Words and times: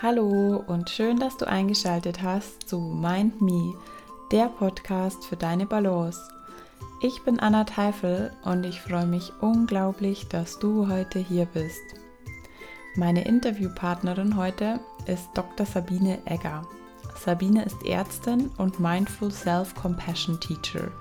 Hallo 0.00 0.62
und 0.68 0.90
schön, 0.90 1.18
dass 1.18 1.38
du 1.38 1.48
eingeschaltet 1.48 2.22
hast 2.22 2.68
zu 2.68 2.78
Mind 2.78 3.42
Me, 3.42 3.74
der 4.30 4.46
Podcast 4.46 5.24
für 5.24 5.34
deine 5.34 5.66
Balance. 5.66 6.20
Ich 7.02 7.24
bin 7.24 7.40
Anna 7.40 7.64
Teifel 7.64 8.32
und 8.44 8.62
ich 8.62 8.80
freue 8.80 9.06
mich 9.06 9.32
unglaublich, 9.40 10.28
dass 10.28 10.60
du 10.60 10.86
heute 10.86 11.18
hier 11.18 11.46
bist. 11.46 11.80
Meine 12.94 13.24
Interviewpartnerin 13.24 14.36
heute 14.36 14.78
ist 15.06 15.30
Dr. 15.34 15.66
Sabine 15.66 16.24
Egger. 16.26 16.62
Sabine 17.16 17.64
ist 17.64 17.84
Ärztin 17.84 18.52
und 18.56 18.78
Mindful 18.78 19.32
Self-Compassion 19.32 20.38
Teacher. 20.38 20.92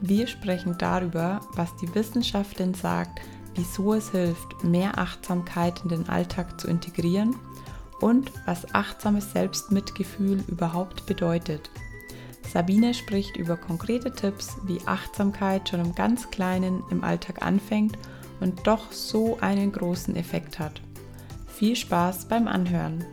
Wir 0.00 0.26
sprechen 0.26 0.74
darüber, 0.76 1.38
was 1.54 1.76
die 1.76 1.94
Wissenschaft 1.94 2.58
denn 2.58 2.74
sagt, 2.74 3.20
wieso 3.54 3.94
es 3.94 4.10
hilft, 4.10 4.64
mehr 4.64 4.98
Achtsamkeit 4.98 5.82
in 5.84 5.90
den 5.90 6.08
Alltag 6.08 6.60
zu 6.60 6.66
integrieren 6.66 7.36
und 8.04 8.30
was 8.44 8.74
achtsames 8.74 9.32
Selbstmitgefühl 9.32 10.44
überhaupt 10.46 11.06
bedeutet. 11.06 11.70
Sabine 12.52 12.92
spricht 12.92 13.38
über 13.38 13.56
konkrete 13.56 14.12
Tipps, 14.12 14.58
wie 14.66 14.78
Achtsamkeit 14.84 15.70
schon 15.70 15.80
im 15.80 15.94
ganz 15.94 16.30
Kleinen 16.30 16.82
im 16.90 17.02
Alltag 17.02 17.40
anfängt 17.40 17.96
und 18.40 18.66
doch 18.66 18.92
so 18.92 19.38
einen 19.40 19.72
großen 19.72 20.16
Effekt 20.16 20.58
hat. 20.58 20.82
Viel 21.46 21.76
Spaß 21.76 22.28
beim 22.28 22.46
Anhören! 22.46 23.06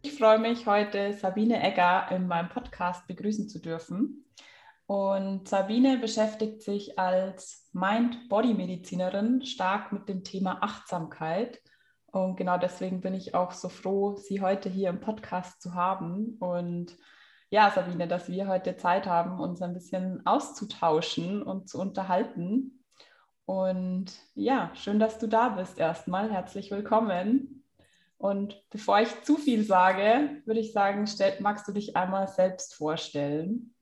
Ich 0.00 0.16
freue 0.16 0.38
mich, 0.38 0.66
heute 0.66 1.12
Sabine 1.12 1.62
Egger 1.62 2.06
in 2.12 2.26
meinem 2.28 2.48
Podcast 2.48 3.06
begrüßen 3.06 3.50
zu 3.50 3.58
dürfen. 3.58 4.24
Und 4.86 5.48
Sabine 5.48 5.98
beschäftigt 5.98 6.62
sich 6.62 6.98
als 6.98 7.68
Mind-Body-Medizinerin 7.72 9.42
stark 9.44 9.92
mit 9.92 10.08
dem 10.08 10.24
Thema 10.24 10.62
Achtsamkeit. 10.62 11.60
Und 12.06 12.36
genau 12.36 12.58
deswegen 12.58 13.00
bin 13.00 13.14
ich 13.14 13.34
auch 13.34 13.52
so 13.52 13.68
froh, 13.68 14.16
Sie 14.16 14.40
heute 14.40 14.68
hier 14.68 14.90
im 14.90 15.00
Podcast 15.00 15.62
zu 15.62 15.74
haben. 15.74 16.36
Und 16.38 16.96
ja, 17.48 17.70
Sabine, 17.70 18.06
dass 18.06 18.28
wir 18.28 18.46
heute 18.46 18.76
Zeit 18.76 19.06
haben, 19.06 19.40
uns 19.40 19.62
ein 19.62 19.72
bisschen 19.72 20.24
auszutauschen 20.26 21.42
und 21.42 21.68
zu 21.68 21.80
unterhalten. 21.80 22.84
Und 23.46 24.12
ja, 24.34 24.70
schön, 24.74 24.98
dass 24.98 25.18
du 25.18 25.26
da 25.26 25.50
bist 25.50 25.78
erstmal. 25.78 26.30
Herzlich 26.30 26.70
willkommen. 26.70 27.64
Und 28.18 28.62
bevor 28.70 29.00
ich 29.00 29.22
zu 29.22 29.36
viel 29.36 29.64
sage, 29.64 30.42
würde 30.44 30.60
ich 30.60 30.72
sagen, 30.72 31.06
magst 31.40 31.66
du 31.68 31.72
dich 31.72 31.96
einmal 31.96 32.28
selbst 32.28 32.74
vorstellen? 32.74 33.73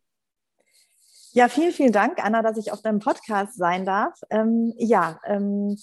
Ja, 1.34 1.48
vielen, 1.48 1.72
vielen 1.72 1.92
Dank, 1.92 2.22
Anna, 2.22 2.42
dass 2.42 2.58
ich 2.58 2.72
auf 2.72 2.82
deinem 2.82 2.98
Podcast 2.98 3.56
sein 3.56 3.86
darf. 3.86 4.20
Ähm, 4.28 4.74
ja, 4.76 5.18
ähm, 5.24 5.78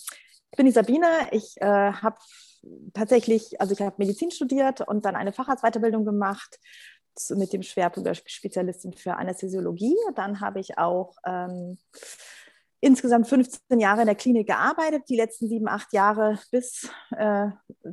ich 0.51 0.57
bin 0.57 0.67
die 0.67 0.71
Sabine. 0.71 1.07
Ich 1.31 1.55
äh, 1.57 1.65
habe 1.65 2.17
tatsächlich, 2.93 3.59
also 3.59 3.73
ich 3.73 3.81
habe 3.81 3.95
Medizin 3.97 4.29
studiert 4.29 4.81
und 4.81 5.05
dann 5.05 5.15
eine 5.15 5.33
Facharztweiterbildung 5.33 6.05
gemacht 6.05 6.59
mit 7.31 7.51
dem 7.51 7.63
Schwerpunkt 7.63 8.05
der 8.05 8.13
Spezialistin 8.13 8.93
für 8.93 9.15
Anästhesiologie. 9.15 9.97
Dann 10.15 10.39
habe 10.39 10.59
ich 10.59 10.77
auch 10.77 11.15
ähm, 11.25 11.79
insgesamt 12.81 13.27
15 13.27 13.79
Jahre 13.79 14.01
in 14.01 14.07
der 14.07 14.15
Klinik 14.15 14.47
gearbeitet, 14.47 15.03
die 15.09 15.15
letzten 15.15 15.47
sieben, 15.49 15.67
acht 15.67 15.91
Jahre 15.93 16.39
bis 16.51 16.89
äh, 17.11 17.47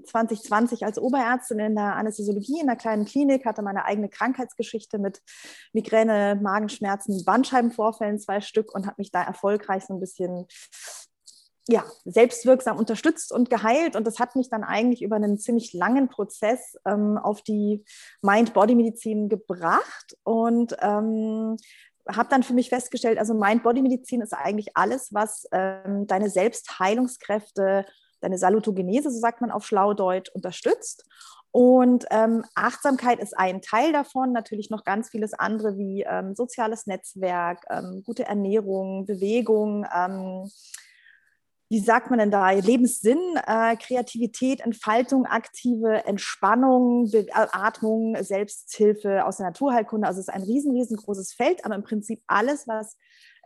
2020 0.05 0.84
als 0.84 0.98
Oberärztin 0.98 1.59
in 1.59 1.75
der 1.75 1.97
Anästhesiologie 1.97 2.61
in 2.61 2.69
einer 2.69 2.78
kleinen 2.78 3.05
Klinik, 3.05 3.45
hatte 3.45 3.62
meine 3.62 3.84
eigene 3.84 4.09
Krankheitsgeschichte 4.09 4.98
mit 4.98 5.23
Migräne, 5.73 6.39
Magenschmerzen, 6.41 7.25
Bandscheibenvorfällen, 7.25 8.19
zwei 8.19 8.41
Stück 8.41 8.75
und 8.75 8.87
habe 8.87 8.97
mich 8.98 9.11
da 9.11 9.23
erfolgreich 9.23 9.84
so 9.84 9.95
ein 9.95 10.01
bisschen 10.01 10.47
ja, 11.69 11.84
selbstwirksam 12.05 12.78
unterstützt 12.78 13.33
und 13.33 13.50
geheilt. 13.50 13.97
Und 13.97 14.06
das 14.06 14.21
hat 14.21 14.37
mich 14.37 14.49
dann 14.49 14.62
eigentlich 14.62 15.03
über 15.03 15.16
einen 15.16 15.39
ziemlich 15.39 15.72
langen 15.72 16.09
Prozess 16.09 16.77
ähm, 16.87 17.19
auf 17.19 17.43
die 17.43 17.84
Mind-Body-Medizin 18.22 19.28
gebracht. 19.28 20.16
Und 20.22 20.77
ähm, 20.81 21.56
habe 22.09 22.28
dann 22.28 22.43
für 22.43 22.55
mich 22.55 22.69
festgestellt, 22.69 23.19
also 23.19 23.34
Mind-Body-Medizin 23.34 24.21
ist 24.21 24.33
eigentlich 24.33 24.77
alles, 24.77 25.12
was 25.12 25.47
ähm, 25.53 26.06
deine 26.06 26.31
Selbstheilungskräfte, 26.31 27.84
deine 28.21 28.39
Salutogenese, 28.39 29.11
so 29.11 29.19
sagt 29.19 29.41
man 29.41 29.50
auf 29.50 29.67
Schlaudeutsch, 29.67 30.31
unterstützt. 30.33 31.05
Und 31.50 32.05
ähm, 32.11 32.45
Achtsamkeit 32.55 33.19
ist 33.19 33.37
ein 33.37 33.62
Teil 33.62 33.93
davon, 33.93 34.33
natürlich 34.33 34.69
noch 34.69 34.84
ganz 34.84 35.09
vieles 35.09 35.33
andere 35.33 35.78
wie 35.78 36.03
ähm, 36.03 36.34
soziales 36.34 36.87
Netzwerk, 36.87 37.65
ähm, 37.71 38.03
gute 38.05 38.27
Ernährung, 38.27 39.06
Bewegung, 39.06 39.87
ähm, 39.95 40.50
wie 41.69 41.81
sagt 41.81 42.10
man 42.10 42.19
denn 42.19 42.31
da, 42.31 42.50
Lebenssinn, 42.50 43.19
äh, 43.47 43.77
Kreativität, 43.77 44.60
Entfaltung, 44.60 45.27
aktive 45.27 46.04
Entspannung, 46.06 47.10
Be 47.10 47.27
Atmung, 47.32 48.16
Selbsthilfe 48.22 49.25
aus 49.25 49.38
der 49.38 49.47
Naturheilkunde. 49.47 50.06
Also 50.06 50.21
es 50.21 50.28
ist 50.28 50.34
ein 50.34 50.43
riesen, 50.43 50.72
riesengroßes 50.77 51.32
Feld, 51.32 51.65
aber 51.65 51.75
im 51.75 51.82
Prinzip 51.82 52.22
alles, 52.28 52.69
was 52.69 52.97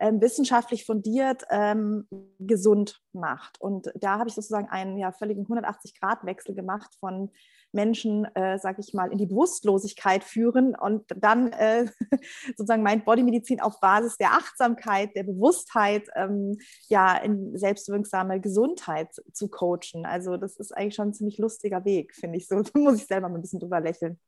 wissenschaftlich 0.01 0.85
fundiert 0.85 1.43
ähm, 1.49 2.07
gesund 2.39 3.01
macht. 3.13 3.59
Und 3.61 3.91
da 3.95 4.17
habe 4.17 4.29
ich 4.29 4.35
sozusagen 4.35 4.69
einen 4.69 4.97
ja, 4.97 5.11
völligen 5.11 5.45
180-Grad-Wechsel 5.45 6.55
gemacht 6.55 6.95
von 6.99 7.31
Menschen, 7.73 8.25
äh, 8.35 8.57
sage 8.59 8.81
ich 8.81 8.93
mal, 8.93 9.11
in 9.11 9.17
die 9.17 9.25
Bewusstlosigkeit 9.25 10.23
führen 10.23 10.75
und 10.75 11.05
dann 11.15 11.51
äh, 11.53 11.85
sozusagen 12.57 12.83
mein 12.83 13.03
Bodymedizin 13.03 13.61
auf 13.61 13.79
Basis 13.79 14.17
der 14.17 14.31
Achtsamkeit, 14.33 15.15
der 15.15 15.23
Bewusstheit, 15.23 16.09
ähm, 16.15 16.57
ja, 16.89 17.15
in 17.17 17.57
selbstwirksame 17.57 18.39
Gesundheit 18.41 19.09
zu 19.31 19.49
coachen. 19.49 20.05
Also 20.05 20.37
das 20.37 20.57
ist 20.57 20.75
eigentlich 20.75 20.95
schon 20.95 21.09
ein 21.09 21.13
ziemlich 21.13 21.37
lustiger 21.37 21.85
Weg, 21.85 22.15
finde 22.15 22.37
ich 22.37 22.47
so. 22.47 22.61
Da 22.71 22.79
muss 22.79 23.01
ich 23.01 23.07
selber 23.07 23.29
mal 23.29 23.35
ein 23.35 23.41
bisschen 23.41 23.59
drüber 23.59 23.79
lächeln. 23.79 24.19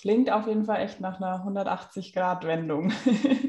Klingt 0.00 0.30
auf 0.30 0.46
jeden 0.46 0.64
Fall 0.64 0.80
echt 0.82 1.00
nach 1.00 1.20
einer 1.20 1.44
180-Grad-Wendung. 1.44 2.92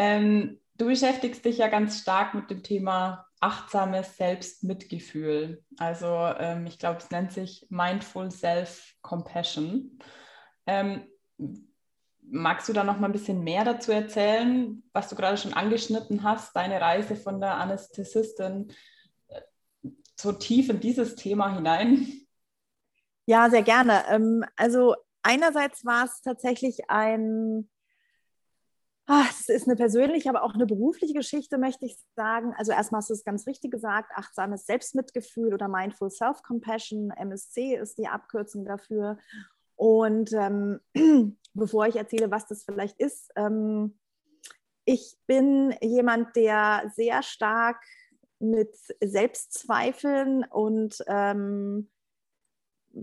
ähm, 0.00 0.58
du 0.78 0.86
beschäftigst 0.86 1.44
dich 1.44 1.58
ja 1.58 1.68
ganz 1.68 2.00
stark 2.00 2.32
mit 2.32 2.48
dem 2.48 2.62
Thema 2.62 3.26
achtsames 3.38 4.16
Selbstmitgefühl. 4.16 5.62
Also 5.76 6.06
ähm, 6.06 6.64
ich 6.66 6.78
glaube, 6.78 7.00
es 7.00 7.10
nennt 7.10 7.32
sich 7.32 7.66
Mindful 7.68 8.30
Self-Compassion. 8.30 9.98
Ähm, 10.66 11.02
magst 12.22 12.66
du 12.66 12.72
da 12.72 12.82
noch 12.82 12.98
mal 12.98 13.08
ein 13.08 13.12
bisschen 13.12 13.44
mehr 13.44 13.62
dazu 13.64 13.92
erzählen, 13.92 14.82
was 14.94 15.10
du 15.10 15.16
gerade 15.16 15.36
schon 15.36 15.52
angeschnitten 15.52 16.22
hast, 16.22 16.56
deine 16.56 16.80
Reise 16.80 17.14
von 17.14 17.38
der 17.38 17.56
Anästhesistin 17.56 18.72
äh, 19.28 19.42
so 20.18 20.32
tief 20.32 20.70
in 20.70 20.80
dieses 20.80 21.14
Thema 21.14 21.54
hinein? 21.54 22.06
Ja, 23.26 23.50
sehr 23.50 23.62
gerne. 23.62 24.04
Ähm, 24.08 24.46
also 24.56 24.94
einerseits 25.22 25.84
war 25.84 26.06
es 26.06 26.22
tatsächlich 26.22 26.88
ein 26.88 27.68
Ah, 29.12 29.26
es 29.28 29.48
ist 29.48 29.66
eine 29.66 29.74
persönliche, 29.74 30.28
aber 30.28 30.44
auch 30.44 30.54
eine 30.54 30.66
berufliche 30.66 31.14
Geschichte, 31.14 31.58
möchte 31.58 31.84
ich 31.84 31.96
sagen. 32.14 32.54
Also 32.56 32.70
erstmal 32.70 33.00
hast 33.00 33.10
du 33.10 33.14
es 33.14 33.24
ganz 33.24 33.44
richtig 33.44 33.72
gesagt, 33.72 34.12
achtsames 34.14 34.66
Selbstmitgefühl 34.66 35.52
oder 35.52 35.66
Mindful 35.66 36.12
Self-Compassion, 36.12 37.10
MSC 37.10 37.74
ist 37.74 37.98
die 37.98 38.06
Abkürzung 38.06 38.64
dafür. 38.64 39.18
Und 39.74 40.32
ähm, 40.32 40.78
bevor 41.54 41.88
ich 41.88 41.96
erzähle, 41.96 42.30
was 42.30 42.46
das 42.46 42.62
vielleicht 42.62 43.00
ist, 43.00 43.32
ähm, 43.34 43.98
ich 44.84 45.16
bin 45.26 45.74
jemand, 45.80 46.36
der 46.36 46.92
sehr 46.94 47.24
stark 47.24 47.82
mit 48.38 48.76
Selbstzweifeln 49.02 50.44
und 50.44 51.02
ähm, 51.08 51.90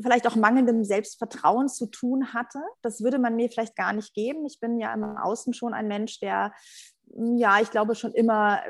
vielleicht 0.01 0.27
auch 0.27 0.35
mangelndem 0.35 0.83
Selbstvertrauen 0.83 1.69
zu 1.69 1.87
tun 1.87 2.33
hatte. 2.33 2.59
Das 2.81 3.01
würde 3.01 3.19
man 3.19 3.35
mir 3.35 3.49
vielleicht 3.49 3.75
gar 3.75 3.93
nicht 3.93 4.13
geben. 4.13 4.45
Ich 4.45 4.59
bin 4.59 4.79
ja 4.79 4.93
im 4.93 5.03
Außen 5.03 5.53
schon 5.53 5.73
ein 5.73 5.87
Mensch, 5.87 6.19
der 6.19 6.53
hm, 7.13 7.37
ja, 7.37 7.59
ich 7.61 7.71
glaube 7.71 7.95
schon 7.95 8.13
immer, 8.13 8.61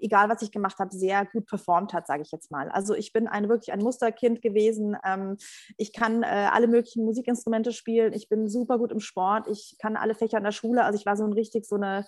egal 0.00 0.28
was 0.28 0.42
ich 0.42 0.50
gemacht 0.50 0.78
habe, 0.78 0.94
sehr 0.94 1.24
gut 1.26 1.46
performt 1.46 1.92
hat, 1.92 2.06
sage 2.06 2.22
ich 2.22 2.32
jetzt 2.32 2.50
mal. 2.50 2.68
Also 2.70 2.94
ich 2.94 3.12
bin 3.12 3.28
ein, 3.28 3.48
wirklich 3.48 3.72
ein 3.72 3.80
Musterkind 3.80 4.42
gewesen. 4.42 4.96
Ähm, 5.04 5.36
ich 5.76 5.92
kann 5.92 6.22
äh, 6.22 6.48
alle 6.52 6.66
möglichen 6.66 7.04
Musikinstrumente 7.04 7.72
spielen. 7.72 8.12
Ich 8.12 8.28
bin 8.28 8.48
super 8.48 8.78
gut 8.78 8.92
im 8.92 9.00
Sport. 9.00 9.48
Ich 9.48 9.76
kann 9.78 9.96
alle 9.96 10.14
Fächer 10.14 10.38
in 10.38 10.44
der 10.44 10.52
Schule. 10.52 10.84
Also 10.84 10.98
ich 10.98 11.06
war 11.06 11.16
so 11.16 11.24
ein 11.24 11.32
richtig 11.32 11.66
so 11.66 11.76
eine 11.76 12.06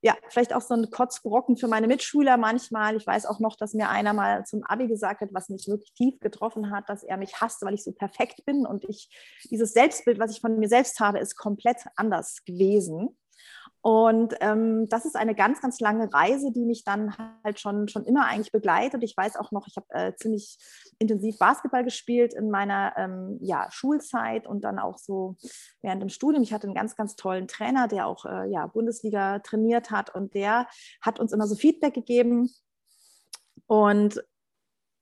ja, 0.00 0.16
vielleicht 0.28 0.54
auch 0.54 0.60
so 0.60 0.74
ein 0.74 0.90
Kotzbrocken 0.90 1.56
für 1.56 1.66
meine 1.66 1.88
Mitschüler 1.88 2.36
manchmal. 2.36 2.96
Ich 2.96 3.06
weiß 3.06 3.26
auch 3.26 3.40
noch, 3.40 3.56
dass 3.56 3.74
mir 3.74 3.88
einer 3.88 4.12
mal 4.12 4.44
zum 4.44 4.62
Abi 4.62 4.86
gesagt 4.86 5.20
hat, 5.20 5.30
was 5.32 5.48
mich 5.48 5.66
wirklich 5.66 5.92
tief 5.94 6.20
getroffen 6.20 6.70
hat, 6.70 6.88
dass 6.88 7.02
er 7.02 7.16
mich 7.16 7.40
hasst, 7.40 7.62
weil 7.62 7.74
ich 7.74 7.82
so 7.82 7.92
perfekt 7.92 8.44
bin 8.44 8.64
und 8.64 8.84
ich 8.88 9.10
dieses 9.50 9.72
Selbstbild, 9.72 10.20
was 10.20 10.30
ich 10.30 10.40
von 10.40 10.58
mir 10.58 10.68
selbst 10.68 11.00
habe, 11.00 11.18
ist 11.18 11.36
komplett 11.36 11.78
anders 11.96 12.44
gewesen. 12.44 13.17
Und 13.88 14.34
ähm, 14.40 14.86
das 14.90 15.06
ist 15.06 15.16
eine 15.16 15.34
ganz, 15.34 15.62
ganz 15.62 15.80
lange 15.80 16.12
Reise, 16.12 16.52
die 16.52 16.66
mich 16.66 16.84
dann 16.84 17.16
halt 17.42 17.58
schon, 17.58 17.88
schon 17.88 18.04
immer 18.04 18.26
eigentlich 18.26 18.52
begleitet. 18.52 19.02
Ich 19.02 19.16
weiß 19.16 19.36
auch 19.36 19.50
noch, 19.50 19.66
ich 19.66 19.76
habe 19.78 19.86
äh, 19.88 20.14
ziemlich 20.14 20.58
intensiv 20.98 21.38
Basketball 21.38 21.84
gespielt 21.84 22.34
in 22.34 22.50
meiner 22.50 22.92
ähm, 22.98 23.38
ja, 23.40 23.66
Schulzeit 23.70 24.46
und 24.46 24.62
dann 24.62 24.78
auch 24.78 24.98
so 24.98 25.36
während 25.80 26.02
dem 26.02 26.10
Studium. 26.10 26.42
Ich 26.42 26.52
hatte 26.52 26.66
einen 26.66 26.74
ganz, 26.74 26.96
ganz 26.96 27.16
tollen 27.16 27.48
Trainer, 27.48 27.88
der 27.88 28.08
auch 28.08 28.26
äh, 28.26 28.50
ja, 28.50 28.66
Bundesliga 28.66 29.38
trainiert 29.38 29.90
hat 29.90 30.14
und 30.14 30.34
der 30.34 30.66
hat 31.00 31.18
uns 31.18 31.32
immer 31.32 31.46
so 31.46 31.54
Feedback 31.54 31.94
gegeben. 31.94 32.50
Und 33.68 34.22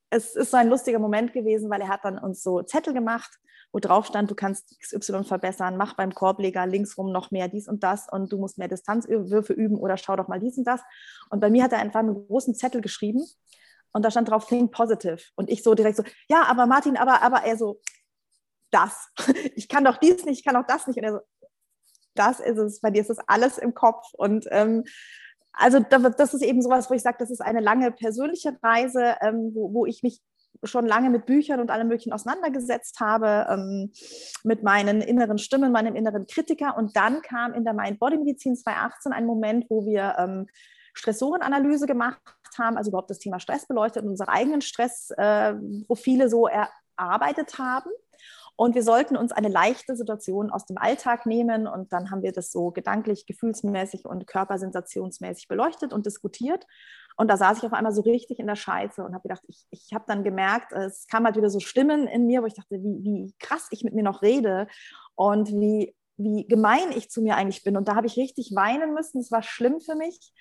es 0.09 0.35
ist 0.35 0.51
so 0.51 0.57
ein 0.57 0.69
lustiger 0.69 0.99
Moment 0.99 1.33
gewesen, 1.33 1.69
weil 1.69 1.81
er 1.81 1.89
hat 1.89 2.05
dann 2.05 2.17
uns 2.17 2.41
so 2.41 2.61
Zettel 2.61 2.93
gemacht 2.93 3.37
wo 3.71 3.79
drauf 3.79 4.07
stand, 4.07 4.31
du 4.31 4.35
kannst 4.35 4.79
XY 4.79 5.23
verbessern, 5.23 5.77
mach 5.77 5.95
beim 5.95 6.13
Korbleger 6.13 6.65
linksrum 6.65 7.11
noch 7.11 7.31
mehr 7.31 7.47
dies 7.47 7.67
und 7.67 7.83
das 7.83 8.07
und 8.09 8.31
du 8.31 8.37
musst 8.37 8.57
mehr 8.57 8.67
Distanzwürfe 8.67 9.53
üben 9.53 9.77
oder 9.77 9.97
schau 9.97 10.15
doch 10.15 10.27
mal 10.27 10.39
dies 10.39 10.57
und 10.57 10.65
das. 10.65 10.81
Und 11.29 11.39
bei 11.39 11.49
mir 11.49 11.63
hat 11.63 11.73
er 11.73 11.79
einfach 11.79 11.99
einen 11.99 12.27
großen 12.27 12.55
Zettel 12.55 12.81
geschrieben 12.81 13.23
und 13.91 14.03
da 14.03 14.11
stand 14.11 14.29
drauf 14.29 14.47
Think 14.47 14.71
Positive. 14.71 15.19
Und 15.35 15.49
ich 15.49 15.63
so 15.63 15.75
direkt 15.75 15.97
so, 15.97 16.03
ja, 16.29 16.43
aber 16.43 16.65
Martin, 16.65 16.97
aber, 16.97 17.21
aber 17.21 17.43
er 17.43 17.57
so, 17.57 17.81
das. 18.71 19.09
Ich 19.55 19.67
kann 19.67 19.83
doch 19.83 19.97
dies 19.97 20.25
nicht, 20.25 20.39
ich 20.39 20.45
kann 20.45 20.55
doch 20.55 20.67
das 20.67 20.87
nicht. 20.87 20.97
Und 20.97 21.03
er 21.03 21.13
so, 21.13 21.19
das 22.15 22.39
ist 22.39 22.57
es, 22.57 22.79
bei 22.79 22.89
dir 22.89 23.01
ist 23.01 23.09
das 23.09 23.19
alles 23.27 23.57
im 23.57 23.73
Kopf. 23.73 24.07
Und 24.13 24.47
ähm, 24.51 24.85
also 25.53 25.79
das 25.79 26.33
ist 26.33 26.43
eben 26.43 26.61
sowas, 26.61 26.89
wo 26.89 26.93
ich 26.93 27.01
sage, 27.01 27.17
das 27.19 27.31
ist 27.31 27.41
eine 27.41 27.61
lange 27.61 27.91
persönliche 27.91 28.57
Reise, 28.61 29.15
ähm, 29.21 29.51
wo, 29.53 29.73
wo 29.73 29.85
ich 29.85 30.03
mich 30.03 30.21
schon 30.63 30.85
lange 30.85 31.09
mit 31.09 31.25
Büchern 31.25 31.59
und 31.59 31.71
allem 31.71 31.87
Möglichen 31.87 32.13
auseinandergesetzt 32.13 32.99
habe, 32.99 33.47
ähm, 33.49 33.91
mit 34.43 34.63
meinen 34.63 35.01
inneren 35.01 35.37
Stimmen, 35.37 35.71
meinem 35.71 35.95
inneren 35.95 36.25
Kritiker. 36.25 36.77
Und 36.77 36.95
dann 36.95 37.21
kam 37.21 37.53
in 37.53 37.63
der 37.63 37.73
Mind-Body-Medizin 37.73 38.55
2018 38.55 39.11
ein 39.13 39.25
Moment, 39.25 39.65
wo 39.69 39.85
wir 39.85 40.15
ähm, 40.17 40.47
Stressorenanalyse 40.93 41.85
gemacht 41.85 42.19
haben, 42.57 42.77
also 42.77 42.89
überhaupt 42.89 43.09
das 43.09 43.19
Thema 43.19 43.39
Stress 43.39 43.67
beleuchtet 43.67 44.03
und 44.03 44.09
unsere 44.09 44.29
eigenen 44.29 44.61
Stressprofile 44.61 46.23
äh, 46.23 46.29
so 46.29 46.47
erarbeitet 46.47 47.59
haben. 47.59 47.91
Und 48.57 48.73
wir 48.73 48.81
sollten 48.81 49.15
uns 49.15 49.31
eine 49.31 49.49
leichte 49.49 49.95
Situation 49.95 50.49
aus 50.49 50.65
dem 50.65 50.79
Alltag 50.79 51.27
nehmen 51.27 51.67
und 51.67 51.93
dann 51.93 52.09
haben 52.09 52.23
wir 52.23 52.31
das 52.31 52.51
so 52.51 52.71
gedanklich, 52.71 53.27
gefühlsmäßig 53.27 54.05
und 54.05 54.25
körpersensationsmäßig 54.25 55.47
beleuchtet 55.47 55.93
und 55.93 56.07
diskutiert. 56.07 56.65
Und 57.17 57.29
da 57.29 57.37
saß 57.37 57.59
ich 57.59 57.65
auf 57.65 57.73
einmal 57.73 57.93
so 57.93 58.01
richtig 58.01 58.39
in 58.39 58.47
der 58.47 58.55
Scheiße 58.55 59.03
und 59.03 59.13
habe 59.13 59.27
gedacht, 59.27 59.43
ich, 59.47 59.67
ich 59.69 59.93
habe 59.93 60.05
dann 60.07 60.23
gemerkt, 60.23 60.73
es 60.73 61.05
kam 61.05 61.25
halt 61.25 61.35
wieder 61.35 61.51
so 61.51 61.59
Stimmen 61.59 62.07
in 62.07 62.25
mir, 62.25 62.41
wo 62.41 62.47
ich 62.47 62.55
dachte, 62.55 62.81
wie, 62.81 63.03
wie 63.03 63.35
krass 63.39 63.67
ich 63.69 63.83
mit 63.83 63.93
mir 63.93 64.03
noch 64.03 64.23
rede 64.23 64.67
und 65.13 65.49
wie, 65.49 65.95
wie 66.17 66.47
gemein 66.47 66.91
ich 66.95 67.11
zu 67.11 67.21
mir 67.21 67.35
eigentlich 67.35 67.63
bin. 67.63 67.77
Und 67.77 67.87
da 67.87 67.95
habe 67.95 68.07
ich 68.07 68.17
richtig 68.17 68.55
weinen 68.55 68.95
müssen. 68.95 69.21
Es 69.21 69.31
war 69.31 69.43
schlimm 69.43 69.81
für 69.81 69.95
mich. 69.95 70.33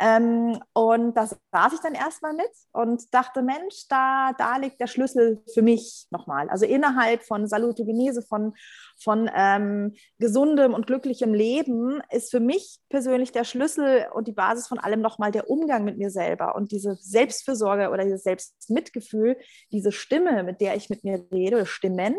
Ähm, 0.00 0.58
und 0.72 1.16
da 1.16 1.26
saß 1.26 1.72
ich 1.72 1.80
dann 1.80 1.94
erstmal 1.94 2.32
mit 2.32 2.50
und 2.72 3.14
dachte, 3.14 3.42
Mensch, 3.42 3.86
da, 3.88 4.32
da 4.36 4.56
liegt 4.56 4.80
der 4.80 4.88
Schlüssel 4.88 5.42
für 5.52 5.62
mich 5.62 6.06
nochmal. 6.10 6.50
Also 6.50 6.66
innerhalb 6.66 7.22
von 7.22 7.46
Salutogenese, 7.46 8.22
von, 8.22 8.54
von 9.00 9.30
ähm, 9.34 9.94
gesundem 10.18 10.74
und 10.74 10.88
glücklichem 10.88 11.32
Leben 11.32 12.02
ist 12.10 12.32
für 12.32 12.40
mich 12.40 12.80
persönlich 12.88 13.30
der 13.30 13.44
Schlüssel 13.44 14.06
und 14.12 14.26
die 14.26 14.32
Basis 14.32 14.66
von 14.66 14.78
allem 14.78 15.00
nochmal 15.00 15.30
der 15.30 15.48
Umgang 15.48 15.84
mit 15.84 15.96
mir 15.96 16.10
selber 16.10 16.56
und 16.56 16.72
diese 16.72 16.96
Selbstfürsorge 16.96 17.90
oder 17.90 18.02
dieses 18.02 18.24
Selbstmitgefühl, 18.24 19.36
diese 19.70 19.92
Stimme, 19.92 20.42
mit 20.42 20.60
der 20.60 20.74
ich 20.74 20.90
mit 20.90 21.04
mir 21.04 21.24
rede, 21.32 21.66
Stimmen, 21.66 22.16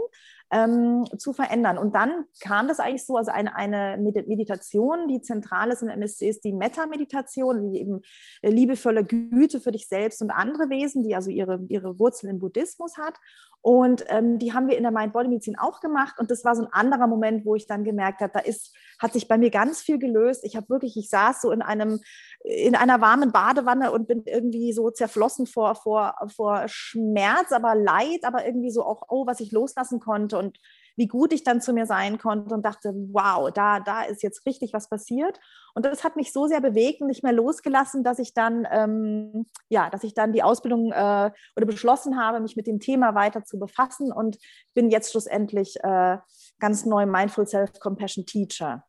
ähm, 0.51 1.05
zu 1.17 1.33
verändern. 1.33 1.77
Und 1.77 1.95
dann 1.95 2.25
kam 2.39 2.67
das 2.67 2.79
eigentlich 2.79 3.05
so, 3.05 3.17
also 3.17 3.31
eine, 3.31 3.55
eine 3.55 3.97
Meditation, 3.97 5.07
die 5.07 5.21
zentral 5.21 5.71
ist 5.71 5.81
im 5.81 5.89
MSC, 5.89 6.29
ist 6.29 6.43
die 6.43 6.53
Metta-Meditation, 6.53 7.64
die 7.71 7.79
eben 7.79 8.01
liebevolle 8.41 9.03
Güte 9.03 9.59
für 9.59 9.71
dich 9.71 9.87
selbst 9.87 10.21
und 10.21 10.31
andere 10.31 10.69
Wesen, 10.69 11.03
die 11.03 11.15
also 11.15 11.29
ihre, 11.29 11.63
ihre 11.69 11.99
Wurzeln 11.99 12.31
im 12.31 12.39
Buddhismus 12.39 12.97
hat. 12.97 13.15
Und 13.61 14.05
ähm, 14.09 14.37
die 14.37 14.53
haben 14.53 14.67
wir 14.67 14.77
in 14.77 14.83
der 14.83 14.91
Mind-Body-Medizin 14.91 15.57
auch 15.57 15.79
gemacht. 15.79 16.19
Und 16.19 16.29
das 16.29 16.45
war 16.45 16.55
so 16.55 16.61
ein 16.61 16.71
anderer 16.71 17.07
Moment, 17.07 17.47
wo 17.47 17.55
ich 17.55 17.65
dann 17.65 17.83
gemerkt 17.83 18.21
habe, 18.21 18.31
da 18.31 18.39
ist, 18.39 18.75
hat 18.99 19.13
sich 19.13 19.27
bei 19.27 19.39
mir 19.39 19.49
ganz 19.49 19.81
viel 19.81 19.97
gelöst. 19.97 20.43
Ich 20.43 20.55
habe 20.55 20.69
wirklich, 20.69 20.95
ich 20.97 21.09
saß 21.09 21.41
so 21.41 21.51
in 21.51 21.63
einem, 21.63 21.99
in 22.43 22.75
einer 22.75 23.01
warmen 23.01 23.31
Badewanne 23.31 23.91
und 23.91 24.07
bin 24.07 24.21
irgendwie 24.27 24.71
so 24.71 24.91
zerflossen 24.91 25.47
vor, 25.47 25.73
vor, 25.73 26.13
vor 26.35 26.65
Schmerz, 26.67 27.51
aber 27.51 27.73
Leid, 27.73 28.19
aber 28.23 28.45
irgendwie 28.45 28.69
so 28.69 28.83
auch, 28.83 29.01
oh, 29.09 29.25
was 29.25 29.39
ich 29.39 29.51
loslassen 29.51 29.99
konnte 29.99 30.37
und 30.37 30.59
wie 30.95 31.07
gut 31.07 31.33
ich 31.33 31.43
dann 31.43 31.61
zu 31.61 31.73
mir 31.73 31.85
sein 31.85 32.17
konnte 32.17 32.53
und 32.53 32.63
dachte, 32.65 32.93
wow, 32.93 33.51
da, 33.51 33.79
da 33.79 34.03
ist 34.03 34.23
jetzt 34.23 34.45
richtig 34.45 34.73
was 34.73 34.89
passiert. 34.89 35.39
Und 35.73 35.85
das 35.85 36.03
hat 36.03 36.15
mich 36.15 36.31
so 36.31 36.47
sehr 36.47 36.61
bewegt 36.61 37.01
und 37.01 37.07
nicht 37.07 37.23
mehr 37.23 37.33
losgelassen, 37.33 38.03
dass 38.03 38.19
ich 38.19 38.33
dann, 38.33 38.67
ähm, 38.71 39.45
ja, 39.69 39.89
dass 39.89 40.03
ich 40.03 40.13
dann 40.13 40.33
die 40.33 40.43
Ausbildung 40.43 40.91
äh, 40.91 41.31
oder 41.55 41.65
beschlossen 41.65 42.19
habe, 42.19 42.39
mich 42.39 42.55
mit 42.55 42.67
dem 42.67 42.79
Thema 42.79 43.15
weiter 43.15 43.43
zu 43.43 43.59
befassen 43.59 44.11
und 44.11 44.37
bin 44.73 44.89
jetzt 44.89 45.11
schlussendlich 45.11 45.75
äh, 45.83 46.17
ganz 46.59 46.85
neu 46.85 47.05
Mindful 47.05 47.47
Self-Compassion 47.47 48.25
Teacher. 48.25 48.83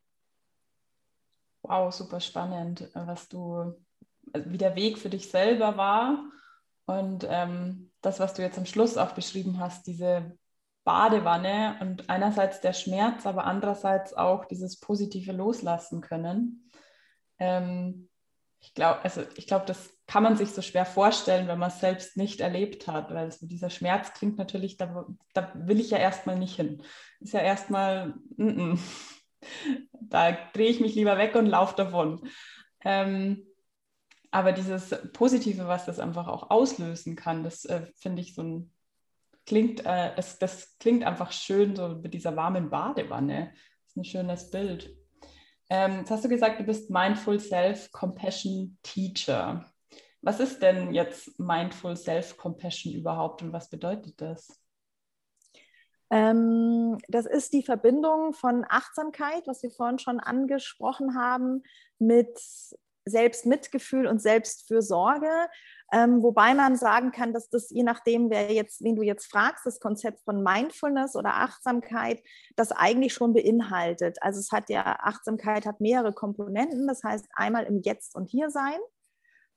Wow, 1.62 1.92
super 1.92 2.20
spannend, 2.20 2.88
was 2.94 3.28
du, 3.28 3.74
also 4.32 4.50
wie 4.50 4.58
der 4.58 4.76
Weg 4.76 4.98
für 4.98 5.10
dich 5.10 5.28
selber 5.28 5.76
war 5.76 6.22
und 6.86 7.26
ähm, 7.28 7.90
das, 8.00 8.20
was 8.20 8.34
du 8.34 8.42
jetzt 8.42 8.58
am 8.58 8.66
Schluss 8.66 8.96
auch 8.96 9.12
beschrieben 9.12 9.58
hast, 9.58 9.86
diese 9.86 10.38
Badewanne 10.86 11.76
und 11.80 12.08
einerseits 12.08 12.60
der 12.60 12.72
Schmerz, 12.72 13.26
aber 13.26 13.44
andererseits 13.44 14.14
auch 14.14 14.44
dieses 14.44 14.78
positive 14.78 15.32
Loslassen 15.32 16.00
können. 16.00 16.70
Ähm, 17.40 18.08
ich 18.60 18.72
glaube, 18.72 19.00
also 19.02 19.22
ich 19.34 19.48
glaube, 19.48 19.66
das 19.66 19.90
kann 20.06 20.22
man 20.22 20.36
sich 20.36 20.50
so 20.50 20.62
schwer 20.62 20.86
vorstellen, 20.86 21.48
wenn 21.48 21.58
man 21.58 21.70
es 21.70 21.80
selbst 21.80 22.16
nicht 22.16 22.40
erlebt 22.40 22.86
hat, 22.86 23.12
weil 23.12 23.32
so 23.32 23.48
dieser 23.48 23.68
Schmerz 23.68 24.12
klingt 24.12 24.38
natürlich, 24.38 24.76
da, 24.76 25.06
da 25.34 25.50
will 25.56 25.80
ich 25.80 25.90
ja 25.90 25.98
erstmal 25.98 26.38
nicht 26.38 26.54
hin. 26.54 26.80
Ist 27.18 27.34
ja 27.34 27.40
erstmal, 27.40 28.14
mm 28.36 28.48
-mm. 28.48 28.78
da 29.92 30.38
drehe 30.52 30.70
ich 30.70 30.78
mich 30.78 30.94
lieber 30.94 31.18
weg 31.18 31.34
und 31.34 31.46
laufe 31.46 31.74
davon. 31.74 32.28
Ähm, 32.84 33.44
aber 34.30 34.52
dieses 34.52 34.90
Positive, 35.12 35.66
was 35.66 35.84
das 35.84 35.98
einfach 35.98 36.28
auch 36.28 36.48
auslösen 36.50 37.16
kann, 37.16 37.42
das 37.42 37.64
äh, 37.64 37.86
finde 37.96 38.22
ich 38.22 38.36
so 38.36 38.42
ein 38.42 38.72
klingt, 39.46 39.86
äh, 39.86 40.12
es, 40.16 40.38
das 40.38 40.76
klingt 40.78 41.04
einfach 41.04 41.32
schön, 41.32 41.74
so 41.74 41.88
mit 41.88 42.12
dieser 42.12 42.36
warmen 42.36 42.68
Badewanne. 42.68 43.52
Das 43.54 43.90
ist 43.90 43.96
ein 43.96 44.04
schönes 44.04 44.50
Bild. 44.50 44.94
Ähm, 45.70 46.00
jetzt 46.00 46.10
hast 46.10 46.24
du 46.24 46.28
gesagt, 46.28 46.60
du 46.60 46.64
bist 46.64 46.90
Mindful 46.90 47.40
Self-Compassion 47.40 48.78
Teacher. 48.82 49.64
Was 50.20 50.40
ist 50.40 50.60
denn 50.60 50.92
jetzt 50.92 51.38
Mindful 51.38 51.96
Self-Compassion 51.96 52.92
überhaupt 52.92 53.42
und 53.42 53.52
was 53.52 53.70
bedeutet 53.70 54.20
das? 54.20 54.60
Ähm, 56.10 56.98
das 57.08 57.26
ist 57.26 57.52
die 57.52 57.64
Verbindung 57.64 58.32
von 58.32 58.64
Achtsamkeit, 58.68 59.46
was 59.46 59.62
wir 59.62 59.70
vorhin 59.70 59.98
schon 59.98 60.20
angesprochen 60.20 61.16
haben, 61.16 61.62
mit 61.98 62.38
Selbstmitgefühl 63.06 64.06
und 64.06 64.20
Selbstfürsorge. 64.20 65.30
Ähm, 65.92 66.22
wobei 66.22 66.52
man 66.54 66.76
sagen 66.76 67.12
kann, 67.12 67.32
dass 67.32 67.48
das 67.48 67.70
je 67.70 67.84
nachdem, 67.84 68.28
wer 68.28 68.52
jetzt, 68.52 68.82
wen 68.82 68.96
du 68.96 69.02
jetzt 69.02 69.30
fragst, 69.30 69.64
das 69.64 69.78
Konzept 69.78 70.20
von 70.24 70.42
Mindfulness 70.42 71.14
oder 71.14 71.34
Achtsamkeit, 71.34 72.20
das 72.56 72.72
eigentlich 72.72 73.14
schon 73.14 73.32
beinhaltet. 73.32 74.18
Also 74.20 74.40
es 74.40 74.50
hat 74.50 74.68
ja, 74.68 74.98
Achtsamkeit 75.00 75.64
hat 75.64 75.80
mehrere 75.80 76.12
Komponenten. 76.12 76.88
Das 76.88 77.04
heißt, 77.04 77.26
einmal 77.34 77.64
im 77.64 77.80
Jetzt 77.82 78.16
und 78.16 78.28
Hier 78.28 78.50
sein, 78.50 78.78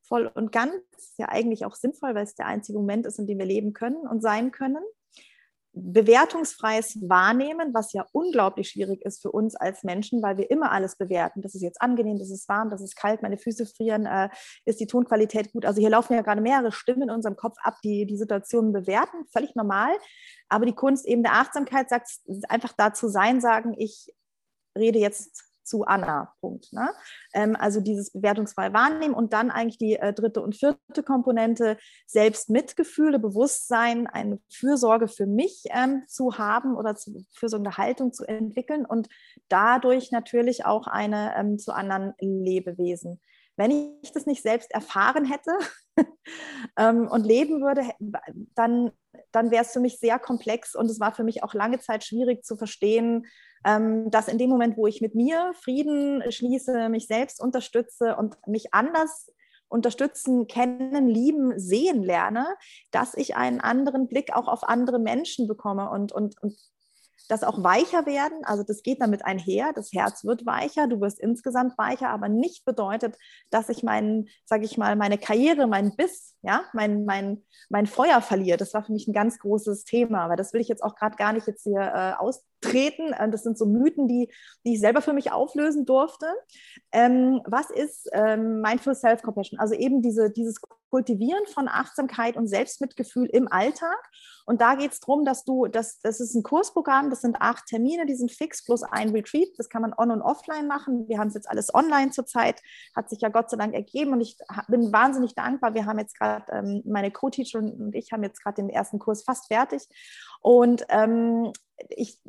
voll 0.01 0.27
und 0.27 0.51
ganz, 0.51 0.73
ja 1.17 1.29
eigentlich 1.29 1.65
auch 1.65 1.75
sinnvoll, 1.75 2.13
weil 2.13 2.23
es 2.23 2.35
der 2.35 2.45
einzige 2.45 2.77
Moment 2.77 3.07
ist, 3.07 3.19
in 3.19 3.25
dem 3.25 3.39
wir 3.39 3.45
leben 3.45 3.73
können 3.73 4.07
und 4.07 4.21
sein 4.21 4.51
können 4.51 4.83
bewertungsfreies 5.73 6.97
Wahrnehmen, 7.01 7.73
was 7.73 7.93
ja 7.93 8.05
unglaublich 8.11 8.69
schwierig 8.69 9.05
ist 9.05 9.21
für 9.21 9.31
uns 9.31 9.55
als 9.55 9.83
Menschen, 9.83 10.21
weil 10.21 10.38
wir 10.38 10.49
immer 10.49 10.71
alles 10.71 10.95
bewerten. 10.95 11.41
Das 11.41 11.55
ist 11.55 11.61
jetzt 11.61 11.81
angenehm, 11.81 12.17
das 12.17 12.31
ist 12.31 12.49
warm, 12.49 12.69
das 12.69 12.81
ist 12.81 12.95
kalt, 12.95 13.21
meine 13.21 13.38
Füße 13.38 13.65
frieren, 13.65 14.05
äh, 14.05 14.29
ist 14.65 14.79
die 14.79 14.88
Tonqualität 14.88 15.51
gut. 15.51 15.65
Also 15.65 15.79
hier 15.79 15.89
laufen 15.89 16.13
ja 16.13 16.21
gerade 16.21 16.41
mehrere 16.41 16.71
Stimmen 16.71 17.03
in 17.03 17.11
unserem 17.11 17.35
Kopf 17.35 17.57
ab, 17.61 17.77
die 17.83 18.05
die 18.05 18.17
Situationen 18.17 18.73
bewerten, 18.73 19.25
völlig 19.31 19.55
normal. 19.55 19.91
Aber 20.49 20.65
die 20.65 20.75
Kunst 20.75 21.05
eben 21.05 21.23
der 21.23 21.33
Achtsamkeit 21.33 21.89
sagt 21.89 22.09
einfach 22.47 22.73
dazu 22.75 23.07
sein, 23.07 23.39
sagen, 23.39 23.75
ich 23.77 24.11
rede 24.77 24.99
jetzt 24.99 25.48
zu 25.69 25.85
Anna. 25.85 26.33
Punkt. 26.41 26.73
Ne? 26.73 26.89
Ähm, 27.33 27.55
also 27.55 27.79
dieses 27.79 28.11
bewertungsfreie 28.11 28.73
Wahrnehmen 28.73 29.13
und 29.13 29.33
dann 29.33 29.51
eigentlich 29.51 29.77
die 29.77 29.95
äh, 29.95 30.13
dritte 30.13 30.41
und 30.41 30.55
vierte 30.55 31.03
Komponente, 31.03 31.77
Selbstmitgefühle, 32.07 33.19
Bewusstsein, 33.19 34.07
eine 34.07 34.39
Fürsorge 34.51 35.07
für 35.07 35.27
mich 35.27 35.63
ähm, 35.69 36.03
zu 36.07 36.38
haben 36.38 36.75
oder 36.75 36.95
zu, 36.95 37.23
fürsorgende 37.33 37.77
Haltung 37.77 38.11
zu 38.11 38.25
entwickeln 38.25 38.85
und 38.85 39.07
dadurch 39.47 40.11
natürlich 40.11 40.65
auch 40.65 40.88
eine 40.88 41.35
ähm, 41.38 41.59
zu 41.59 41.71
anderen 41.71 42.13
Lebewesen. 42.19 43.21
Wenn 43.55 43.99
ich 44.01 44.13
das 44.13 44.25
nicht 44.25 44.41
selbst 44.41 44.71
erfahren 44.71 45.25
hätte 45.25 45.51
ähm, 46.77 47.07
und 47.09 47.25
leben 47.25 47.61
würde, 47.61 47.83
dann, 48.55 48.91
dann 49.33 49.51
wäre 49.51 49.63
es 49.63 49.73
für 49.73 49.81
mich 49.81 49.99
sehr 49.99 50.17
komplex 50.17 50.75
und 50.75 50.89
es 50.89 50.99
war 50.99 51.13
für 51.13 51.25
mich 51.25 51.43
auch 51.43 51.53
lange 51.53 51.79
Zeit 51.79 52.05
schwierig 52.05 52.45
zu 52.45 52.55
verstehen, 52.55 53.25
dass 53.63 54.27
in 54.27 54.37
dem 54.37 54.49
Moment, 54.49 54.77
wo 54.77 54.87
ich 54.87 55.01
mit 55.01 55.15
mir 55.15 55.51
Frieden 55.61 56.23
schließe, 56.31 56.89
mich 56.89 57.07
selbst 57.07 57.41
unterstütze 57.41 58.15
und 58.15 58.35
mich 58.47 58.73
anders 58.73 59.31
unterstützen, 59.67 60.47
kennen, 60.47 61.07
lieben, 61.07 61.59
sehen 61.59 62.03
lerne, 62.03 62.47
dass 62.91 63.13
ich 63.13 63.35
einen 63.35 63.61
anderen 63.61 64.07
Blick 64.07 64.35
auch 64.35 64.47
auf 64.47 64.63
andere 64.63 64.99
Menschen 64.99 65.47
bekomme 65.47 65.89
und, 65.89 66.11
und, 66.11 66.41
und 66.41 66.57
das 67.29 67.43
auch 67.43 67.63
weicher 67.63 68.05
werden. 68.07 68.43
Also 68.43 68.63
das 68.63 68.81
geht 68.81 69.01
damit 69.01 69.23
einher. 69.23 69.71
Das 69.73 69.93
Herz 69.93 70.25
wird 70.25 70.45
weicher, 70.45 70.87
du 70.87 70.99
wirst 70.99 71.19
insgesamt 71.19 71.77
weicher, 71.77 72.09
aber 72.09 72.27
nicht 72.27 72.65
bedeutet, 72.65 73.17
dass 73.51 73.69
ich 73.69 73.83
meinen, 73.83 74.27
sage 74.45 74.65
ich 74.65 74.77
mal, 74.77 74.95
meine 74.95 75.19
Karriere, 75.19 75.67
meinen 75.67 75.95
Biss, 75.95 76.35
ja, 76.41 76.63
mein, 76.74 77.05
mein, 77.05 77.43
mein 77.69 77.88
Feuer 77.88 78.22
verliere. 78.22 78.58
Das 78.58 78.74
war 78.74 78.84
für 78.84 78.93
mich 78.93 79.08
ein 79.08 79.13
ganz 79.13 79.39
großes 79.39 79.84
Thema, 79.84 80.22
aber 80.22 80.36
das 80.36 80.53
will 80.53 80.62
ich 80.62 80.67
jetzt 80.67 80.84
auch 80.84 80.96
gerade 80.96 81.17
gar 81.17 81.34
nicht 81.34 81.48
jetzt 81.48 81.63
hier 81.63 81.81
äh, 81.81 82.13
aus, 82.17 82.46
treten. 82.62 83.13
Äh, 83.13 83.29
das 83.29 83.43
sind 83.43 83.58
so 83.58 83.65
Mythen, 83.65 84.08
die, 84.08 84.31
die 84.65 84.74
ich 84.74 84.79
selber 84.79 85.01
für 85.01 85.13
mich 85.13 85.31
auflösen 85.31 85.86
durfte. 85.86 86.27
Ähm, 86.91 87.41
was 87.46 87.69
ist 87.69 88.10
ähm, 88.13 88.62
Mindful 88.62 88.96
Self-Compassion? 88.96 89.60
Also 89.60 89.75
eben 89.75 90.01
diese, 90.01 90.29
dieses 90.29 90.60
Kultivieren 90.89 91.46
von 91.46 91.67
Achtsamkeit 91.67 92.36
und 92.36 92.48
Selbstmitgefühl 92.48 93.27
im 93.27 93.48
Alltag. 93.51 93.98
Und 94.46 94.62
da 94.62 94.74
geht 94.74 94.91
es 94.91 95.00
darum, 95.00 95.24
dass 95.24 95.46
du, 95.46 95.67
das, 95.67 96.00
das 96.00 96.19
ist 96.19 96.34
ein 96.34 96.41
Kursprogramm, 96.41 97.12
das 97.12 97.22
sind 97.22 97.38
acht 97.39 97.67
Termine, 97.67 98.08
die 98.08 98.15
sind 98.15 98.31
fix 98.31 98.65
plus 98.65 98.81
ein 98.81 99.10
Retreat. 99.10 99.50
Das 99.58 99.69
kann 99.69 99.84
man 99.84 99.93
on- 99.96 100.10
und 100.10 100.24
offline 100.24 100.67
machen. 100.67 101.08
Wir 101.08 101.19
haben 101.19 101.27
es 101.27 101.36
jetzt 101.36 101.50
alles 101.50 101.72
online 101.74 102.10
zurzeit, 102.10 102.60
hat 102.96 103.10
sich 103.10 103.22
ja 103.22 103.29
Gott 103.29 103.51
sei 103.51 103.58
Dank 103.58 103.75
ergeben 103.75 104.13
und 104.13 104.22
ich 104.22 104.38
bin 104.67 104.91
wahnsinnig 104.91 105.36
dankbar. 105.36 105.75
Wir 105.75 105.86
haben 105.86 106.00
jetzt 106.00 106.17
gerade, 106.17 106.28
ähm, 106.51 106.81
meine 106.86 107.12
Co-Teacherin 107.12 107.74
und 107.74 107.95
ich 107.95 108.12
haben 108.12 108.24
jetzt 108.24 108.41
gerade 108.41 108.62
den 108.62 108.69
ersten 108.69 109.00
Kurs 109.00 109.24
fast 109.24 109.48
fertig. 109.48 109.83
Und 110.41 110.86
ähm, 110.89 111.51
ich 111.89 112.19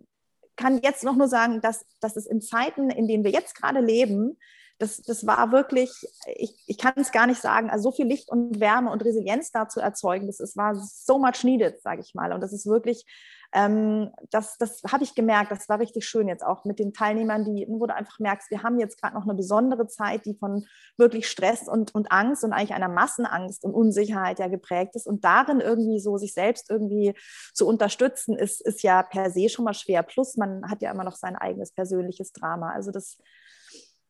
kann 0.57 0.81
jetzt 0.83 1.05
noch 1.05 1.17
nur 1.17 1.29
sagen, 1.29 1.61
dass, 1.61 1.85
dass 2.01 2.17
es 2.17 2.27
in 2.27 2.41
Zeiten, 2.41 2.91
in 2.91 3.09
denen 3.09 3.25
wir 3.25 3.31
jetzt 3.31 3.55
gerade 3.55 3.81
leben, 3.81 4.37
das, 4.81 4.97
das 5.03 5.27
war 5.27 5.53
wirklich, 5.53 5.91
ich, 6.27 6.55
ich 6.67 6.79
kann 6.79 6.95
es 6.97 7.13
gar 7.13 7.27
nicht 7.27 7.41
sagen, 7.41 7.69
also 7.69 7.91
so 7.91 7.97
viel 7.97 8.07
Licht 8.07 8.31
und 8.31 8.61
Wärme 8.61 8.91
und 8.91 9.05
Resilienz 9.05 9.53
da 9.53 9.69
zu 9.69 9.81
erzeugen, 9.81 10.27
das 10.27 10.41
ist, 10.41 10.57
war 10.57 10.75
so 10.75 11.19
much 11.19 11.45
needed, 11.45 11.83
sage 11.83 12.01
ich 12.01 12.15
mal. 12.15 12.33
Und 12.33 12.41
das 12.41 12.55
ist 12.55 12.67
wirklich, 12.67 13.05
ähm, 13.53 14.11
das, 14.31 14.59
das 14.59 14.83
habe 14.93 15.03
ich 15.03 15.15
gemerkt, 15.15 15.51
das 15.51 15.69
war 15.69 15.81
richtig 15.81 16.07
schön 16.07 16.29
jetzt 16.29 16.45
auch 16.45 16.65
mit 16.65 16.79
den 16.79 16.93
Teilnehmern, 16.93 17.45
die, 17.45 17.67
wo 17.69 17.87
du 17.87 17.95
einfach 17.95 18.19
merkst, 18.21 18.51
wir 18.51 18.63
haben 18.63 18.79
jetzt 18.79 19.01
gerade 19.01 19.15
noch 19.15 19.25
eine 19.25 19.35
besondere 19.35 19.89
Zeit, 19.89 20.25
die 20.25 20.35
von 20.35 20.67
wirklich 20.97 21.29
Stress 21.29 21.67
und, 21.67 21.95
und 21.95 22.13
Angst 22.13 22.45
und 22.45 22.53
eigentlich 22.53 22.75
einer 22.75 22.89
Massenangst 22.89 23.65
und 23.65 23.75
Unsicherheit 23.75 24.39
ja 24.39 24.47
geprägt 24.47 24.95
ist. 24.95 25.07
Und 25.07 25.25
darin 25.25 25.61
irgendwie 25.61 25.99
so 25.99 26.17
sich 26.17 26.33
selbst 26.33 26.71
irgendwie 26.71 27.15
zu 27.53 27.67
unterstützen, 27.67 28.37
ist, 28.37 28.61
ist 28.61 28.83
ja 28.83 29.03
per 29.03 29.31
se 29.31 29.49
schon 29.49 29.65
mal 29.65 29.75
schwer. 29.75 30.03
Plus 30.03 30.37
man 30.37 30.71
hat 30.71 30.83
ja 30.83 30.93
immer 30.93 31.05
noch 31.05 31.17
sein 31.17 31.35
eigenes 31.35 31.73
persönliches 31.73 32.33
Drama. 32.33 32.71
Also 32.71 32.93
das 32.93 33.19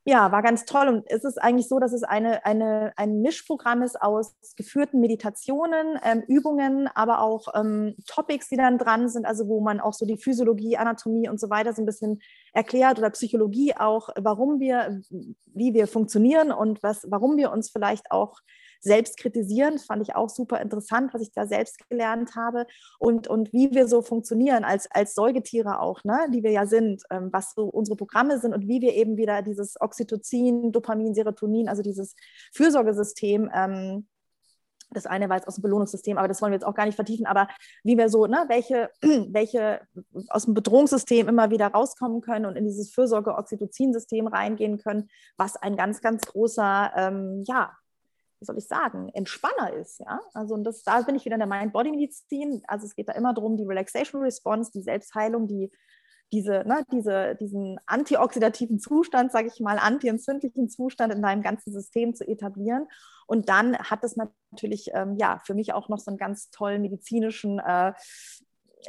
ja, 0.04 0.32
war 0.32 0.42
ganz 0.42 0.64
toll. 0.64 0.88
Und 0.88 1.04
es 1.10 1.24
ist 1.24 1.40
eigentlich 1.40 1.68
so, 1.68 1.78
dass 1.78 1.92
es 1.92 2.02
eine, 2.02 2.44
eine, 2.46 2.92
ein 2.96 3.20
Mischprogramm 3.20 3.82
ist 3.82 4.00
aus 4.00 4.34
geführten 4.56 5.00
Meditationen, 5.00 5.98
ähm, 6.02 6.22
Übungen, 6.26 6.88
aber 6.94 7.20
auch 7.20 7.48
ähm, 7.54 7.94
Topics, 8.06 8.48
die 8.48 8.56
dann 8.56 8.78
dran 8.78 9.08
sind, 9.08 9.26
also 9.26 9.46
wo 9.48 9.60
man 9.60 9.78
auch 9.80 9.92
so 9.92 10.06
die 10.06 10.16
Physiologie, 10.16 10.78
Anatomie 10.78 11.28
und 11.28 11.38
so 11.38 11.50
weiter 11.50 11.74
so 11.74 11.82
ein 11.82 11.86
bisschen 11.86 12.20
erklärt 12.52 12.98
oder 12.98 13.10
Psychologie 13.10 13.74
auch, 13.76 14.08
warum 14.18 14.58
wir, 14.58 15.02
wie 15.46 15.74
wir 15.74 15.86
funktionieren 15.86 16.50
und 16.50 16.82
was, 16.82 17.06
warum 17.08 17.36
wir 17.36 17.52
uns 17.52 17.70
vielleicht 17.70 18.10
auch 18.10 18.38
selbst 18.80 19.18
kritisieren. 19.18 19.78
Fand 19.78 20.02
ich 20.02 20.14
auch 20.16 20.28
super 20.28 20.60
interessant, 20.60 21.14
was 21.14 21.22
ich 21.22 21.32
da 21.32 21.46
selbst 21.46 21.88
gelernt 21.88 22.34
habe 22.34 22.66
und, 22.98 23.28
und 23.28 23.52
wie 23.52 23.70
wir 23.72 23.86
so 23.86 24.02
funktionieren 24.02 24.64
als, 24.64 24.90
als 24.90 25.14
Säugetiere 25.14 25.80
auch, 25.80 26.02
ne, 26.04 26.26
die 26.32 26.42
wir 26.42 26.50
ja 26.50 26.66
sind, 26.66 27.02
ähm, 27.10 27.28
was 27.32 27.52
so 27.54 27.64
unsere 27.64 27.96
Programme 27.96 28.38
sind 28.40 28.54
und 28.54 28.66
wie 28.68 28.80
wir 28.80 28.94
eben 28.94 29.16
wieder 29.16 29.42
dieses 29.42 29.80
Oxytocin, 29.80 30.72
Dopamin, 30.72 31.14
Serotonin, 31.14 31.68
also 31.68 31.82
dieses 31.82 32.14
Fürsorgesystem 32.52 33.50
ähm, 33.54 34.06
das 34.92 35.06
eine 35.06 35.28
war 35.28 35.36
jetzt 35.36 35.46
aus 35.46 35.56
dem 35.56 35.62
Belohnungssystem, 35.62 36.18
aber 36.18 36.28
das 36.28 36.42
wollen 36.42 36.52
wir 36.52 36.56
jetzt 36.56 36.66
auch 36.66 36.74
gar 36.74 36.86
nicht 36.86 36.96
vertiefen, 36.96 37.26
aber 37.26 37.48
wie 37.84 37.96
wir 37.96 38.08
so, 38.08 38.26
ne, 38.26 38.44
welche, 38.48 38.90
welche 39.02 39.80
aus 40.28 40.44
dem 40.44 40.54
Bedrohungssystem 40.54 41.28
immer 41.28 41.50
wieder 41.50 41.68
rauskommen 41.68 42.20
können 42.20 42.46
und 42.46 42.56
in 42.56 42.64
dieses 42.64 42.92
Fürsorge-Oxytocin-System 42.92 44.26
reingehen 44.26 44.78
können, 44.78 45.08
was 45.36 45.56
ein 45.56 45.76
ganz, 45.76 46.00
ganz 46.00 46.22
großer, 46.22 46.92
ähm, 46.96 47.44
ja, 47.46 47.72
wie 48.40 48.44
soll 48.44 48.58
ich 48.58 48.66
sagen, 48.66 49.10
Entspanner 49.10 49.72
ist. 49.74 50.00
Ja? 50.00 50.20
Also 50.34 50.54
und 50.54 50.64
das, 50.64 50.82
da 50.82 51.02
bin 51.02 51.14
ich 51.14 51.24
wieder 51.24 51.36
in 51.36 51.40
der 51.40 51.48
Mind-Body-Medizin. 51.48 52.62
Also 52.66 52.86
es 52.86 52.96
geht 52.96 53.08
da 53.08 53.12
immer 53.12 53.34
darum, 53.34 53.56
die 53.56 53.66
Relaxation 53.66 54.22
Response, 54.22 54.70
die 54.72 54.82
Selbstheilung, 54.82 55.46
die, 55.46 55.70
diese, 56.32 56.64
ne, 56.64 56.84
diese, 56.92 57.36
diesen 57.36 57.78
antioxidativen 57.86 58.78
Zustand, 58.78 59.32
sage 59.32 59.48
ich 59.48 59.60
mal, 59.60 59.78
antientzündlichen 59.78 60.68
Zustand 60.68 61.12
in 61.12 61.22
deinem 61.22 61.42
ganzen 61.42 61.72
System 61.72 62.14
zu 62.14 62.26
etablieren. 62.26 62.86
Und 63.26 63.48
dann 63.48 63.76
hat 63.78 64.02
es 64.04 64.16
natürlich 64.16 64.90
ähm, 64.94 65.16
ja, 65.16 65.40
für 65.44 65.54
mich 65.54 65.72
auch 65.72 65.88
noch 65.88 65.98
so 65.98 66.10
einen 66.10 66.18
ganz 66.18 66.50
tollen 66.50 66.82
medizinischen 66.82 67.58
äh, 67.58 67.92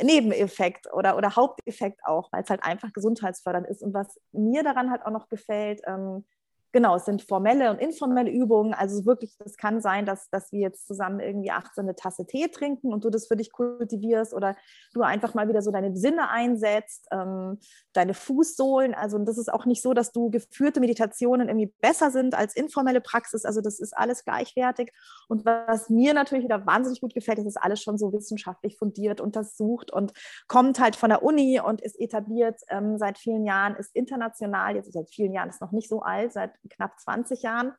Nebeneffekt 0.02 0.92
oder, 0.94 1.18
oder 1.18 1.36
Haupteffekt 1.36 2.00
auch, 2.06 2.32
weil 2.32 2.44
es 2.44 2.50
halt 2.50 2.64
einfach 2.64 2.94
gesundheitsfördernd 2.94 3.68
ist. 3.68 3.82
Und 3.82 3.94
was 3.94 4.20
mir 4.32 4.64
daran 4.64 4.90
halt 4.90 5.06
auch 5.06 5.12
noch 5.12 5.28
gefällt, 5.28 5.82
ähm, 5.86 6.26
genau, 6.72 6.96
es 6.96 7.06
sind 7.06 7.22
formelle 7.22 7.72
und 7.72 7.80
informelle 7.80 8.32
Übungen. 8.32 8.74
Also 8.74 9.06
wirklich, 9.06 9.38
es 9.46 9.58
kann 9.58 9.82
sein, 9.82 10.06
dass, 10.06 10.30
dass 10.30 10.52
wir 10.52 10.60
jetzt 10.60 10.88
zusammen 10.88 11.20
irgendwie 11.20 11.52
18 11.52 11.84
eine 11.84 11.96
Tasse 11.96 12.26
Tee 12.26 12.48
trinken 12.48 12.94
und 12.94 13.04
du 13.04 13.10
das 13.10 13.28
für 13.28 13.36
dich 13.36 13.52
kultivierst 13.52 14.34
oder 14.34 14.56
du 14.94 15.02
einfach 15.02 15.34
mal 15.34 15.48
wieder 15.48 15.62
so 15.62 15.72
deine 15.72 15.96
Sinne 15.96 16.30
einsetzt, 16.30 17.08
ähm, 17.12 17.60
deine 17.94 18.14
Fußsohlen. 18.14 18.94
Also 18.94 19.18
das 19.20 19.38
ist 19.38 19.52
auch 19.52 19.66
nicht 19.66 19.82
so, 19.82 19.94
dass 19.94 20.12
du 20.12 20.30
geführte 20.30 20.80
Meditationen 20.80 21.48
irgendwie 21.50 21.74
besser 21.82 22.12
sind 22.12 22.36
als 22.36 22.56
informelle 22.56 23.02
Praxis. 23.02 23.46
Also 23.46 23.62
das 23.62 23.80
ist 23.80 23.96
alles 23.98 24.24
gleichwertig. 24.24 24.92
Und 25.28 25.46
was 25.46 25.90
mir 25.90 26.14
natürlich 26.14 26.46
wieder 26.46 26.66
wahnsinnig 26.66 27.02
gut 27.02 27.14
gefällt, 27.14 27.40
ist, 27.40 27.46
ist 27.46 27.62
alles 27.62 27.82
schon 27.82 27.98
so 27.98 28.14
wissenschaftlich 28.14 28.78
fundiert, 28.78 29.22
untersucht 29.22 29.92
und 29.92 30.14
kommt 30.48 30.80
halt 30.80 30.96
von 30.96 31.10
der 31.10 31.24
Uni 31.24 31.60
und 31.60 31.82
ist 31.82 32.00
etabliert 32.00 32.62
ähm, 32.70 32.98
seit 32.98 33.18
vielen 33.18 33.46
Jahren, 33.46 33.76
ist 33.76 33.96
international, 33.96 34.76
jetzt 34.76 34.94
seit 34.94 35.10
vielen 35.10 35.34
Jahren, 35.34 35.50
ist 35.50 35.62
noch 35.62 35.72
nicht 35.72 35.90
so 35.90 36.02
alt, 36.02 36.34
seit 36.34 36.61
knapp 36.70 37.00
20 37.00 37.42
Jahren 37.42 37.74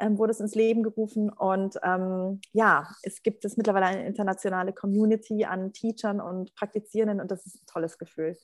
ähm, 0.00 0.18
wurde 0.18 0.32
es 0.32 0.40
ins 0.40 0.54
Leben 0.54 0.82
gerufen. 0.82 1.30
Und 1.30 1.78
ähm, 1.82 2.40
ja, 2.52 2.88
es 3.02 3.22
gibt 3.22 3.44
es 3.44 3.56
mittlerweile 3.56 3.86
eine 3.86 4.06
internationale 4.06 4.72
Community 4.72 5.44
an 5.44 5.72
Teachern 5.72 6.20
und 6.20 6.54
Praktizierenden 6.54 7.20
und 7.20 7.30
das 7.30 7.46
ist 7.46 7.62
ein 7.62 7.66
tolles 7.66 7.98
Gefühl. 7.98 8.36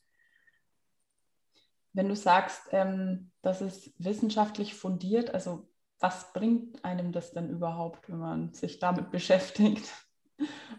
Wenn 1.93 2.09
du 2.09 2.17
sagst, 2.17 2.63
ähm, 2.73 3.31
das 3.43 3.63
ist 3.63 3.93
wissenschaftlich 3.99 4.75
fundiert, 4.75 5.33
also 5.33 5.67
was 5.99 6.33
bringt 6.35 6.85
einem 6.85 7.11
das 7.11 7.33
denn 7.33 7.49
überhaupt, 7.49 8.11
wenn 8.11 8.19
man 8.19 8.53
sich 8.53 8.79
damit 8.79 9.11
beschäftigt? 9.11 9.91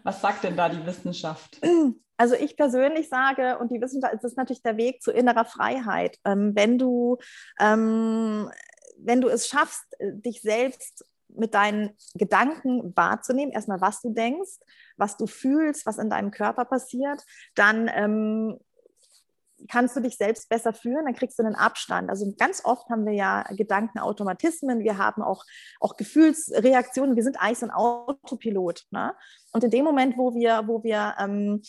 Was 0.04 0.22
sagt 0.22 0.44
denn 0.44 0.56
da 0.56 0.70
die 0.70 0.86
Wissenschaft? 0.86 1.60
Also 2.18 2.36
ich 2.36 2.56
persönlich 2.56 3.10
sage, 3.10 3.58
und 3.60 3.72
die 3.72 3.82
Wissenschaft, 3.82 4.14
es 4.14 4.24
ist 4.24 4.38
natürlich 4.38 4.62
der 4.62 4.78
Weg 4.78 5.02
zu 5.02 5.12
innerer 5.12 5.46
Freiheit. 5.46 6.18
Ähm, 6.26 6.56
wenn 6.56 6.78
du 6.78 7.18
ähm, 7.60 8.52
wenn 9.00 9.22
du 9.22 9.28
es 9.28 9.48
schaffst, 9.48 9.86
äh, 10.00 10.14
dich 10.14 10.42
selbst 10.42 11.06
mit 11.30 11.54
deinen 11.54 11.92
Gedanken 12.16 12.96
wahrzunehmen, 12.96 13.52
erstmal 13.52 13.82
was 13.82 14.02
du 14.02 14.12
denkst, 14.12 14.60
was 14.96 15.18
du 15.18 15.28
fühlst, 15.28 15.86
was 15.86 15.98
in 15.98 16.10
deinem 16.10 16.32
Körper 16.32 16.66
passiert, 16.66 17.24
dann 17.56 17.90
ähm, 17.94 18.60
kannst 19.70 19.96
du 19.96 20.00
dich 20.00 20.18
selbst 20.18 20.50
besser 20.50 20.74
fühlen, 20.74 21.06
dann 21.06 21.16
kriegst 21.16 21.40
du 21.40 21.44
einen 21.44 21.56
Abstand. 21.56 22.10
Also 22.10 22.32
ganz 22.38 22.64
oft 22.64 22.90
haben 22.90 23.06
wir 23.06 23.14
ja 23.14 23.44
Gedankenautomatismen, 23.50 24.80
wir 24.80 24.98
haben 24.98 25.22
auch, 25.22 25.44
auch 25.80 25.98
Gefühlsreaktionen, 25.98 27.16
wir 27.16 27.24
sind 27.24 27.40
eigentlich 27.40 27.60
so 27.60 27.66
ein 27.66 27.72
Autopilot. 27.72 28.86
Ne? 28.92 29.14
Und 29.54 29.64
in 29.64 29.72
dem 29.72 29.84
Moment, 29.84 30.18
wo 30.18 30.34
wir, 30.34 30.68
wo 30.68 30.84
wir 30.84 31.16
ähm, 31.20 31.62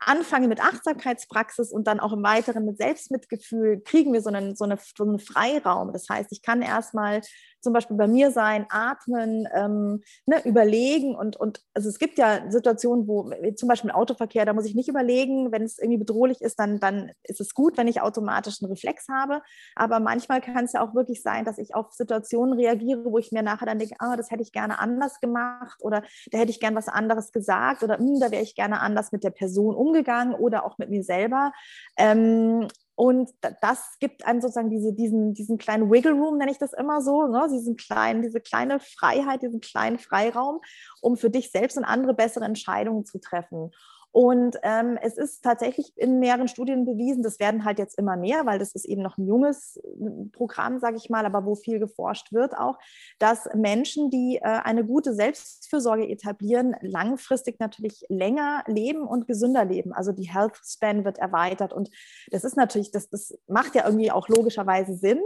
anfange 0.00 0.48
mit 0.48 0.60
Achtsamkeitspraxis 0.60 1.72
und 1.72 1.86
dann 1.86 2.00
auch 2.00 2.12
im 2.12 2.22
Weiteren 2.22 2.64
mit 2.64 2.78
Selbstmitgefühl, 2.78 3.80
kriegen 3.80 4.12
wir 4.12 4.22
so 4.22 4.30
einen, 4.30 4.56
so, 4.56 4.64
eine, 4.64 4.78
so 4.96 5.04
einen 5.04 5.18
Freiraum. 5.18 5.92
Das 5.92 6.08
heißt, 6.08 6.32
ich 6.32 6.42
kann 6.42 6.62
erstmal 6.62 7.20
zum 7.60 7.72
Beispiel 7.72 7.96
bei 7.96 8.06
mir 8.06 8.30
sein, 8.30 8.66
atmen, 8.70 9.48
ähm, 9.54 10.02
ne, 10.26 10.44
überlegen 10.44 11.14
und, 11.14 11.36
und 11.36 11.60
also 11.74 11.88
es 11.88 11.98
gibt 11.98 12.18
ja 12.18 12.50
Situationen, 12.50 13.06
wo 13.06 13.30
zum 13.56 13.68
Beispiel 13.68 13.90
Autoverkehr, 13.90 14.44
da 14.44 14.52
muss 14.52 14.66
ich 14.66 14.74
nicht 14.74 14.88
überlegen, 14.88 15.52
wenn 15.52 15.62
es 15.62 15.78
irgendwie 15.78 15.98
bedrohlich 15.98 16.40
ist, 16.40 16.58
dann, 16.58 16.80
dann 16.80 17.12
ist 17.22 17.40
es 17.40 17.54
gut, 17.54 17.76
wenn 17.76 17.88
ich 17.88 18.00
automatisch 18.00 18.62
einen 18.62 18.70
Reflex 18.70 19.06
habe. 19.08 19.42
Aber 19.74 20.00
manchmal 20.00 20.40
kann 20.40 20.64
es 20.64 20.72
ja 20.72 20.82
auch 20.82 20.94
wirklich 20.94 21.22
sein, 21.22 21.44
dass 21.44 21.58
ich 21.58 21.74
auf 21.74 21.92
Situationen 21.92 22.58
reagiere, 22.58 23.04
wo 23.04 23.18
ich 23.18 23.32
mir 23.32 23.42
nachher 23.42 23.66
dann 23.66 23.78
denke, 23.78 23.96
ah, 23.98 24.16
das 24.16 24.30
hätte 24.30 24.42
ich 24.42 24.52
gerne 24.52 24.78
anders 24.78 25.20
gemacht 25.20 25.80
oder 25.82 26.02
da 26.30 26.38
hätte 26.38 26.50
ich 26.50 26.60
gerne 26.60 26.76
was 26.76 26.88
anderes 26.88 27.32
gesagt 27.32 27.82
oder 27.82 27.98
hm, 27.98 28.20
da 28.20 28.30
wäre 28.30 28.42
ich 28.42 28.54
gerne 28.54 28.80
anders 28.80 29.12
mit 29.12 29.24
der 29.24 29.30
Person 29.30 29.74
umgegangen 29.74 30.34
oder 30.34 30.64
auch 30.64 30.78
mit 30.78 30.90
mir 30.90 31.02
selber. 31.02 31.52
Ähm, 31.96 32.68
und 32.98 33.30
das 33.60 33.96
gibt 34.00 34.26
einem 34.26 34.40
sozusagen 34.40 34.70
diese, 34.70 34.92
diesen, 34.92 35.32
diesen 35.32 35.56
kleinen 35.56 35.88
Wiggle 35.88 36.14
Room, 36.14 36.36
nenne 36.36 36.50
ich 36.50 36.58
das 36.58 36.72
immer 36.72 37.00
so, 37.00 37.28
ne? 37.28 37.46
diesen 37.48 37.76
kleinen, 37.76 38.22
diese 38.22 38.40
kleine 38.40 38.80
Freiheit, 38.80 39.40
diesen 39.40 39.60
kleinen 39.60 40.00
Freiraum, 40.00 40.60
um 41.00 41.16
für 41.16 41.30
dich 41.30 41.52
selbst 41.52 41.78
und 41.78 41.84
andere 41.84 42.12
bessere 42.12 42.44
Entscheidungen 42.44 43.04
zu 43.04 43.20
treffen. 43.20 43.70
Und 44.18 44.56
ähm, 44.64 44.98
es 45.00 45.16
ist 45.16 45.44
tatsächlich 45.44 45.92
in 45.94 46.18
mehreren 46.18 46.48
Studien 46.48 46.84
bewiesen, 46.84 47.22
das 47.22 47.38
werden 47.38 47.64
halt 47.64 47.78
jetzt 47.78 47.96
immer 47.96 48.16
mehr, 48.16 48.46
weil 48.46 48.58
das 48.58 48.72
ist 48.72 48.84
eben 48.84 49.00
noch 49.00 49.16
ein 49.16 49.28
junges 49.28 49.76
äh, 49.76 50.24
Programm, 50.32 50.80
sage 50.80 50.96
ich 50.96 51.08
mal, 51.08 51.24
aber 51.24 51.44
wo 51.44 51.54
viel 51.54 51.78
geforscht 51.78 52.32
wird 52.32 52.58
auch, 52.58 52.80
dass 53.20 53.48
Menschen, 53.54 54.10
die 54.10 54.38
äh, 54.38 54.40
eine 54.42 54.84
gute 54.84 55.14
Selbstfürsorge 55.14 56.08
etablieren, 56.08 56.74
langfristig 56.80 57.60
natürlich 57.60 58.06
länger 58.08 58.64
leben 58.66 59.06
und 59.06 59.28
gesünder 59.28 59.64
leben. 59.64 59.92
Also 59.92 60.10
die 60.10 60.28
Health 60.28 60.58
Span 60.64 61.04
wird 61.04 61.18
erweitert. 61.18 61.72
Und 61.72 61.88
das 62.32 62.42
ist 62.42 62.56
natürlich, 62.56 62.90
das, 62.90 63.08
das 63.10 63.38
macht 63.46 63.76
ja 63.76 63.84
irgendwie 63.84 64.10
auch 64.10 64.26
logischerweise 64.26 64.96
Sinn. 64.96 65.20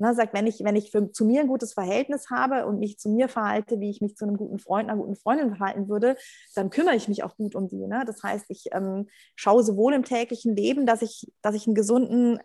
Ne, 0.00 0.14
sagt, 0.14 0.32
wenn 0.32 0.46
ich, 0.46 0.62
wenn 0.62 0.76
ich 0.76 0.92
für, 0.92 1.10
zu 1.10 1.24
mir 1.24 1.40
ein 1.40 1.48
gutes 1.48 1.72
Verhältnis 1.72 2.30
habe 2.30 2.66
und 2.66 2.78
mich 2.78 3.00
zu 3.00 3.08
mir 3.08 3.28
verhalte, 3.28 3.80
wie 3.80 3.90
ich 3.90 4.00
mich 4.00 4.16
zu 4.16 4.24
einem 4.24 4.36
guten 4.36 4.60
Freund, 4.60 4.88
einer 4.88 4.96
guten 4.96 5.16
Freundin 5.16 5.56
verhalten 5.56 5.88
würde, 5.88 6.16
dann 6.54 6.70
kümmere 6.70 6.94
ich 6.94 7.08
mich 7.08 7.24
auch 7.24 7.36
gut 7.36 7.56
um 7.56 7.66
die. 7.66 7.84
Ne? 7.84 8.04
Das 8.06 8.22
heißt, 8.22 8.46
ich 8.48 8.66
ähm, 8.70 9.08
schaue 9.34 9.64
sowohl 9.64 9.94
im 9.94 10.04
täglichen 10.04 10.54
Leben, 10.54 10.86
dass 10.86 11.02
ich, 11.02 11.32
dass 11.42 11.56
ich 11.56 11.66
einen 11.66 11.74
gesunden, 11.74 12.38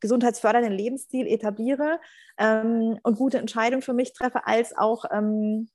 gesundheitsfördernden 0.00 0.74
Lebensstil 0.74 1.26
etabliere 1.26 1.98
ähm, 2.36 2.98
und 3.02 3.16
gute 3.16 3.38
Entscheidungen 3.38 3.82
für 3.82 3.94
mich 3.94 4.12
treffe, 4.12 4.46
als 4.46 4.76
auch, 4.76 5.06
ähm, 5.10 5.70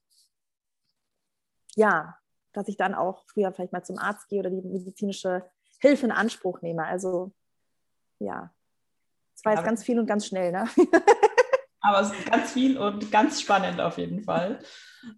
ja, 1.74 2.16
dass 2.52 2.68
ich 2.68 2.76
dann 2.76 2.94
auch 2.94 3.24
früher 3.26 3.52
vielleicht 3.52 3.72
mal 3.72 3.82
zum 3.82 3.98
Arzt 3.98 4.28
gehe 4.28 4.38
oder 4.38 4.50
die 4.50 4.62
medizinische 4.62 5.44
Hilfe 5.80 6.06
in 6.06 6.12
Anspruch 6.12 6.62
nehme. 6.62 6.84
Also 6.84 7.32
ja, 8.20 8.52
es 9.38 9.44
war 9.44 9.54
jetzt 9.54 9.64
ganz 9.64 9.84
viel 9.84 10.00
und 10.00 10.06
ganz 10.06 10.26
schnell, 10.26 10.50
ne? 10.50 10.64
Aber 11.80 12.00
es 12.00 12.10
ist 12.10 12.28
ganz 12.28 12.52
viel 12.52 12.76
und 12.76 13.12
ganz 13.12 13.40
spannend 13.40 13.80
auf 13.80 13.96
jeden 13.96 14.24
Fall. 14.24 14.58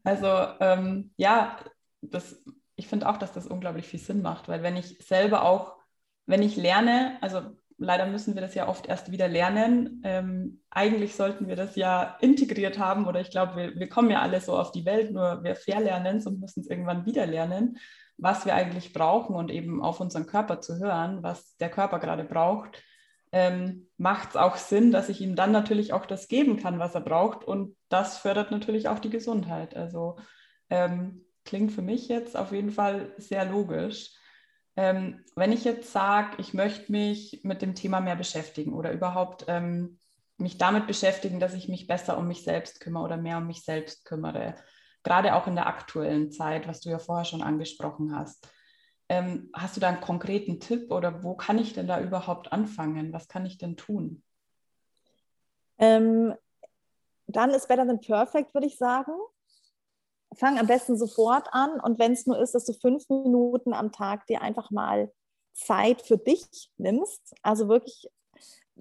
Also 0.05 0.29
ähm, 0.61 1.15
ja, 1.17 1.57
das, 2.03 2.43
ich 2.77 2.87
finde 2.87 3.09
auch, 3.09 3.17
dass 3.17 3.33
das 3.33 3.47
unglaublich 3.47 3.87
viel 3.87 3.99
Sinn 3.99 4.21
macht, 4.21 4.47
weil 4.47 4.63
wenn 4.63 4.77
ich 4.77 4.99
selber 4.99 5.45
auch, 5.45 5.79
wenn 6.27 6.43
ich 6.43 6.57
lerne, 6.57 7.17
also 7.23 7.41
leider 7.79 8.05
müssen 8.05 8.35
wir 8.35 8.43
das 8.43 8.55
ja 8.55 8.69
oft 8.69 8.87
erst 8.89 9.11
wieder 9.11 9.27
lernen. 9.27 10.03
Ähm, 10.05 10.61
eigentlich 10.69 11.17
sollten 11.17 11.49
wir 11.49 11.57
das 11.57 11.77
ja 11.77 12.19
integriert 12.21 12.79
haben 12.79 13.07
oder 13.07 13.23
ich 13.23 13.31
glaube, 13.31 13.57
wir, 13.57 13.75
wir 13.77 13.89
kommen 13.89 14.11
ja 14.11 14.21
alle 14.21 14.43
so 14.43 14.55
auf 14.55 14.71
die 14.71 14.85
Welt, 14.85 15.13
nur 15.13 15.43
wir 15.43 15.57
verlernen 15.57 16.19
es 16.19 16.27
und 16.27 16.41
müssen 16.41 16.61
es 16.61 16.69
irgendwann 16.69 17.07
wieder 17.07 17.25
lernen, 17.25 17.79
was 18.19 18.45
wir 18.45 18.55
eigentlich 18.55 18.93
brauchen 18.93 19.35
und 19.35 19.51
eben 19.51 19.83
auf 19.83 19.99
unseren 19.99 20.27
Körper 20.27 20.61
zu 20.61 20.79
hören, 20.79 21.23
was 21.23 21.57
der 21.57 21.71
Körper 21.71 22.01
gerade 22.01 22.25
braucht 22.25 22.83
ähm, 23.33 23.89
macht 23.97 24.31
es 24.31 24.37
auch 24.37 24.57
Sinn, 24.57 24.91
dass 24.91 25.09
ich 25.09 25.21
ihm 25.21 25.37
dann 25.37 25.53
natürlich 25.53 25.93
auch 25.93 26.07
das 26.07 26.29
geben 26.29 26.57
kann, 26.57 26.79
was 26.79 26.95
er 26.95 27.01
braucht. 27.01 27.45
Und 27.45 27.77
das 27.89 28.19
fördert 28.19 28.51
natürlich 28.51 28.89
auch 28.89 28.99
die 28.99 29.11
Gesundheit. 29.11 29.77
Also 29.77 30.17
ähm, 30.69 31.25
klingt 31.45 31.73
für 31.73 31.83
mich 31.83 32.09
jetzt 32.09 32.37
auf 32.37 32.53
jeden 32.53 32.71
Fall 32.71 33.13
sehr 33.19 33.45
logisch. 33.45 34.13
Ähm, 34.77 35.25
wenn 35.37 35.53
ich 35.53 35.65
jetzt 35.65 35.93
sage, 35.93 36.37
ich 36.39 36.55
möchte 36.55 36.91
mich 36.91 37.41
mit 37.43 37.63
dem 37.63 37.75
Thema 37.75 38.01
mehr 38.01 38.17
beschäftigen 38.17 38.73
oder 38.73 38.93
überhaupt 38.93 39.45
ähm, 39.49 39.99
mich 40.39 40.59
damit 40.59 40.87
beschäftigen, 40.87 41.39
dass 41.39 41.55
ich 41.55 41.69
mich 41.69 41.87
besser 41.87 42.17
um 42.19 42.27
mich 42.27 42.43
selbst 42.43 42.81
kümmere 42.81 43.05
oder 43.05 43.17
mehr 43.17 43.39
um 43.39 43.47
mich 43.47 43.63
selbst 43.63 44.05
kümmere, 44.05 44.55
gerade 45.03 45.35
auch 45.35 45.47
in 45.47 45.55
der 45.55 45.67
aktuellen 45.67 46.31
Zeit, 46.31 46.67
was 46.67 46.81
du 46.81 46.91
ja 46.91 46.99
vorher 46.99 47.25
schon 47.25 47.43
angesprochen 47.43 48.17
hast. 48.17 48.49
Ähm, 49.11 49.51
hast 49.53 49.77
du 49.77 49.81
da 49.81 49.89
einen 49.89 50.01
konkreten 50.01 50.61
Tipp 50.61 50.93
oder 50.93 51.25
wo 51.25 51.35
kann 51.35 51.59
ich 51.59 51.73
denn 51.73 51.89
da 51.89 52.01
überhaupt 52.01 52.53
anfangen? 52.53 53.13
Was 53.13 53.27
kann 53.27 53.45
ich 53.45 53.59
denn 53.59 53.77
tun? 53.77 54.23
Ähm, 55.79 56.33
dann 57.27 57.51
ist 57.51 57.67
Better 57.67 57.85
Than 57.89 58.01
Perfect, 58.01 58.55
würde 58.55 58.69
ich 58.69 58.79
sagen. 58.79 59.11
Fang 60.37 60.61
am 60.61 60.69
besten 60.69 60.97
sofort 60.97 61.49
an 61.51 61.81
und 61.81 61.99
wenn 61.99 62.13
es 62.13 62.25
nur 62.27 62.39
ist, 62.39 62.55
dass 62.55 62.67
du 62.67 62.73
fünf 62.73 63.09
Minuten 63.09 63.75
am 63.75 63.91
Tag 63.91 64.29
dir 64.29 64.43
einfach 64.43 64.71
mal 64.71 65.13
Zeit 65.55 66.03
für 66.03 66.17
dich 66.17 66.71
nimmst, 66.77 67.35
also 67.43 67.69
wirklich 67.69 68.09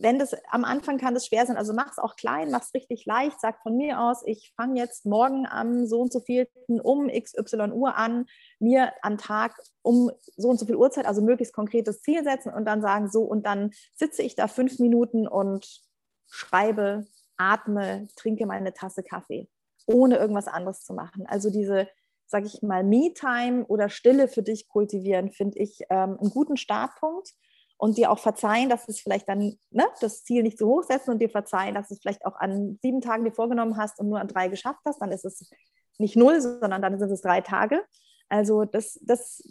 wenn 0.01 0.19
das 0.19 0.35
am 0.49 0.63
Anfang 0.63 0.97
kann 0.97 1.13
das 1.13 1.27
schwer 1.27 1.45
sein, 1.45 1.57
also 1.57 1.73
mach 1.73 1.91
es 1.91 1.99
auch 1.99 2.15
klein, 2.15 2.51
mach 2.51 2.61
es 2.61 2.73
richtig 2.73 3.05
leicht, 3.05 3.39
sag 3.41 3.61
von 3.61 3.75
mir 3.75 3.99
aus, 3.99 4.21
ich 4.25 4.53
fange 4.55 4.79
jetzt 4.79 5.05
morgen 5.05 5.45
am 5.45 5.85
so 5.87 6.01
und 6.01 6.11
so 6.11 6.19
vielten 6.19 6.79
um 6.79 7.09
XY 7.09 7.71
Uhr 7.71 7.95
an, 7.95 8.25
mir 8.59 8.93
am 9.01 9.17
Tag 9.17 9.55
um 9.81 10.11
so 10.37 10.49
und 10.49 10.59
so 10.59 10.65
viel 10.65 10.75
Uhrzeit, 10.75 11.05
also 11.05 11.21
möglichst 11.21 11.53
konkretes 11.53 12.01
Ziel 12.01 12.23
setzen 12.23 12.53
und 12.53 12.65
dann 12.65 12.81
sagen, 12.81 13.09
so 13.09 13.23
und 13.23 13.45
dann 13.45 13.71
sitze 13.95 14.21
ich 14.21 14.35
da 14.35 14.47
fünf 14.47 14.79
Minuten 14.79 15.27
und 15.27 15.81
schreibe, 16.27 17.05
atme, 17.37 18.07
trinke 18.15 18.45
meine 18.45 18.73
Tasse 18.73 19.03
Kaffee, 19.03 19.49
ohne 19.85 20.17
irgendwas 20.17 20.47
anderes 20.47 20.83
zu 20.83 20.93
machen. 20.93 21.25
Also 21.27 21.49
diese, 21.49 21.87
sage 22.25 22.45
ich 22.47 22.61
mal, 22.61 22.83
Me-Time 22.83 23.65
oder 23.65 23.89
Stille 23.89 24.27
für 24.27 24.43
dich 24.43 24.67
kultivieren, 24.67 25.31
finde 25.31 25.59
ich 25.59 25.81
ähm, 25.89 26.17
einen 26.19 26.29
guten 26.29 26.57
Startpunkt 26.57 27.33
und 27.79 27.97
dir 27.97 28.11
auch 28.11 28.19
verzeihen, 28.19 28.69
dass 28.69 28.89
es 28.89 28.99
vielleicht 28.99 29.29
dann 29.29 29.57
ne, 29.71 29.85
das 30.01 30.25
Ziel 30.25 30.43
nicht 30.43 30.57
zu 30.57 30.67
hoch 30.67 30.83
setzen 30.83 31.11
und 31.11 31.19
dir 31.19 31.29
verzeihen, 31.29 31.75
dass 31.75 31.89
es 31.89 31.99
vielleicht 31.99 32.25
auch 32.25 32.35
an 32.35 32.77
sieben 32.81 32.99
Tagen 32.99 33.23
dir 33.23 33.31
vorgenommen 33.31 33.77
hast 33.77 33.99
und 33.99 34.09
nur 34.09 34.19
an 34.19 34.27
drei 34.27 34.49
geschafft 34.49 34.81
hast, 34.85 35.01
dann 35.01 35.13
ist 35.13 35.23
es 35.23 35.49
nicht 35.97 36.17
null, 36.17 36.41
sondern 36.41 36.81
dann 36.81 36.99
sind 36.99 37.09
es 37.09 37.21
drei 37.21 37.39
Tage. 37.39 37.81
Also 38.27 38.65
das, 38.65 38.99
das 39.01 39.41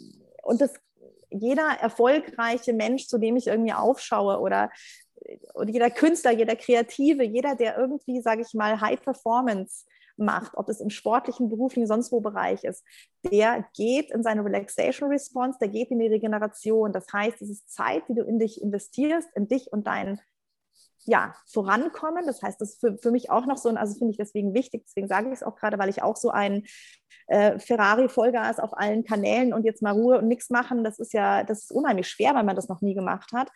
und 0.43 0.61
das 0.61 0.73
jeder 1.31 1.69
erfolgreiche 1.81 2.71
Mensch, 2.73 3.07
zu 3.07 3.17
dem 3.17 3.35
ich 3.35 3.47
irgendwie 3.47 3.73
aufschaue 3.73 4.39
oder, 4.39 4.69
oder 5.55 5.69
jeder 5.69 5.89
Künstler, 5.89 6.31
jeder 6.31 6.55
Kreative, 6.55 7.23
jeder, 7.23 7.55
der 7.55 7.77
irgendwie, 7.77 8.21
sage 8.21 8.43
ich 8.43 8.53
mal, 8.53 8.79
High 8.79 9.01
Performance 9.01 9.85
macht, 10.19 10.55
ob 10.55 10.69
es 10.69 10.79
im 10.79 10.89
sportlichen, 10.89 11.49
beruflichen, 11.49 11.87
sonst 11.87 12.11
wo 12.11 12.21
Bereich 12.21 12.63
ist, 12.63 12.83
der 13.23 13.65
geht 13.75 14.11
in 14.11 14.23
seine 14.23 14.43
Relaxation 14.43 15.09
Response, 15.09 15.57
der 15.59 15.69
geht 15.69 15.91
in 15.91 15.99
die 15.99 16.07
Regeneration. 16.07 16.93
Das 16.93 17.07
heißt, 17.11 17.41
es 17.41 17.49
ist 17.49 17.71
Zeit, 17.71 18.03
die 18.09 18.15
du 18.15 18.23
in 18.23 18.39
dich 18.39 18.61
investierst, 18.61 19.29
in 19.35 19.47
dich 19.47 19.71
und 19.71 19.87
dein 19.87 20.19
ja, 21.05 21.33
vorankommen. 21.47 22.25
Das 22.25 22.41
heißt, 22.41 22.59
das 22.61 22.73
ist 22.73 22.79
für, 22.79 22.97
für 22.97 23.11
mich 23.11 23.29
auch 23.29 23.45
noch 23.45 23.57
so, 23.57 23.69
also 23.69 23.97
finde 23.97 24.11
ich 24.11 24.17
deswegen 24.17 24.53
wichtig, 24.53 24.83
deswegen 24.85 25.07
sage 25.07 25.27
ich 25.27 25.35
es 25.35 25.43
auch 25.43 25.55
gerade, 25.55 25.77
weil 25.79 25.89
ich 25.89 26.03
auch 26.03 26.15
so 26.15 26.29
ein 26.29 26.63
äh, 27.27 27.57
Ferrari-Vollgas 27.59 28.59
auf 28.59 28.77
allen 28.77 29.03
Kanälen 29.03 29.53
und 29.53 29.63
jetzt 29.63 29.81
mal 29.81 29.93
Ruhe 29.93 30.19
und 30.19 30.27
nichts 30.27 30.49
machen, 30.49 30.83
das 30.83 30.99
ist 30.99 31.13
ja, 31.13 31.43
das 31.43 31.63
ist 31.63 31.71
unheimlich 31.71 32.07
schwer, 32.07 32.35
weil 32.35 32.43
man 32.43 32.55
das 32.55 32.69
noch 32.69 32.81
nie 32.81 32.93
gemacht 32.93 33.31
hat. 33.33 33.49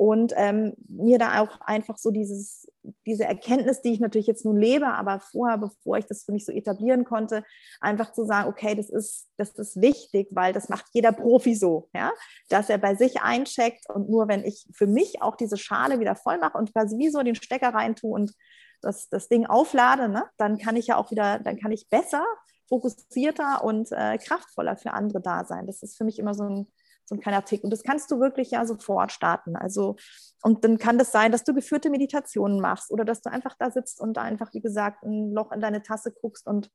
Und 0.00 0.32
ähm, 0.36 0.72
mir 0.88 1.18
da 1.18 1.42
auch 1.42 1.60
einfach 1.60 1.98
so 1.98 2.10
dieses, 2.10 2.66
diese 3.04 3.26
Erkenntnis, 3.26 3.82
die 3.82 3.92
ich 3.92 4.00
natürlich 4.00 4.28
jetzt 4.28 4.46
nun 4.46 4.56
lebe, 4.56 4.86
aber 4.86 5.20
vorher, 5.20 5.58
bevor 5.58 5.98
ich 5.98 6.06
das 6.06 6.24
für 6.24 6.32
mich 6.32 6.46
so 6.46 6.52
etablieren 6.52 7.04
konnte, 7.04 7.44
einfach 7.82 8.10
zu 8.14 8.24
sagen, 8.24 8.48
okay, 8.48 8.74
das 8.74 8.88
ist, 8.88 9.28
das 9.36 9.50
ist 9.58 9.78
wichtig, 9.78 10.28
weil 10.30 10.54
das 10.54 10.70
macht 10.70 10.86
jeder 10.94 11.12
Profi 11.12 11.54
so, 11.54 11.90
ja, 11.94 12.12
dass 12.48 12.70
er 12.70 12.78
bei 12.78 12.94
sich 12.94 13.20
eincheckt 13.20 13.90
und 13.90 14.08
nur 14.08 14.26
wenn 14.26 14.42
ich 14.42 14.66
für 14.72 14.86
mich 14.86 15.20
auch 15.20 15.36
diese 15.36 15.58
Schale 15.58 16.00
wieder 16.00 16.16
voll 16.16 16.38
mache 16.38 16.56
und 16.56 16.72
quasi 16.72 16.96
wie 16.96 17.10
so 17.10 17.22
den 17.22 17.34
Stecker 17.34 17.74
rein 17.74 17.94
tue 17.94 18.10
und 18.10 18.32
das, 18.80 19.10
das 19.10 19.28
Ding 19.28 19.44
auflade, 19.44 20.08
ne, 20.08 20.24
dann 20.38 20.56
kann 20.56 20.76
ich 20.76 20.86
ja 20.86 20.96
auch 20.96 21.10
wieder, 21.10 21.40
dann 21.40 21.58
kann 21.58 21.72
ich 21.72 21.90
besser, 21.90 22.24
fokussierter 22.70 23.62
und 23.64 23.92
äh, 23.92 24.16
kraftvoller 24.16 24.78
für 24.78 24.94
andere 24.94 25.20
da 25.20 25.44
sein. 25.44 25.66
Das 25.66 25.82
ist 25.82 25.98
für 25.98 26.04
mich 26.04 26.18
immer 26.18 26.32
so 26.32 26.44
ein 26.44 26.66
so 27.10 27.16
ein 27.16 27.20
kleiner 27.20 27.44
Tick. 27.44 27.64
Und 27.64 27.70
das 27.70 27.82
kannst 27.82 28.10
du 28.10 28.20
wirklich 28.20 28.52
ja 28.52 28.64
sofort 28.64 29.10
starten. 29.10 29.56
Also, 29.56 29.96
und 30.42 30.64
dann 30.64 30.78
kann 30.78 30.96
das 30.96 31.10
sein, 31.12 31.32
dass 31.32 31.44
du 31.44 31.52
geführte 31.52 31.90
Meditationen 31.90 32.60
machst 32.60 32.90
oder 32.90 33.04
dass 33.04 33.20
du 33.20 33.30
einfach 33.30 33.56
da 33.58 33.70
sitzt 33.70 34.00
und 34.00 34.14
da 34.14 34.22
einfach, 34.22 34.54
wie 34.54 34.60
gesagt, 34.60 35.02
ein 35.02 35.32
Loch 35.32 35.50
in 35.52 35.60
deine 35.60 35.82
Tasse 35.82 36.12
guckst 36.12 36.46
und 36.46 36.70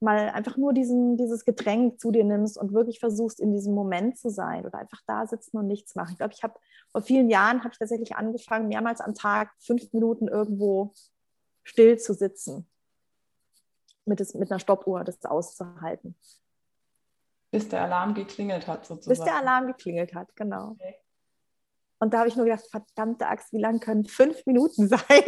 mal 0.00 0.30
einfach 0.30 0.56
nur 0.56 0.72
diesen, 0.72 1.16
dieses 1.18 1.44
Getränk 1.44 2.00
zu 2.00 2.10
dir 2.10 2.24
nimmst 2.24 2.58
und 2.58 2.72
wirklich 2.72 2.98
versuchst, 2.98 3.38
in 3.38 3.52
diesem 3.52 3.74
Moment 3.74 4.18
zu 4.18 4.30
sein 4.30 4.64
oder 4.64 4.78
einfach 4.78 5.02
da 5.06 5.26
sitzen 5.26 5.58
und 5.58 5.66
nichts 5.66 5.94
machen. 5.94 6.12
Ich 6.12 6.18
glaube, 6.18 6.34
ich 6.34 6.42
habe 6.42 6.58
vor 6.90 7.02
vielen 7.02 7.28
Jahren 7.28 7.60
habe 7.62 7.72
ich 7.72 7.78
tatsächlich 7.78 8.16
angefangen, 8.16 8.68
mehrmals 8.68 9.00
am 9.00 9.14
Tag 9.14 9.52
fünf 9.58 9.92
Minuten 9.92 10.26
irgendwo 10.28 10.92
still 11.64 11.98
zu 11.98 12.14
sitzen. 12.14 12.66
Mit, 14.06 14.20
des, 14.20 14.34
mit 14.34 14.50
einer 14.50 14.60
Stoppuhr 14.60 15.02
das 15.02 15.22
auszuhalten. 15.24 16.16
Bis 17.50 17.68
der 17.68 17.82
Alarm 17.82 18.14
geklingelt 18.14 18.66
hat, 18.66 18.86
sozusagen. 18.86 19.16
Bis 19.16 19.24
der 19.24 19.36
Alarm 19.36 19.66
geklingelt 19.66 20.14
hat, 20.14 20.34
genau. 20.36 20.70
Okay. 20.72 20.96
Und 21.98 22.12
da 22.12 22.18
habe 22.18 22.28
ich 22.28 22.36
nur 22.36 22.44
gedacht, 22.44 22.66
verdammte 22.70 23.26
Axt, 23.26 23.52
wie 23.52 23.60
lang 23.60 23.80
können 23.80 24.04
fünf 24.04 24.44
Minuten 24.46 24.88
sein? 24.88 25.24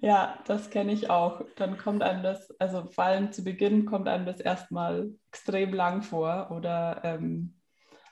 ja, 0.00 0.38
das 0.46 0.70
kenne 0.70 0.92
ich 0.92 1.10
auch. 1.10 1.42
Dann 1.56 1.78
kommt 1.78 2.02
einem 2.02 2.22
das, 2.22 2.50
also 2.58 2.86
vor 2.86 3.04
allem 3.04 3.32
zu 3.32 3.44
Beginn 3.44 3.86
kommt 3.86 4.08
einem 4.08 4.26
das 4.26 4.40
erstmal 4.40 5.10
extrem 5.28 5.72
lang 5.72 6.02
vor 6.02 6.50
oder 6.50 7.00
ähm, 7.04 7.60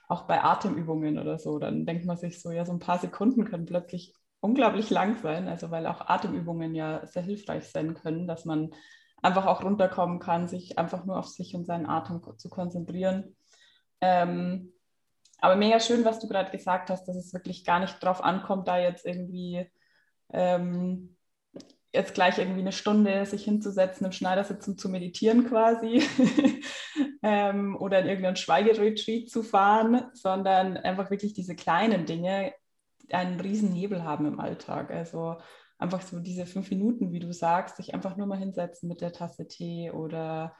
auch 0.08 0.22
bei 0.22 0.42
Atemübungen 0.42 1.18
oder 1.18 1.38
so. 1.38 1.58
Dann 1.58 1.86
denkt 1.86 2.04
man 2.04 2.16
sich 2.16 2.40
so, 2.40 2.52
ja, 2.52 2.64
so 2.64 2.72
ein 2.72 2.78
paar 2.78 2.98
Sekunden 2.98 3.44
können 3.44 3.66
plötzlich 3.66 4.14
unglaublich 4.40 4.90
lang 4.90 5.16
sein, 5.22 5.48
also 5.48 5.70
weil 5.70 5.86
auch 5.86 6.08
Atemübungen 6.08 6.74
ja 6.74 7.06
sehr 7.06 7.22
hilfreich 7.22 7.68
sein 7.68 7.94
können, 7.94 8.26
dass 8.26 8.44
man 8.44 8.70
einfach 9.22 9.46
auch 9.46 9.62
runterkommen 9.62 10.18
kann, 10.18 10.48
sich 10.48 10.78
einfach 10.78 11.04
nur 11.04 11.18
auf 11.18 11.26
sich 11.26 11.54
und 11.54 11.66
seinen 11.66 11.86
Atem 11.86 12.22
zu 12.38 12.48
konzentrieren. 12.48 13.36
Ähm, 14.00 14.72
aber 15.38 15.56
mega 15.56 15.80
schön, 15.80 16.04
was 16.04 16.20
du 16.20 16.28
gerade 16.28 16.50
gesagt 16.50 16.90
hast, 16.90 17.06
dass 17.06 17.16
es 17.16 17.32
wirklich 17.32 17.64
gar 17.64 17.80
nicht 17.80 18.02
drauf 18.02 18.22
ankommt, 18.22 18.68
da 18.68 18.78
jetzt 18.78 19.06
irgendwie 19.06 19.66
ähm, 20.32 21.16
jetzt 21.92 22.14
gleich 22.14 22.38
irgendwie 22.38 22.60
eine 22.60 22.72
Stunde 22.72 23.26
sich 23.26 23.44
hinzusetzen 23.44 24.06
im 24.06 24.12
Schneidersitz 24.12 24.68
und 24.68 24.80
zu 24.80 24.88
meditieren 24.88 25.48
quasi 25.48 26.02
ähm, 27.22 27.76
oder 27.76 28.00
in 28.00 28.06
irgendeinen 28.06 28.36
Schweigeretreat 28.36 29.28
zu 29.28 29.42
fahren, 29.42 30.04
sondern 30.12 30.76
einfach 30.76 31.10
wirklich 31.10 31.32
diese 31.32 31.56
kleinen 31.56 32.06
Dinge 32.06 32.52
einen 33.10 33.40
riesen 33.40 33.72
Hebel 33.72 34.04
haben 34.04 34.26
im 34.26 34.38
Alltag. 34.38 34.90
Also 34.90 35.36
einfach 35.80 36.02
so 36.02 36.20
diese 36.20 36.46
fünf 36.46 36.70
Minuten, 36.70 37.12
wie 37.12 37.20
du 37.20 37.32
sagst, 37.32 37.76
sich 37.76 37.94
einfach 37.94 38.16
nur 38.16 38.26
mal 38.26 38.38
hinsetzen 38.38 38.88
mit 38.88 39.00
der 39.00 39.12
Tasse 39.12 39.48
Tee 39.48 39.90
oder 39.90 40.54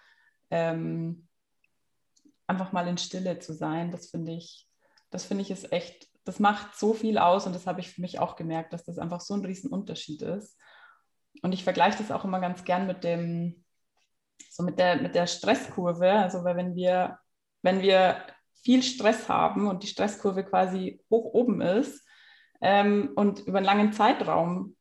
ähm, 0.50 1.28
einfach 2.46 2.72
mal 2.72 2.88
in 2.88 2.98
Stille 2.98 3.38
zu 3.38 3.52
sein, 3.52 3.90
das 3.90 4.08
finde 4.08 4.32
ich, 4.32 4.66
das 5.10 5.24
finde 5.24 5.42
ich 5.42 5.50
ist 5.50 5.72
echt, 5.72 6.08
das 6.24 6.40
macht 6.40 6.76
so 6.76 6.94
viel 6.94 7.18
aus 7.18 7.46
und 7.46 7.54
das 7.54 7.66
habe 7.66 7.80
ich 7.80 7.90
für 7.90 8.00
mich 8.00 8.18
auch 8.18 8.34
gemerkt, 8.34 8.72
dass 8.72 8.84
das 8.84 8.98
einfach 8.98 9.20
so 9.20 9.34
ein 9.34 9.44
Riesenunterschied 9.44 10.22
ist. 10.22 10.58
Und 11.42 11.52
ich 11.52 11.64
vergleiche 11.64 11.98
das 11.98 12.10
auch 12.10 12.24
immer 12.24 12.40
ganz 12.40 12.64
gern 12.64 12.86
mit 12.86 13.04
dem, 13.04 13.64
so 14.50 14.62
mit 14.62 14.78
der, 14.78 14.96
mit 14.96 15.14
der 15.14 15.26
Stresskurve. 15.26 16.10
Also 16.12 16.44
weil 16.44 16.56
wenn 16.56 16.74
wir, 16.74 17.18
wenn 17.62 17.82
wir 17.82 18.16
viel 18.62 18.82
Stress 18.82 19.28
haben 19.28 19.68
und 19.68 19.82
die 19.82 19.88
Stresskurve 19.88 20.44
quasi 20.44 21.02
hoch 21.10 21.32
oben 21.34 21.60
ist 21.60 22.06
ähm, 22.60 23.12
und 23.14 23.40
über 23.40 23.58
einen 23.58 23.66
langen 23.66 23.92
Zeitraum 23.92 24.76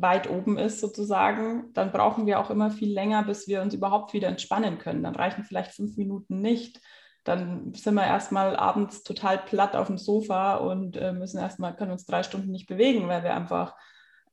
weit 0.00 0.30
oben 0.30 0.58
ist 0.58 0.80
sozusagen, 0.80 1.72
dann 1.74 1.92
brauchen 1.92 2.26
wir 2.26 2.40
auch 2.40 2.50
immer 2.50 2.70
viel 2.70 2.92
länger, 2.92 3.22
bis 3.24 3.48
wir 3.48 3.62
uns 3.62 3.74
überhaupt 3.74 4.12
wieder 4.12 4.28
entspannen 4.28 4.78
können. 4.78 5.02
Dann 5.02 5.14
reichen 5.14 5.44
vielleicht 5.44 5.72
fünf 5.72 5.96
Minuten 5.96 6.40
nicht. 6.40 6.80
Dann 7.24 7.74
sind 7.74 7.94
wir 7.94 8.06
erstmal 8.06 8.56
abends 8.56 9.02
total 9.02 9.38
platt 9.38 9.76
auf 9.76 9.88
dem 9.88 9.98
Sofa 9.98 10.56
und 10.56 10.96
äh, 10.96 11.12
müssen 11.12 11.38
erstmal, 11.38 11.76
können 11.76 11.92
uns 11.92 12.06
drei 12.06 12.22
Stunden 12.22 12.50
nicht 12.50 12.66
bewegen, 12.66 13.08
weil 13.08 13.22
wir 13.22 13.34
einfach 13.34 13.74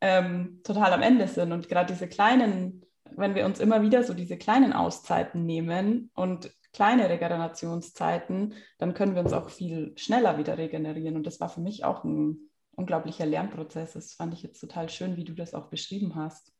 ähm, 0.01 0.61
total 0.63 0.93
am 0.93 1.01
Ende 1.01 1.27
sind. 1.27 1.51
Und 1.51 1.67
gerade 1.67 1.91
diese 1.91 2.07
kleinen, 2.07 2.85
wenn 3.15 3.35
wir 3.35 3.45
uns 3.45 3.59
immer 3.59 3.81
wieder 3.81 4.03
so 4.03 4.13
diese 4.13 4.37
kleinen 4.37 4.73
Auszeiten 4.73 5.45
nehmen 5.45 6.11
und 6.15 6.51
kleine 6.73 7.09
Regenerationszeiten, 7.09 8.53
dann 8.77 8.93
können 8.93 9.15
wir 9.15 9.21
uns 9.21 9.33
auch 9.33 9.49
viel 9.49 9.93
schneller 9.97 10.37
wieder 10.37 10.57
regenerieren. 10.57 11.15
Und 11.15 11.25
das 11.25 11.39
war 11.39 11.49
für 11.49 11.61
mich 11.61 11.85
auch 11.85 12.03
ein 12.03 12.49
unglaublicher 12.75 13.25
Lernprozess. 13.25 13.93
Das 13.93 14.13
fand 14.13 14.33
ich 14.33 14.43
jetzt 14.43 14.59
total 14.59 14.89
schön, 14.89 15.17
wie 15.17 15.23
du 15.23 15.33
das 15.33 15.53
auch 15.53 15.69
beschrieben 15.69 16.15
hast. 16.15 16.53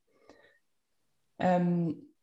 Ähm, 1.40 2.16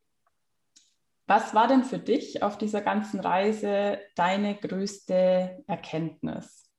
was 1.25 1.53
war 1.53 1.67
denn 1.67 1.83
für 1.83 1.99
dich 1.99 2.43
auf 2.43 2.57
dieser 2.57 2.81
ganzen 2.81 3.19
Reise 3.19 3.99
deine 4.15 4.55
größte 4.55 5.63
Erkenntnis? 5.67 6.69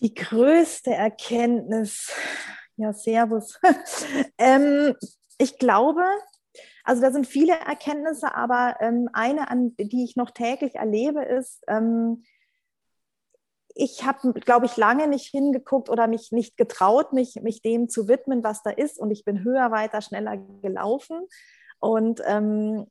Die 0.00 0.14
größte 0.14 0.94
Erkenntnis, 0.94 2.12
ja, 2.76 2.92
Servus. 2.92 3.58
ähm, 4.38 4.94
ich 5.38 5.58
glaube, 5.58 6.04
also 6.84 7.02
da 7.02 7.10
sind 7.10 7.26
viele 7.26 7.52
Erkenntnisse, 7.52 8.34
aber 8.34 8.76
ähm, 8.80 9.10
eine, 9.12 9.50
an 9.50 9.74
die 9.76 10.04
ich 10.04 10.16
noch 10.16 10.30
täglich 10.30 10.76
erlebe, 10.76 11.22
ist, 11.22 11.62
ähm, 11.68 12.22
ich 13.80 14.04
habe, 14.04 14.32
glaube 14.40 14.66
ich, 14.66 14.76
lange 14.76 15.06
nicht 15.06 15.28
hingeguckt 15.28 15.88
oder 15.88 16.08
mich 16.08 16.32
nicht 16.32 16.56
getraut, 16.56 17.12
mich, 17.12 17.36
mich 17.42 17.62
dem 17.62 17.88
zu 17.88 18.08
widmen, 18.08 18.42
was 18.42 18.64
da 18.64 18.70
ist. 18.70 18.98
Und 18.98 19.12
ich 19.12 19.24
bin 19.24 19.44
höher, 19.44 19.70
weiter, 19.70 20.02
schneller 20.02 20.36
gelaufen. 20.36 21.20
Und 21.78 22.20
ähm, 22.26 22.86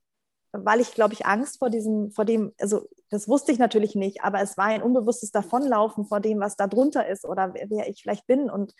weil 0.53 0.79
ich, 0.79 0.93
glaube 0.93 1.13
ich, 1.13 1.25
Angst 1.25 1.59
vor 1.59 1.69
diesem, 1.69 2.11
vor 2.11 2.23
dem, 2.23 2.53
also 2.57 2.87
das 3.09 3.27
wusste 3.27 3.51
ich 3.51 3.59
natürlich 3.59 3.95
nicht, 3.95 4.23
aber 4.23 4.41
es 4.41 4.57
war 4.57 4.67
ein 4.67 4.81
unbewusstes 4.81 5.31
Davonlaufen 5.31 6.05
vor 6.05 6.21
dem, 6.21 6.39
was 6.39 6.55
da 6.55 6.67
drunter 6.67 7.05
ist 7.05 7.25
oder 7.25 7.53
wer, 7.53 7.69
wer 7.69 7.89
ich 7.89 8.01
vielleicht 8.01 8.25
bin 8.25 8.49
und 8.49 8.73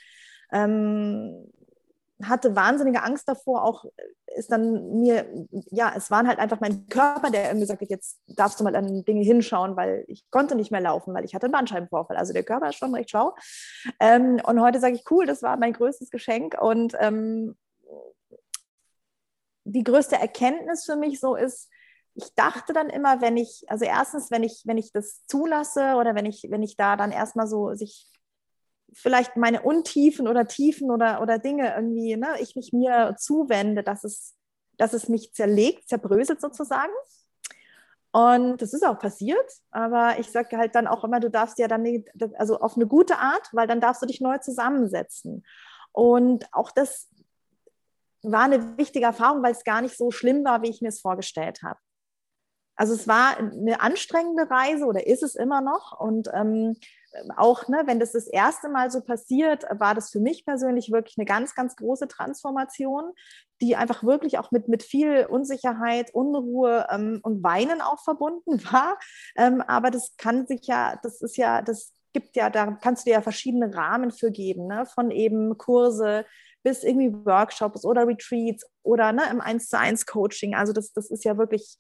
ähm, 0.54 1.52
hatte 2.24 2.56
wahnsinnige 2.56 3.04
Angst 3.04 3.28
davor, 3.30 3.64
auch 3.64 3.86
ist 4.36 4.52
dann 4.52 5.00
mir, 5.00 5.26
ja, 5.72 5.94
es 5.96 6.12
waren 6.12 6.28
halt 6.28 6.40
einfach 6.40 6.60
mein 6.60 6.88
Körper, 6.88 7.30
der 7.30 7.46
irgendwie 7.46 7.62
gesagt 7.62 7.82
hat, 7.82 7.90
jetzt 7.90 8.20
darfst 8.28 8.60
du 8.60 8.64
mal 8.64 8.76
an 8.76 9.04
Dinge 9.06 9.24
hinschauen, 9.24 9.76
weil 9.76 10.04
ich 10.08 10.30
konnte 10.30 10.56
nicht 10.56 10.72
mehr 10.72 10.82
laufen, 10.82 11.14
weil 11.14 11.26
ich 11.26 11.34
hatte 11.34 11.46
einen 11.46 11.54
Bandscheibenvorfall. 11.54 12.18
Also 12.18 12.34
der 12.34 12.44
Körper 12.44 12.70
ist 12.70 12.76
schon 12.76 12.94
recht 12.94 13.10
schau. 13.10 13.36
Ähm, 14.00 14.42
und 14.46 14.62
heute 14.62 14.80
sage 14.80 14.96
ich, 14.96 15.10
cool, 15.12 15.26
das 15.26 15.42
war 15.42 15.58
mein 15.58 15.74
größtes 15.74 16.10
Geschenk 16.10 16.60
und 16.60 16.94
ähm, 17.00 17.56
die 19.64 19.84
größte 19.84 20.16
Erkenntnis 20.16 20.86
für 20.86 20.96
mich 20.96 21.20
so 21.20 21.36
ist, 21.36 21.70
ich 22.16 22.34
dachte 22.34 22.74
dann 22.74 22.90
immer, 22.90 23.22
wenn 23.22 23.38
ich, 23.38 23.64
also 23.68 23.86
erstens, 23.86 24.32
wenn 24.32 24.44
ich, 24.44 24.64
wenn 24.66 24.78
ich 24.78 24.92
das 24.92 25.24
zulasse 25.28 25.96
oder 25.96 26.16
wenn 26.16 26.26
ich, 26.26 26.48
wenn 26.50 26.64
ich 26.64 26.76
da 26.76 26.96
dann 26.96 27.12
erstmal 27.12 27.48
so 27.48 27.76
sich 27.76 28.08
vielleicht 28.98 29.38
meine 29.38 29.62
Untiefen 29.62 30.28
oder 30.28 30.48
Tiefen 30.48 30.90
oder, 30.90 31.22
oder 31.22 31.38
Dinge 31.38 31.74
irgendwie, 31.76 32.18
ne, 32.18 32.36
ich 32.40 32.56
mich 32.56 32.74
mir 32.74 33.16
zuwende, 33.18 33.84
dass 33.84 34.04
es, 34.04 34.36
dass 34.78 34.94
es 34.94 35.08
mich 35.08 35.34
zerlegt, 35.34 35.88
zerbröselt 35.88 36.42
sozusagen. 36.42 36.92
Und 38.12 38.62
das 38.62 38.74
ist 38.74 38.86
auch 38.86 38.98
passiert, 38.98 39.52
aber 39.70 40.18
ich 40.18 40.32
sage 40.32 40.58
halt 40.58 40.74
dann 40.74 40.88
auch 40.88 41.04
immer, 41.04 41.20
du 41.20 41.30
darfst 41.30 41.60
ja 41.60 41.68
dann, 41.68 41.86
also 42.36 42.60
auf 42.60 42.76
eine 42.76 42.88
gute 42.88 43.20
Art, 43.20 43.48
weil 43.52 43.68
dann 43.68 43.82
darfst 43.82 44.02
du 44.02 44.08
dich 44.08 44.22
neu 44.22 44.40
zusammensetzen. 44.40 45.46
Und 45.92 46.52
auch 46.52 46.72
das 46.72 47.08
war 48.24 48.44
eine 48.44 48.78
wichtige 48.78 49.06
Erfahrung, 49.06 49.44
weil 49.44 49.52
es 49.52 49.64
gar 49.64 49.82
nicht 49.82 49.96
so 49.96 50.10
schlimm 50.10 50.44
war, 50.44 50.64
wie 50.64 50.70
ich 50.70 50.82
mir 50.82 50.90
es 50.90 51.02
vorgestellt 51.02 51.62
habe. 51.62 51.80
Also 52.76 52.94
es 52.94 53.08
war 53.08 53.38
eine 53.38 53.82
anstrengende 53.82 54.50
Reise 54.50 54.86
oder 54.86 55.06
ist 55.06 55.22
es 55.22 55.36
immer 55.36 55.62
noch. 55.62 56.00
Und 56.00 56.30
ähm, 56.34 56.76
auch, 57.36 57.68
ne, 57.68 57.84
wenn 57.86 58.00
das 58.00 58.12
das 58.12 58.28
erste 58.28 58.70
Mal 58.70 58.92
so 58.92 59.02
passiert, 59.02 59.66
war 59.70 59.96
das 59.96 60.12
für 60.12 60.20
mich 60.20 60.46
persönlich 60.46 60.92
wirklich 60.92 61.18
eine 61.18 61.26
ganz, 61.26 61.56
ganz 61.56 61.76
große 61.76 62.08
Transformation, 62.08 63.12
die 63.62 63.76
einfach 63.76 64.04
wirklich 64.04 64.38
auch 64.38 64.52
mit, 64.52 64.68
mit 64.68 64.84
viel 64.84 65.26
Unsicherheit, 65.26 66.14
Unruhe 66.14 66.88
ähm, 66.90 67.20
und 67.24 67.44
Weinen 67.44 67.82
auch 67.82 68.04
verbunden 68.04 68.64
war. 68.72 69.00
Ähm, 69.36 69.62
aber 69.62 69.92
das 69.92 70.16
kann 70.18 70.48
sich 70.48 70.68
ja, 70.68 71.00
das 71.02 71.22
ist 71.22 71.38
ja, 71.38 71.62
das 71.62 71.94
gibt 72.14 72.36
ja, 72.36 72.50
da 72.50 72.72
kannst 72.82 73.06
du 73.06 73.12
ja 73.12 73.22
verschiedene 73.22 73.74
Rahmen 73.74 74.12
für 74.12 74.32
geben, 74.32 74.68
ne? 74.68 74.86
von 74.86 75.12
eben 75.12 75.58
Kurse, 75.58 76.26
bis 76.64 76.84
irgendwie 76.84 77.14
Workshops 77.26 77.86
oder 77.86 78.08
Retreats 78.08 78.66
oder 78.84 79.14
ne, 79.14 79.24
im 79.32 79.40
1 79.42 79.70
zu 79.70 79.78
1 79.78 80.06
Coaching. 80.06 80.56
Also 80.56 80.74
das, 80.74 80.92
das 80.94 81.10
ist 81.10 81.24
ja 81.24 81.38
wirklich, 81.38 81.78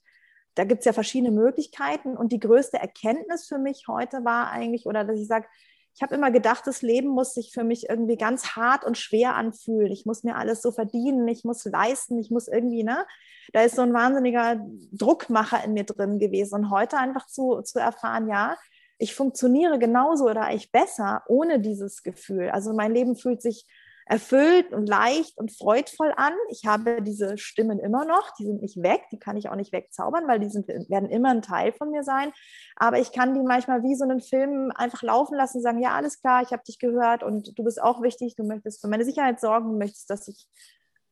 da 0.57 0.63
gibt 0.63 0.79
es 0.79 0.85
ja 0.85 0.93
verschiedene 0.93 1.31
Möglichkeiten. 1.31 2.17
Und 2.17 2.31
die 2.31 2.39
größte 2.39 2.77
Erkenntnis 2.77 3.47
für 3.47 3.59
mich 3.59 3.87
heute 3.87 4.25
war 4.25 4.49
eigentlich, 4.49 4.85
oder 4.85 5.03
dass 5.03 5.19
ich 5.19 5.27
sage, 5.27 5.45
ich 5.93 6.01
habe 6.01 6.15
immer 6.15 6.29
gedacht, 6.31 6.65
das 6.65 6.81
Leben 6.81 7.09
muss 7.09 7.33
sich 7.33 7.51
für 7.51 7.63
mich 7.63 7.89
irgendwie 7.89 8.17
ganz 8.17 8.55
hart 8.55 8.85
und 8.85 8.97
schwer 8.97 9.35
anfühlen. 9.35 9.91
Ich 9.91 10.05
muss 10.05 10.23
mir 10.23 10.35
alles 10.35 10.61
so 10.61 10.71
verdienen, 10.71 11.27
ich 11.27 11.43
muss 11.43 11.65
leisten, 11.65 12.19
ich 12.19 12.29
muss 12.29 12.47
irgendwie, 12.47 12.83
ne? 12.83 13.05
Da 13.53 13.61
ist 13.61 13.75
so 13.75 13.81
ein 13.81 13.93
wahnsinniger 13.93 14.63
Druckmacher 14.91 15.63
in 15.63 15.73
mir 15.73 15.85
drin 15.85 16.19
gewesen. 16.19 16.55
Und 16.55 16.69
heute 16.71 16.97
einfach 16.97 17.27
zu, 17.27 17.61
zu 17.61 17.79
erfahren, 17.79 18.27
ja, 18.27 18.55
ich 18.97 19.15
funktioniere 19.15 19.79
genauso 19.79 20.25
oder 20.25 20.41
eigentlich 20.41 20.71
besser 20.71 21.23
ohne 21.27 21.59
dieses 21.59 22.03
Gefühl. 22.03 22.49
Also 22.49 22.73
mein 22.73 22.93
Leben 22.93 23.15
fühlt 23.15 23.41
sich 23.41 23.65
erfüllt 24.09 24.71
und 24.73 24.87
leicht 24.87 25.37
und 25.37 25.51
freudvoll 25.51 26.13
an. 26.15 26.33
Ich 26.49 26.65
habe 26.65 27.01
diese 27.01 27.37
Stimmen 27.37 27.79
immer 27.79 28.05
noch, 28.05 28.31
die 28.39 28.45
sind 28.45 28.61
nicht 28.61 28.81
weg, 28.81 29.03
die 29.11 29.19
kann 29.19 29.35
ich 29.35 29.49
auch 29.49 29.55
nicht 29.55 29.73
wegzaubern, 29.73 30.27
weil 30.27 30.39
die 30.39 30.49
sind, 30.49 30.67
werden 30.67 31.09
immer 31.09 31.29
ein 31.29 31.41
Teil 31.41 31.73
von 31.73 31.91
mir 31.91 32.03
sein. 32.03 32.31
Aber 32.77 32.99
ich 32.99 33.11
kann 33.11 33.33
die 33.33 33.41
manchmal 33.41 33.83
wie 33.83 33.95
so 33.95 34.05
einen 34.05 34.21
Film 34.21 34.71
einfach 34.75 35.03
laufen 35.03 35.35
lassen, 35.35 35.61
sagen, 35.61 35.81
ja, 35.81 35.91
alles 35.95 36.21
klar, 36.21 36.41
ich 36.41 36.51
habe 36.51 36.63
dich 36.63 36.79
gehört 36.79 37.23
und 37.23 37.57
du 37.57 37.63
bist 37.63 37.81
auch 37.81 38.01
wichtig, 38.01 38.35
du 38.35 38.43
möchtest 38.43 38.81
für 38.81 38.87
meine 38.87 39.03
Sicherheit 39.03 39.41
sorgen, 39.41 39.71
du 39.71 39.77
möchtest, 39.77 40.09
dass 40.09 40.27
ich 40.27 40.47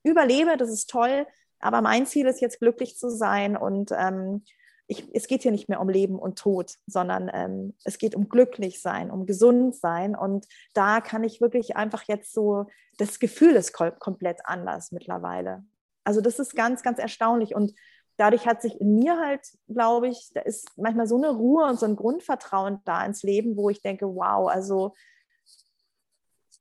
überlebe, 0.03 0.55
das 0.55 0.69
ist 0.69 0.89
toll. 0.89 1.27
Aber 1.59 1.81
mein 1.81 2.05
Ziel 2.05 2.27
ist 2.27 2.41
jetzt 2.41 2.59
glücklich 2.59 2.97
zu 2.97 3.09
sein 3.09 3.57
und 3.57 3.91
ähm, 3.91 4.43
ich, 4.87 5.07
es 5.13 5.27
geht 5.27 5.41
hier 5.41 5.51
nicht 5.51 5.69
mehr 5.69 5.81
um 5.81 5.89
Leben 5.89 6.19
und 6.19 6.37
Tod, 6.37 6.73
sondern 6.85 7.29
ähm, 7.33 7.73
es 7.83 7.97
geht 7.97 8.15
um 8.15 8.29
glücklich 8.29 8.81
sein, 8.81 9.09
um 9.09 9.25
gesund 9.25 9.75
sein. 9.75 10.15
Und 10.15 10.47
da 10.73 11.01
kann 11.01 11.23
ich 11.23 11.41
wirklich 11.41 11.75
einfach 11.75 12.03
jetzt 12.03 12.33
so, 12.33 12.67
das 12.97 13.19
Gefühl 13.19 13.55
ist 13.55 13.73
komplett 13.73 14.39
anders 14.45 14.91
mittlerweile. 14.91 15.63
Also 16.03 16.21
das 16.21 16.39
ist 16.39 16.55
ganz, 16.55 16.83
ganz 16.83 16.99
erstaunlich. 16.99 17.55
Und 17.55 17.73
dadurch 18.17 18.45
hat 18.45 18.61
sich 18.61 18.79
in 18.79 18.99
mir 18.99 19.19
halt, 19.19 19.41
glaube 19.67 20.07
ich, 20.07 20.31
da 20.33 20.41
ist 20.41 20.69
manchmal 20.77 21.07
so 21.07 21.17
eine 21.17 21.31
Ruhe 21.31 21.65
und 21.65 21.79
so 21.79 21.85
ein 21.85 21.95
Grundvertrauen 21.95 22.81
da 22.85 23.03
ins 23.05 23.23
Leben, 23.23 23.57
wo 23.57 23.69
ich 23.69 23.81
denke, 23.81 24.05
wow, 24.07 24.47
also 24.49 24.93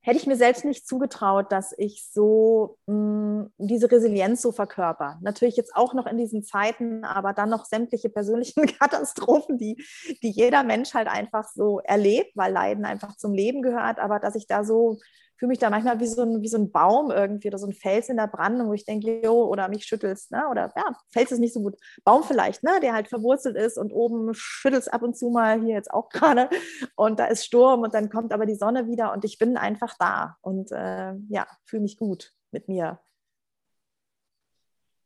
hätte 0.04 0.18
ich 0.18 0.26
mir 0.26 0.36
selbst 0.36 0.66
nicht 0.66 0.86
zugetraut, 0.86 1.50
dass 1.50 1.74
ich 1.78 2.06
so 2.12 2.76
mh, 2.86 2.94
mm, 2.94 3.52
diese 3.56 3.90
Resilienz 3.90 4.42
so 4.42 4.52
verkörper. 4.52 5.18
Natürlich 5.22 5.56
jetzt 5.56 5.74
auch 5.74 5.94
noch 5.94 6.06
in 6.06 6.18
diesen 6.18 6.44
Zeiten, 6.44 7.04
aber 7.04 7.32
dann 7.32 7.48
noch 7.48 7.64
sämtliche 7.64 8.10
persönlichen 8.10 8.66
Katastrophen, 8.78 9.56
die, 9.56 9.82
die 10.22 10.30
jeder 10.30 10.62
Mensch 10.62 10.92
halt 10.92 11.08
einfach 11.08 11.48
so 11.48 11.80
erlebt, 11.80 12.32
weil 12.34 12.52
Leiden 12.52 12.84
einfach 12.84 13.16
zum 13.16 13.32
Leben 13.32 13.62
gehört, 13.62 13.98
aber 13.98 14.20
dass 14.20 14.34
ich 14.34 14.46
da 14.46 14.62
so 14.62 14.98
fühle 15.44 15.50
mich 15.50 15.58
da 15.58 15.68
manchmal 15.68 16.00
wie 16.00 16.06
so, 16.06 16.22
ein, 16.22 16.40
wie 16.40 16.48
so 16.48 16.56
ein 16.56 16.72
Baum 16.72 17.10
irgendwie 17.10 17.48
oder 17.48 17.58
so 17.58 17.66
ein 17.66 17.74
Fels 17.74 18.08
in 18.08 18.16
der 18.16 18.28
Brandung, 18.28 18.68
wo 18.68 18.72
ich 18.72 18.86
denke, 18.86 19.20
jo, 19.22 19.44
oder 19.44 19.68
mich 19.68 19.84
schüttelst, 19.84 20.30
ne? 20.30 20.48
oder 20.50 20.72
ja, 20.74 20.96
Fels 21.12 21.32
ist 21.32 21.38
nicht 21.38 21.52
so 21.52 21.60
gut, 21.60 21.76
Baum 22.02 22.22
vielleicht, 22.22 22.62
ne? 22.62 22.80
der 22.80 22.94
halt 22.94 23.08
verwurzelt 23.08 23.54
ist 23.54 23.76
und 23.76 23.92
oben 23.92 24.32
schüttelst 24.32 24.90
ab 24.90 25.02
und 25.02 25.18
zu 25.18 25.28
mal, 25.28 25.60
hier 25.60 25.74
jetzt 25.74 25.92
auch 25.92 26.08
gerade, 26.10 26.48
und 26.96 27.20
da 27.20 27.26
ist 27.26 27.44
Sturm 27.44 27.82
und 27.82 27.92
dann 27.92 28.08
kommt 28.08 28.32
aber 28.32 28.46
die 28.46 28.54
Sonne 28.54 28.86
wieder 28.86 29.12
und 29.12 29.26
ich 29.26 29.36
bin 29.36 29.58
einfach 29.58 29.94
da 29.98 30.38
und 30.40 30.72
äh, 30.72 31.12
ja, 31.28 31.46
fühle 31.66 31.82
mich 31.82 31.98
gut 31.98 32.32
mit 32.50 32.66
mir. 32.68 33.00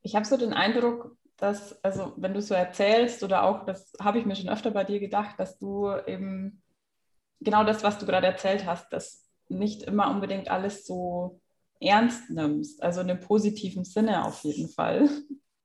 Ich 0.03 0.15
habe 0.15 0.25
so 0.25 0.37
den 0.37 0.53
Eindruck, 0.53 1.17
dass, 1.37 1.83
also 1.83 2.13
wenn 2.17 2.35
du 2.35 2.41
so 2.43 2.55
erzählst 2.55 3.25
oder 3.25 3.43
auch, 3.43 3.65
das 3.65 3.93
habe 4.01 4.21
ich 4.21 4.25
mir 4.25 4.37
schon 4.37 4.51
öfter 4.51 4.71
bei 4.71 4.85
dir 4.85 5.01
gedacht, 5.01 5.35
dass 5.41 5.59
du 5.59 5.91
eben 6.07 6.63
genau 7.41 7.65
das, 7.65 7.83
was 7.83 7.99
du 7.99 8.07
gerade 8.07 8.29
erzählt 8.29 8.65
hast, 8.65 8.93
dass 8.93 9.28
nicht 9.49 9.83
immer 9.83 10.11
unbedingt 10.11 10.51
alles 10.51 10.87
so 10.87 11.41
ernst 11.81 12.31
nimmst, 12.31 12.83
also 12.83 13.01
in 13.01 13.11
einem 13.11 13.21
positiven 13.21 13.85
Sinne 13.85 14.25
auf 14.25 14.43
jeden 14.45 14.69
Fall. 14.69 15.09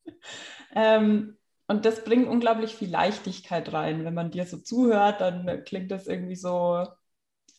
ähm, 0.75 1.37
und 1.67 1.85
das 1.85 2.03
bringt 2.03 2.27
unglaublich 2.27 2.75
viel 2.75 2.89
Leichtigkeit 2.89 3.71
rein. 3.73 4.05
Wenn 4.05 4.13
man 4.13 4.31
dir 4.31 4.45
so 4.45 4.57
zuhört, 4.57 5.21
dann 5.21 5.63
klingt 5.63 5.91
das 5.91 6.07
irgendwie 6.07 6.35
so, 6.35 6.85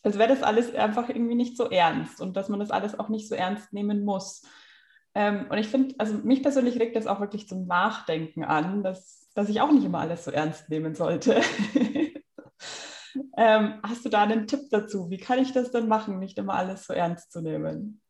als 0.03 0.17
wäre 0.17 0.29
das 0.29 0.43
alles 0.43 0.73
einfach 0.73 1.09
irgendwie 1.09 1.35
nicht 1.35 1.57
so 1.57 1.69
ernst 1.69 2.21
und 2.21 2.37
dass 2.37 2.49
man 2.49 2.59
das 2.59 2.71
alles 2.71 2.97
auch 2.97 3.09
nicht 3.09 3.27
so 3.27 3.35
ernst 3.35 3.73
nehmen 3.73 4.05
muss. 4.05 4.43
Ähm, 5.15 5.47
und 5.49 5.57
ich 5.57 5.67
finde, 5.67 5.95
also 5.97 6.15
mich 6.19 6.43
persönlich 6.43 6.79
regt 6.79 6.95
das 6.95 7.07
auch 7.07 7.19
wirklich 7.19 7.47
zum 7.47 7.65
Nachdenken 7.67 8.43
an, 8.43 8.83
dass, 8.83 9.29
dass 9.33 9.49
ich 9.49 9.61
auch 9.61 9.71
nicht 9.71 9.85
immer 9.85 9.99
alles 9.99 10.25
so 10.25 10.31
ernst 10.31 10.69
nehmen 10.69 10.93
sollte. 10.93 11.41
ähm, 13.37 13.79
hast 13.83 14.05
du 14.05 14.09
da 14.09 14.23
einen 14.23 14.47
Tipp 14.47 14.69
dazu? 14.71 15.09
Wie 15.09 15.17
kann 15.17 15.39
ich 15.39 15.51
das 15.51 15.71
denn 15.71 15.87
machen, 15.87 16.19
nicht 16.19 16.37
immer 16.37 16.55
alles 16.55 16.85
so 16.85 16.93
ernst 16.93 17.31
zu 17.31 17.41
nehmen? 17.41 18.01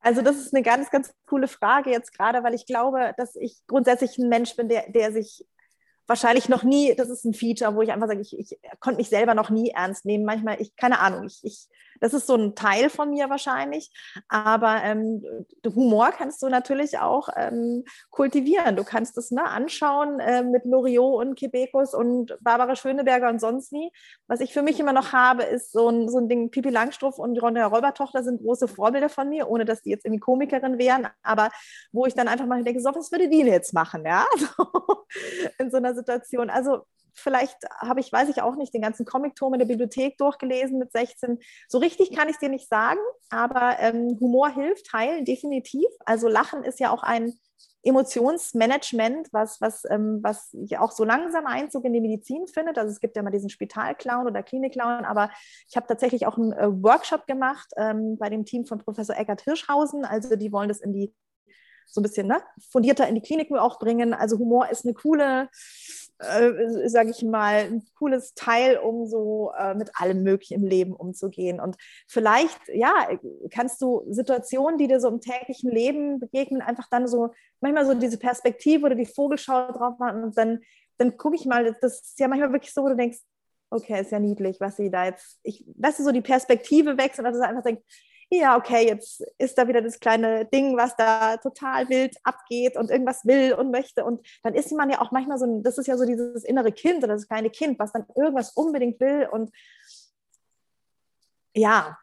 Also 0.00 0.22
das 0.22 0.36
ist 0.36 0.54
eine 0.54 0.62
ganz, 0.62 0.90
ganz 0.90 1.12
coole 1.26 1.48
Frage 1.48 1.90
jetzt 1.90 2.16
gerade, 2.16 2.44
weil 2.44 2.54
ich 2.54 2.66
glaube, 2.66 3.12
dass 3.16 3.34
ich 3.34 3.58
grundsätzlich 3.66 4.18
ein 4.18 4.28
Mensch 4.28 4.54
bin, 4.54 4.68
der, 4.68 4.88
der 4.90 5.12
sich 5.12 5.44
wahrscheinlich 6.06 6.48
noch 6.48 6.62
nie, 6.62 6.94
das 6.94 7.08
ist 7.08 7.24
ein 7.24 7.34
Feature, 7.34 7.74
wo 7.74 7.82
ich 7.82 7.92
einfach 7.92 8.08
sage, 8.08 8.20
ich, 8.20 8.38
ich 8.38 8.58
konnte 8.80 8.98
mich 8.98 9.08
selber 9.08 9.34
noch 9.34 9.50
nie 9.50 9.70
ernst 9.70 10.04
nehmen. 10.04 10.24
Manchmal, 10.24 10.60
ich, 10.60 10.76
keine 10.76 11.00
Ahnung, 11.00 11.26
ich, 11.26 11.40
ich 11.42 11.68
das 12.00 12.14
ist 12.14 12.26
so 12.26 12.34
ein 12.34 12.54
Teil 12.54 12.90
von 12.90 13.10
mir 13.10 13.30
wahrscheinlich. 13.30 13.90
Aber 14.28 14.82
ähm, 14.82 15.24
Humor 15.66 16.10
kannst 16.10 16.42
du 16.42 16.48
natürlich 16.48 16.98
auch 16.98 17.28
ähm, 17.36 17.84
kultivieren. 18.10 18.76
Du 18.76 18.84
kannst 18.84 19.16
es 19.18 19.30
ne, 19.30 19.44
anschauen 19.44 20.20
äh, 20.20 20.42
mit 20.42 20.64
Loriot 20.64 21.20
und 21.20 21.38
Quebecus 21.38 21.94
und 21.94 22.36
Barbara 22.40 22.76
Schöneberger 22.76 23.28
und 23.28 23.40
sonst 23.40 23.72
nie. 23.72 23.90
Was 24.26 24.40
ich 24.40 24.52
für 24.52 24.62
mich 24.62 24.78
immer 24.80 24.92
noch 24.92 25.12
habe, 25.12 25.42
ist 25.44 25.72
so 25.72 25.88
ein, 25.88 26.08
so 26.08 26.18
ein 26.18 26.28
Ding, 26.28 26.50
Pipi 26.50 26.70
Langstrumpf 26.70 27.18
und 27.18 27.40
Ronja 27.40 27.66
Räubertochter 27.66 28.22
sind 28.22 28.42
große 28.42 28.68
Vorbilder 28.68 29.08
von 29.08 29.28
mir, 29.28 29.48
ohne 29.48 29.64
dass 29.64 29.82
die 29.82 29.90
jetzt 29.90 30.04
irgendwie 30.04 30.20
Komikerin 30.20 30.78
wären, 30.78 31.08
aber 31.22 31.50
wo 31.92 32.06
ich 32.06 32.14
dann 32.14 32.28
einfach 32.28 32.46
mal 32.46 32.62
denke, 32.62 32.80
so, 32.80 32.94
was 32.94 33.12
würde 33.12 33.28
die 33.28 33.42
jetzt 33.42 33.74
machen, 33.74 34.04
ja? 34.04 34.26
So, 34.56 35.06
in 35.58 35.70
so 35.70 35.76
einer 35.76 35.94
Situation. 35.96 36.50
Also 36.50 36.82
vielleicht 37.16 37.56
habe 37.80 38.00
ich, 38.00 38.12
weiß 38.12 38.28
ich 38.28 38.42
auch 38.42 38.56
nicht, 38.56 38.74
den 38.74 38.82
ganzen 38.82 39.06
Comicturm 39.06 39.54
in 39.54 39.58
der 39.58 39.66
Bibliothek 39.66 40.18
durchgelesen 40.18 40.78
mit 40.78 40.92
16. 40.92 41.38
So 41.68 41.78
richtig 41.78 42.14
kann 42.14 42.28
ich 42.28 42.34
es 42.34 42.40
dir 42.40 42.50
nicht 42.50 42.68
sagen, 42.68 43.00
aber 43.30 43.76
ähm, 43.80 44.18
Humor 44.20 44.50
hilft, 44.50 44.92
heilen, 44.92 45.24
definitiv. 45.24 45.86
Also 46.04 46.28
Lachen 46.28 46.62
ist 46.62 46.78
ja 46.78 46.90
auch 46.90 47.02
ein 47.02 47.32
Emotionsmanagement, 47.86 49.28
was, 49.32 49.60
was, 49.60 49.84
ähm, 49.88 50.18
was 50.20 50.50
ja 50.52 50.80
auch 50.80 50.90
so 50.90 51.04
langsam 51.04 51.46
Einzug 51.46 51.84
in 51.84 51.92
die 51.92 52.00
Medizin 52.00 52.48
findet. 52.48 52.78
Also 52.78 52.90
es 52.90 53.00
gibt 53.00 53.16
ja 53.16 53.22
immer 53.22 53.30
diesen 53.30 53.48
Spitalclown 53.48 54.26
oder 54.26 54.42
Klinikclown, 54.42 55.04
aber 55.04 55.30
ich 55.68 55.76
habe 55.76 55.86
tatsächlich 55.86 56.26
auch 56.26 56.36
einen 56.36 56.52
äh, 56.52 56.68
Workshop 56.82 57.26
gemacht 57.26 57.68
ähm, 57.76 58.18
bei 58.18 58.28
dem 58.28 58.44
Team 58.44 58.66
von 58.66 58.78
Professor 58.78 59.16
Eckert 59.16 59.42
Hirschhausen. 59.42 60.04
Also 60.04 60.34
die 60.34 60.50
wollen 60.50 60.68
das 60.68 60.80
in 60.80 60.92
die 60.92 61.14
so 61.86 62.00
ein 62.00 62.02
bisschen 62.02 62.26
ne, 62.26 62.42
fundierter 62.70 63.08
in 63.08 63.14
die 63.14 63.22
Kliniken 63.22 63.56
auch 63.56 63.78
bringen. 63.78 64.12
Also 64.12 64.38
Humor 64.38 64.68
ist 64.70 64.84
eine 64.84 64.94
coole 64.94 65.48
äh, 66.18 66.88
sage 66.88 67.10
ich 67.10 67.22
mal, 67.22 67.66
ein 67.66 67.82
cooles 67.98 68.34
Teil, 68.34 68.78
um 68.78 69.06
so 69.06 69.52
äh, 69.58 69.74
mit 69.74 69.90
allem 69.94 70.22
Möglichen 70.22 70.54
im 70.54 70.64
Leben 70.64 70.94
umzugehen. 70.94 71.60
Und 71.60 71.76
vielleicht, 72.08 72.58
ja, 72.72 73.08
kannst 73.50 73.82
du 73.82 74.02
Situationen, 74.08 74.78
die 74.78 74.88
dir 74.88 75.00
so 75.00 75.08
im 75.08 75.20
täglichen 75.20 75.70
Leben 75.70 76.18
begegnen, 76.18 76.62
einfach 76.62 76.88
dann 76.90 77.06
so, 77.06 77.30
manchmal 77.60 77.86
so 77.86 77.94
diese 77.94 78.18
Perspektive 78.18 78.86
oder 78.86 78.94
die 78.94 79.06
Vogelschau 79.06 79.72
drauf 79.72 79.98
machen 79.98 80.24
und 80.24 80.38
dann, 80.38 80.60
dann 80.98 81.16
gucke 81.16 81.36
ich 81.36 81.44
mal, 81.44 81.76
das 81.80 82.00
ist 82.00 82.18
ja 82.18 82.28
manchmal 82.28 82.52
wirklich 82.52 82.72
so, 82.72 82.82
wo 82.82 82.88
du 82.88 82.96
denkst, 82.96 83.18
okay, 83.70 84.00
ist 84.00 84.12
ja 84.12 84.18
niedlich, 84.20 84.58
was 84.60 84.76
sie 84.76 84.90
da 84.90 85.06
jetzt, 85.06 85.38
ich, 85.42 85.66
weißt 85.76 85.98
du, 85.98 86.04
so 86.04 86.12
die 86.12 86.22
Perspektive 86.22 86.96
wechselt, 86.96 87.26
dass 87.26 87.36
du 87.36 87.44
einfach 87.44 87.64
denkst, 87.64 87.82
ja, 88.30 88.56
okay, 88.56 88.86
jetzt 88.86 89.22
ist 89.38 89.56
da 89.56 89.68
wieder 89.68 89.82
das 89.82 90.00
kleine 90.00 90.46
Ding, 90.46 90.76
was 90.76 90.96
da 90.96 91.36
total 91.36 91.88
wild 91.88 92.16
abgeht 92.24 92.76
und 92.76 92.90
irgendwas 92.90 93.24
will 93.24 93.54
und 93.54 93.70
möchte. 93.70 94.04
Und 94.04 94.26
dann 94.42 94.54
ist 94.54 94.72
man 94.72 94.90
ja 94.90 95.00
auch 95.00 95.12
manchmal 95.12 95.38
so, 95.38 95.60
das 95.62 95.78
ist 95.78 95.86
ja 95.86 95.96
so 95.96 96.04
dieses 96.04 96.42
innere 96.44 96.72
Kind 96.72 96.98
oder 97.04 97.14
das 97.14 97.28
kleine 97.28 97.50
Kind, 97.50 97.78
was 97.78 97.92
dann 97.92 98.04
irgendwas 98.16 98.50
unbedingt 98.52 98.98
will. 98.98 99.28
Und 99.30 99.52
ja, 101.54 101.98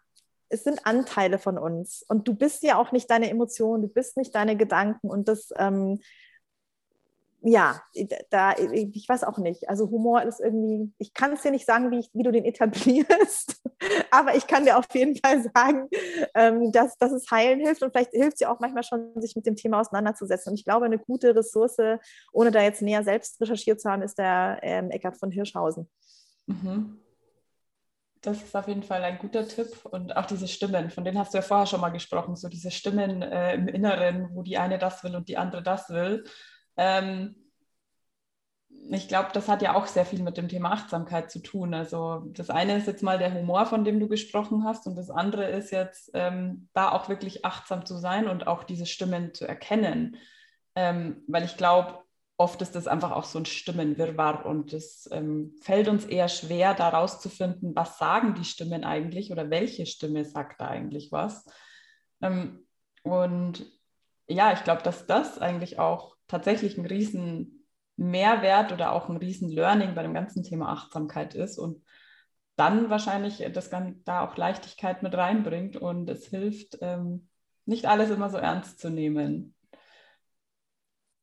es 0.47 0.63
sind 0.63 0.85
Anteile 0.85 1.39
von 1.39 1.57
uns. 1.57 2.05
Und 2.07 2.27
du 2.27 2.35
bist 2.35 2.63
ja 2.63 2.77
auch 2.77 2.93
nicht 2.93 3.09
deine 3.09 3.29
Emotionen, 3.29 3.81
du 3.81 3.89
bist 3.89 4.15
nicht 4.15 4.33
deine 4.33 4.55
Gedanken. 4.55 5.09
Und 5.09 5.27
das, 5.27 5.49
ähm, 5.57 5.99
ja, 7.45 7.81
da, 8.29 8.53
ich 8.57 9.07
weiß 9.07 9.25
auch 9.25 9.37
nicht. 9.37 9.67
Also 9.67 9.89
Humor 9.89 10.23
ist 10.23 10.39
irgendwie, 10.39 10.93
ich 10.97 11.13
kann 11.13 11.33
es 11.33 11.41
dir 11.41 11.51
nicht 11.51 11.65
sagen, 11.65 11.91
wie, 11.91 11.99
ich, 11.99 12.09
wie 12.13 12.23
du 12.23 12.31
den 12.31 12.45
etablierst, 12.45 13.61
aber 14.11 14.35
ich 14.35 14.47
kann 14.47 14.63
dir 14.63 14.77
auf 14.77 14.85
jeden 14.93 15.17
Fall 15.17 15.43
sagen, 15.53 15.89
ähm, 16.35 16.71
dass, 16.71 16.97
dass 16.97 17.11
es 17.11 17.29
heilen 17.29 17.59
hilft 17.59 17.83
und 17.83 17.91
vielleicht 17.91 18.11
hilft 18.11 18.35
es 18.35 18.39
ja 18.39 18.49
auch 18.49 18.61
manchmal 18.61 18.83
schon, 18.83 19.11
sich 19.21 19.35
mit 19.35 19.45
dem 19.45 19.57
Thema 19.57 19.81
auseinanderzusetzen. 19.81 20.51
Und 20.51 20.59
ich 20.59 20.63
glaube, 20.63 20.85
eine 20.85 20.97
gute 20.97 21.35
Ressource, 21.35 21.77
ohne 22.31 22.51
da 22.51 22.61
jetzt 22.61 22.81
näher 22.81 23.03
selbst 23.03 23.41
recherchiert 23.41 23.81
zu 23.81 23.89
haben, 23.89 24.03
ist 24.03 24.17
der 24.17 24.59
ähm, 24.61 24.89
Eckart 24.89 25.17
von 25.17 25.29
Hirschhausen. 25.29 25.89
Mhm. 26.45 26.99
Das 28.21 28.41
ist 28.41 28.55
auf 28.55 28.69
jeden 28.69 28.83
Fall 28.83 29.03
ein 29.03 29.17
guter 29.17 29.45
Tipp. 29.45 29.83
Und 29.83 30.15
auch 30.15 30.25
diese 30.25 30.47
Stimmen, 30.47 30.89
von 30.89 31.03
denen 31.03 31.19
hast 31.19 31.33
du 31.33 31.39
ja 31.39 31.41
vorher 31.41 31.65
schon 31.65 31.81
mal 31.81 31.89
gesprochen, 31.89 32.37
so 32.37 32.47
diese 32.47 32.71
Stimmen 32.71 33.21
äh, 33.21 33.55
im 33.55 33.67
Inneren, 33.67 34.29
wo 34.31 34.43
die 34.43 34.57
eine 34.57 34.79
das 34.79 35.03
will 35.03 35.17
und 35.17 35.27
die 35.27 35.35
andere 35.35 35.61
das 35.61 35.89
will 35.89 36.23
ähm, 36.77 37.35
ich 38.89 39.07
glaube, 39.07 39.29
das 39.33 39.47
hat 39.47 39.61
ja 39.61 39.75
auch 39.75 39.87
sehr 39.87 40.05
viel 40.05 40.21
mit 40.21 40.37
dem 40.37 40.49
Thema 40.49 40.71
Achtsamkeit 40.71 41.31
zu 41.31 41.39
tun. 41.39 41.73
Also 41.73 42.25
das 42.33 42.49
eine 42.49 42.77
ist 42.77 42.87
jetzt 42.87 43.03
mal 43.03 43.17
der 43.17 43.33
Humor, 43.33 43.65
von 43.65 43.85
dem 43.85 43.99
du 43.99 44.07
gesprochen 44.07 44.65
hast, 44.65 44.87
und 44.87 44.95
das 44.95 45.09
andere 45.09 45.45
ist 45.45 45.71
jetzt, 45.71 46.11
ähm, 46.13 46.67
da 46.73 46.91
auch 46.91 47.07
wirklich 47.09 47.45
achtsam 47.45 47.85
zu 47.85 47.97
sein 47.97 48.27
und 48.27 48.47
auch 48.47 48.63
diese 48.63 48.85
Stimmen 48.85 49.33
zu 49.33 49.47
erkennen. 49.47 50.17
Ähm, 50.75 51.23
weil 51.27 51.45
ich 51.45 51.55
glaube, 51.55 51.99
oft 52.37 52.61
ist 52.61 52.75
das 52.75 52.87
einfach 52.87 53.11
auch 53.11 53.23
so 53.23 53.39
ein 53.39 53.45
Stimmenwirrwarr 53.45 54.45
und 54.45 54.73
es 54.73 55.07
ähm, 55.11 55.55
fällt 55.61 55.87
uns 55.87 56.05
eher 56.05 56.27
schwer, 56.27 56.73
da 56.73 56.89
rauszufinden, 56.89 57.75
was 57.75 57.97
sagen 57.97 58.33
die 58.35 58.45
Stimmen 58.45 58.83
eigentlich 58.83 59.31
oder 59.31 59.49
welche 59.49 59.85
Stimme 59.85 60.25
sagt 60.25 60.59
da 60.59 60.67
eigentlich 60.67 61.11
was. 61.11 61.45
Ähm, 62.21 62.65
und 63.03 63.65
ja, 64.27 64.51
ich 64.53 64.63
glaube, 64.63 64.81
dass 64.81 65.05
das 65.05 65.39
eigentlich 65.39 65.79
auch 65.79 66.12
tatsächlich 66.33 66.79
ein 66.79 66.87
riesen 66.87 67.63
Mehrwert 67.95 68.71
oder 68.71 68.91
auch 68.91 69.07
ein 69.07 69.17
riesen 69.17 69.49
Learning 69.49 69.93
bei 69.93 70.01
dem 70.01 70.15
ganzen 70.15 70.41
Thema 70.41 70.69
Achtsamkeit 70.69 71.35
ist 71.35 71.59
und 71.59 71.83
dann 72.55 72.89
wahrscheinlich 72.89 73.47
das 73.53 73.69
da 73.69 74.25
auch 74.25 74.35
Leichtigkeit 74.35 75.03
mit 75.03 75.13
reinbringt 75.13 75.77
und 75.77 76.09
es 76.09 76.25
hilft, 76.25 76.79
ähm, 76.81 77.29
nicht 77.65 77.85
alles 77.85 78.09
immer 78.09 78.31
so 78.31 78.37
ernst 78.37 78.79
zu 78.79 78.89
nehmen. 78.89 79.53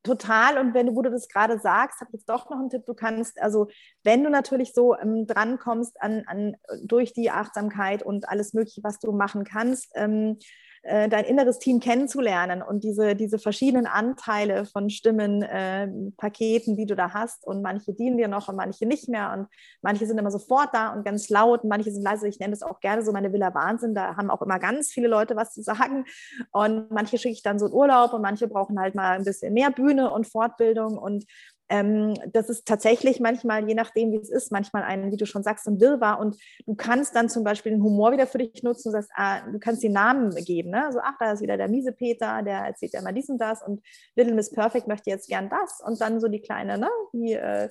Total. 0.04 0.58
Und 0.58 0.74
wenn 0.74 0.86
du, 0.86 0.94
wo 0.94 1.02
du 1.02 1.10
das 1.10 1.28
gerade 1.28 1.58
sagst, 1.58 2.00
habe 2.00 2.12
jetzt 2.12 2.28
doch 2.28 2.48
noch 2.48 2.58
einen 2.58 2.70
Tipp. 2.70 2.86
Du 2.86 2.94
kannst, 2.94 3.42
also 3.42 3.68
wenn 4.04 4.22
du 4.22 4.30
natürlich 4.30 4.72
so 4.72 4.96
ähm, 4.96 5.26
drankommst 5.26 6.00
an, 6.00 6.22
an 6.26 6.56
durch 6.84 7.12
die 7.12 7.32
Achtsamkeit 7.32 8.04
und 8.04 8.28
alles 8.28 8.54
Mögliche, 8.54 8.84
was 8.84 9.00
du 9.00 9.10
machen 9.10 9.42
kannst, 9.42 9.90
ähm, 9.96 10.38
äh, 10.82 11.10
dein 11.10 11.26
inneres 11.26 11.58
Team 11.58 11.78
kennenzulernen 11.78 12.62
und 12.62 12.84
diese, 12.84 13.14
diese 13.14 13.38
verschiedenen 13.38 13.86
Anteile 13.86 14.64
von 14.64 14.88
Stimmen, 14.88 15.42
äh, 15.42 15.88
Paketen, 16.16 16.74
die 16.74 16.86
du 16.86 16.96
da 16.96 17.12
hast. 17.12 17.46
Und 17.46 17.60
manche 17.60 17.92
dienen 17.92 18.16
dir 18.16 18.28
noch 18.28 18.48
und 18.48 18.56
manche 18.56 18.86
nicht 18.86 19.08
mehr. 19.08 19.32
Und 19.32 19.48
manche 19.82 20.06
sind 20.06 20.16
immer 20.16 20.30
sofort 20.30 20.70
da 20.72 20.92
und 20.94 21.04
ganz 21.04 21.28
laut 21.28 21.64
und 21.64 21.68
manche 21.68 21.90
sind 21.90 22.02
leise. 22.02 22.28
Ich 22.28 22.38
nenne 22.38 22.52
das 22.52 22.62
auch 22.62 22.80
gerne 22.80 23.04
so 23.04 23.12
meine 23.12 23.32
Villa 23.32 23.52
Wahnsinn. 23.54 23.94
Da 23.94 24.16
haben 24.16 24.30
auch 24.30 24.40
immer 24.40 24.58
ganz 24.58 24.90
viele 24.90 25.08
Leute 25.08 25.36
was 25.36 25.52
zu 25.52 25.62
sagen. 25.62 26.06
Und 26.50 26.90
manche 26.90 27.18
schicke 27.18 27.34
ich 27.34 27.42
dann 27.42 27.58
so 27.58 27.66
in 27.66 27.72
Urlaub 27.72 28.14
und 28.14 28.22
manche 28.22 28.48
brauchen 28.48 28.80
halt 28.80 28.94
mal 28.94 29.18
ein 29.18 29.24
bisschen 29.24 29.52
mehr 29.52 29.70
Bühne 29.70 30.10
und 30.10 30.26
Fortbildung. 30.26 30.96
Und 30.96 31.26
ähm, 31.70 32.14
das 32.32 32.48
ist 32.48 32.66
tatsächlich 32.66 33.20
manchmal, 33.20 33.66
je 33.66 33.74
nachdem, 33.74 34.10
wie 34.10 34.16
es 34.16 34.28
ist, 34.28 34.50
manchmal 34.50 34.82
ein, 34.82 35.12
wie 35.12 35.16
du 35.16 35.24
schon 35.24 35.44
sagst, 35.44 35.68
ein 35.68 35.80
Wirrwarr. 35.80 36.18
Und 36.18 36.36
du 36.66 36.74
kannst 36.74 37.14
dann 37.14 37.28
zum 37.28 37.44
Beispiel 37.44 37.72
den 37.72 37.82
Humor 37.82 38.10
wieder 38.10 38.26
für 38.26 38.38
dich 38.38 38.62
nutzen 38.64 38.88
und 38.88 38.92
sagst, 38.92 39.10
ah, 39.14 39.48
du 39.48 39.58
kannst 39.60 39.82
den 39.82 39.92
Namen 39.92 40.34
geben. 40.44 40.70
Ne? 40.70 40.90
So, 40.92 40.98
ach, 41.00 41.14
da 41.20 41.32
ist 41.32 41.42
wieder 41.42 41.56
der 41.56 41.68
miese 41.68 41.92
Peter, 41.92 42.42
der 42.42 42.58
erzählt 42.58 42.92
ja 42.92 43.00
immer 43.00 43.12
dies 43.12 43.30
und 43.30 43.38
das 43.38 43.62
und 43.62 43.80
Little 44.16 44.34
Miss 44.34 44.50
Perfect 44.50 44.88
möchte 44.88 45.10
jetzt 45.10 45.28
gern 45.28 45.48
das. 45.48 45.80
Und 45.80 46.00
dann 46.00 46.20
so 46.20 46.26
die 46.26 46.40
kleine, 46.40 46.76
ne, 46.76 46.90
die, 47.12 47.34
äh, 47.34 47.68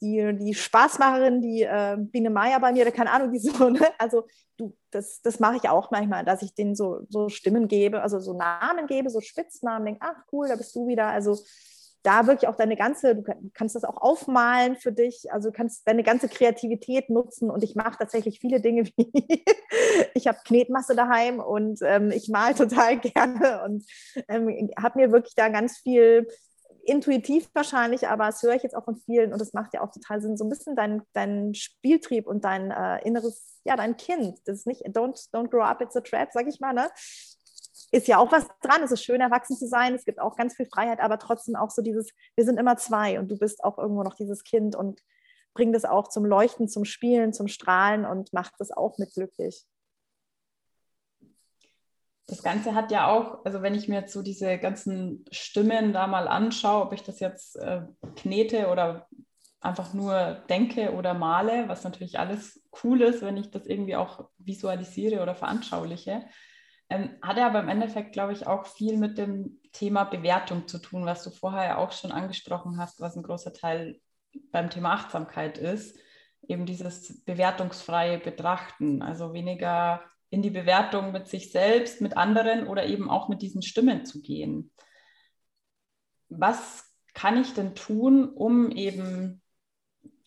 die, 0.00 0.36
die 0.36 0.54
Spaßmacherin, 0.54 1.40
die 1.40 1.62
äh, 1.62 1.96
Biene 1.98 2.30
Meier 2.30 2.60
bei 2.60 2.72
mir, 2.72 2.82
oder 2.82 2.92
keine 2.92 3.10
Ahnung, 3.10 3.32
die 3.32 3.40
so, 3.40 3.68
ne? 3.70 3.88
Also 3.98 4.26
du, 4.56 4.76
das, 4.92 5.20
das 5.22 5.40
mache 5.40 5.56
ich 5.56 5.68
auch 5.68 5.90
manchmal, 5.90 6.24
dass 6.24 6.42
ich 6.42 6.54
denen 6.54 6.76
so, 6.76 7.00
so 7.08 7.28
Stimmen 7.28 7.66
gebe, 7.66 8.02
also 8.02 8.20
so 8.20 8.34
Namen 8.34 8.86
gebe, 8.86 9.10
so 9.10 9.20
Spitznamen, 9.20 9.84
denke, 9.84 10.00
ach 10.02 10.22
cool, 10.32 10.46
da 10.48 10.54
bist 10.54 10.76
du 10.76 10.86
wieder. 10.86 11.08
Also 11.08 11.38
da 12.02 12.26
wirklich 12.26 12.48
auch 12.48 12.56
deine 12.56 12.76
ganze, 12.76 13.16
du 13.16 13.22
kannst 13.54 13.76
das 13.76 13.84
auch 13.84 13.96
aufmalen 13.96 14.76
für 14.76 14.92
dich, 14.92 15.32
also 15.32 15.50
du 15.50 15.56
kannst 15.56 15.86
deine 15.86 16.02
ganze 16.02 16.28
Kreativität 16.28 17.10
nutzen. 17.10 17.50
Und 17.50 17.62
ich 17.62 17.76
mache 17.76 17.98
tatsächlich 17.98 18.40
viele 18.40 18.60
Dinge 18.60 18.84
wie, 18.96 19.44
ich 20.14 20.26
habe 20.26 20.38
Knetmasse 20.44 20.96
daheim 20.96 21.40
und 21.40 21.80
ähm, 21.82 22.10
ich 22.10 22.28
male 22.28 22.54
total 22.54 22.98
gerne 23.00 23.62
und 23.64 23.84
ähm, 24.28 24.70
habe 24.80 24.98
mir 24.98 25.12
wirklich 25.12 25.34
da 25.34 25.48
ganz 25.48 25.78
viel 25.78 26.26
intuitiv 26.84 27.48
wahrscheinlich, 27.54 28.08
aber 28.08 28.26
das 28.26 28.42
höre 28.42 28.54
ich 28.54 28.62
jetzt 28.62 28.74
auch 28.74 28.84
von 28.84 28.96
vielen 28.96 29.32
und 29.32 29.40
das 29.40 29.52
macht 29.52 29.72
ja 29.74 29.82
auch 29.82 29.92
total 29.92 30.20
Sinn, 30.20 30.36
so 30.36 30.44
ein 30.44 30.50
bisschen 30.50 30.74
dein, 30.74 31.02
dein 31.12 31.54
Spieltrieb 31.54 32.26
und 32.26 32.44
dein 32.44 32.70
äh, 32.70 32.98
inneres, 33.06 33.60
ja, 33.64 33.76
dein 33.76 33.96
Kind, 33.96 34.40
das 34.46 34.58
ist 34.58 34.66
nicht, 34.66 34.84
don't, 34.86 35.30
don't 35.32 35.48
grow 35.48 35.62
up, 35.62 35.80
it's 35.80 35.96
a 35.96 36.00
trap, 36.00 36.30
sag 36.32 36.48
ich 36.48 36.60
mal, 36.60 36.72
ne? 36.72 36.90
Ist 37.92 38.08
ja 38.08 38.18
auch 38.18 38.32
was 38.32 38.48
dran. 38.62 38.82
Es 38.82 38.90
ist 38.90 39.04
schön, 39.04 39.20
erwachsen 39.20 39.56
zu 39.56 39.68
sein. 39.68 39.94
Es 39.94 40.04
gibt 40.04 40.18
auch 40.18 40.36
ganz 40.36 40.56
viel 40.56 40.66
Freiheit, 40.66 41.00
aber 41.00 41.18
trotzdem 41.18 41.54
auch 41.54 41.70
so 41.70 41.82
dieses, 41.82 42.10
wir 42.34 42.44
sind 42.44 42.58
immer 42.58 42.76
zwei 42.76 43.20
und 43.20 43.30
du 43.30 43.38
bist 43.38 43.62
auch 43.62 43.78
irgendwo 43.78 44.02
noch 44.02 44.14
dieses 44.14 44.42
Kind 44.42 44.74
und 44.74 45.02
bring 45.54 45.72
das 45.72 45.84
auch 45.84 46.08
zum 46.08 46.24
Leuchten, 46.24 46.68
zum 46.68 46.86
Spielen, 46.86 47.34
zum 47.34 47.48
Strahlen 47.48 48.06
und 48.06 48.32
macht 48.32 48.54
das 48.58 48.70
auch 48.70 48.96
mit 48.96 49.12
glücklich. 49.12 49.66
Das 52.26 52.42
Ganze 52.42 52.74
hat 52.74 52.90
ja 52.90 53.08
auch, 53.08 53.44
also 53.44 53.60
wenn 53.60 53.74
ich 53.74 53.88
mir 53.88 54.00
jetzt 54.00 54.14
so 54.14 54.22
diese 54.22 54.56
ganzen 54.56 55.26
Stimmen 55.30 55.92
da 55.92 56.06
mal 56.06 56.28
anschaue, 56.28 56.86
ob 56.86 56.94
ich 56.94 57.02
das 57.02 57.20
jetzt 57.20 57.56
äh, 57.56 57.82
knete 58.16 58.68
oder 58.68 59.06
einfach 59.60 59.92
nur 59.92 60.42
denke 60.48 60.94
oder 60.94 61.12
male, 61.12 61.68
was 61.68 61.84
natürlich 61.84 62.18
alles 62.18 62.62
cool 62.82 63.02
ist, 63.02 63.20
wenn 63.20 63.36
ich 63.36 63.50
das 63.50 63.66
irgendwie 63.66 63.96
auch 63.96 64.30
visualisiere 64.38 65.20
oder 65.22 65.34
veranschauliche, 65.34 66.24
ähm, 66.88 67.10
hat 67.22 67.38
er 67.38 67.46
aber 67.46 67.60
im 67.60 67.68
Endeffekt, 67.68 68.12
glaube 68.12 68.32
ich, 68.32 68.46
auch 68.46 68.66
viel 68.66 68.96
mit 68.98 69.18
dem 69.18 69.60
Thema 69.72 70.04
Bewertung 70.04 70.68
zu 70.68 70.78
tun, 70.78 71.06
was 71.06 71.24
du 71.24 71.30
vorher 71.30 71.78
auch 71.78 71.92
schon 71.92 72.12
angesprochen 72.12 72.78
hast, 72.78 73.00
was 73.00 73.16
ein 73.16 73.22
großer 73.22 73.52
Teil 73.52 74.00
beim 74.50 74.70
Thema 74.70 74.92
Achtsamkeit 74.92 75.58
ist. 75.58 75.98
Eben 76.46 76.66
dieses 76.66 77.24
bewertungsfreie 77.24 78.18
Betrachten, 78.18 79.02
also 79.02 79.32
weniger 79.32 80.02
in 80.30 80.42
die 80.42 80.50
Bewertung 80.50 81.12
mit 81.12 81.28
sich 81.28 81.52
selbst, 81.52 82.00
mit 82.00 82.16
anderen 82.16 82.66
oder 82.66 82.86
eben 82.86 83.10
auch 83.10 83.28
mit 83.28 83.42
diesen 83.42 83.62
Stimmen 83.62 84.04
zu 84.04 84.22
gehen. 84.22 84.72
Was 86.28 86.90
kann 87.14 87.40
ich 87.40 87.52
denn 87.52 87.74
tun, 87.74 88.28
um 88.28 88.70
eben 88.70 89.42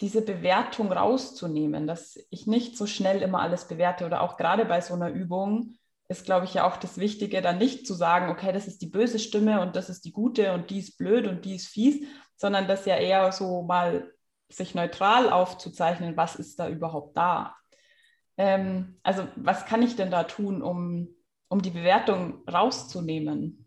diese 0.01 0.21
Bewertung 0.21 0.91
rauszunehmen, 0.91 1.87
dass 1.87 2.19
ich 2.29 2.47
nicht 2.47 2.77
so 2.77 2.85
schnell 2.85 3.21
immer 3.21 3.41
alles 3.41 3.67
bewerte 3.67 4.05
oder 4.05 4.21
auch 4.21 4.37
gerade 4.37 4.65
bei 4.65 4.81
so 4.81 4.93
einer 4.93 5.09
Übung 5.09 5.77
ist, 6.07 6.25
glaube 6.25 6.45
ich, 6.45 6.53
ja 6.53 6.67
auch 6.67 6.77
das 6.77 6.97
Wichtige, 6.97 7.41
dann 7.41 7.57
nicht 7.57 7.87
zu 7.87 7.93
sagen, 7.93 8.29
okay, 8.29 8.51
das 8.51 8.67
ist 8.67 8.81
die 8.81 8.87
böse 8.87 9.19
Stimme 9.19 9.61
und 9.61 9.75
das 9.75 9.89
ist 9.89 10.05
die 10.05 10.11
gute 10.11 10.53
und 10.53 10.69
die 10.69 10.79
ist 10.79 10.97
blöd 10.97 11.27
und 11.27 11.45
die 11.45 11.55
ist 11.55 11.67
fies, 11.67 12.05
sondern 12.35 12.67
das 12.67 12.85
ja 12.85 12.97
eher 12.97 13.31
so 13.31 13.63
mal 13.63 14.11
sich 14.49 14.75
neutral 14.75 15.29
aufzuzeichnen, 15.31 16.15
was 16.15 16.35
ist 16.35 16.59
da 16.59 16.69
überhaupt 16.69 17.17
da. 17.17 17.55
Ähm, 18.37 18.99
also 19.01 19.27
was 19.35 19.65
kann 19.65 19.81
ich 19.81 19.95
denn 19.95 20.11
da 20.11 20.23
tun, 20.23 20.61
um, 20.61 21.09
um 21.47 21.61
die 21.61 21.71
Bewertung 21.71 22.43
rauszunehmen? 22.47 23.64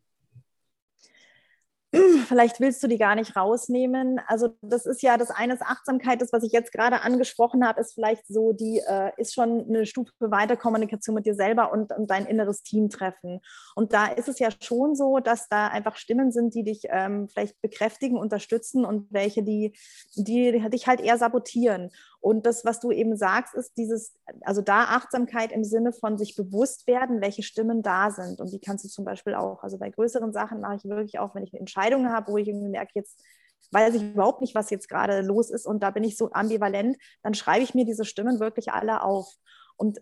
Vielleicht 2.26 2.60
willst 2.60 2.82
du 2.82 2.86
die 2.86 2.98
gar 2.98 3.14
nicht 3.14 3.34
rausnehmen. 3.34 4.20
Also 4.26 4.50
das 4.60 4.84
ist 4.84 5.02
ja 5.02 5.16
das 5.16 5.30
eine 5.30 5.54
ist 5.54 5.62
Achtsamkeit, 5.62 6.20
das, 6.20 6.32
was 6.32 6.42
ich 6.42 6.52
jetzt 6.52 6.72
gerade 6.72 7.00
angesprochen 7.00 7.66
habe, 7.66 7.80
ist 7.80 7.94
vielleicht 7.94 8.26
so, 8.26 8.52
die 8.52 8.82
äh, 8.86 9.12
ist 9.16 9.34
schon 9.34 9.66
eine 9.68 9.86
Stufe 9.86 10.12
weiter 10.18 10.56
Kommunikation 10.56 11.14
mit 11.14 11.24
dir 11.24 11.34
selber 11.34 11.72
und, 11.72 11.90
und 11.92 12.10
dein 12.10 12.26
inneres 12.26 12.62
Team 12.62 12.90
treffen. 12.90 13.40
Und 13.74 13.94
da 13.94 14.06
ist 14.06 14.28
es 14.28 14.38
ja 14.38 14.50
schon 14.62 14.94
so, 14.94 15.18
dass 15.18 15.48
da 15.48 15.68
einfach 15.68 15.96
Stimmen 15.96 16.30
sind, 16.30 16.54
die 16.54 16.64
dich 16.64 16.82
ähm, 16.90 17.28
vielleicht 17.28 17.60
bekräftigen, 17.62 18.18
unterstützen 18.18 18.84
und 18.84 19.06
welche, 19.10 19.42
die, 19.42 19.72
die, 20.14 20.52
die 20.52 20.70
dich 20.70 20.86
halt 20.86 21.00
eher 21.00 21.16
sabotieren. 21.16 21.90
Und 22.20 22.46
das, 22.46 22.64
was 22.64 22.80
du 22.80 22.90
eben 22.90 23.16
sagst, 23.16 23.54
ist 23.54 23.76
dieses, 23.76 24.14
also 24.42 24.60
da 24.60 24.84
Achtsamkeit 24.84 25.52
im 25.52 25.62
Sinne 25.62 25.92
von 25.92 26.18
sich 26.18 26.34
bewusst 26.34 26.86
werden, 26.86 27.20
welche 27.20 27.42
Stimmen 27.42 27.82
da 27.82 28.10
sind. 28.10 28.40
Und 28.40 28.52
die 28.52 28.58
kannst 28.58 28.84
du 28.84 28.88
zum 28.88 29.04
Beispiel 29.04 29.34
auch, 29.34 29.62
also 29.62 29.78
bei 29.78 29.90
größeren 29.90 30.32
Sachen 30.32 30.60
mache 30.60 30.76
ich 30.76 30.84
wirklich 30.84 31.18
auch, 31.18 31.34
wenn 31.34 31.44
ich 31.44 31.52
eine 31.52 31.60
Entscheidung 31.60 32.10
habe, 32.10 32.32
wo 32.32 32.36
ich 32.36 32.48
irgendwie 32.48 32.68
merke, 32.70 32.92
jetzt 32.94 33.22
weiß 33.70 33.94
ich 33.94 34.02
überhaupt 34.02 34.40
nicht, 34.40 34.54
was 34.54 34.70
jetzt 34.70 34.88
gerade 34.88 35.20
los 35.20 35.50
ist 35.50 35.66
und 35.66 35.82
da 35.82 35.90
bin 35.90 36.04
ich 36.04 36.16
so 36.16 36.30
ambivalent, 36.32 36.96
dann 37.22 37.34
schreibe 37.34 37.62
ich 37.62 37.74
mir 37.74 37.84
diese 37.84 38.04
Stimmen 38.04 38.40
wirklich 38.40 38.72
alle 38.72 39.02
auf. 39.02 39.34
Und 39.76 40.00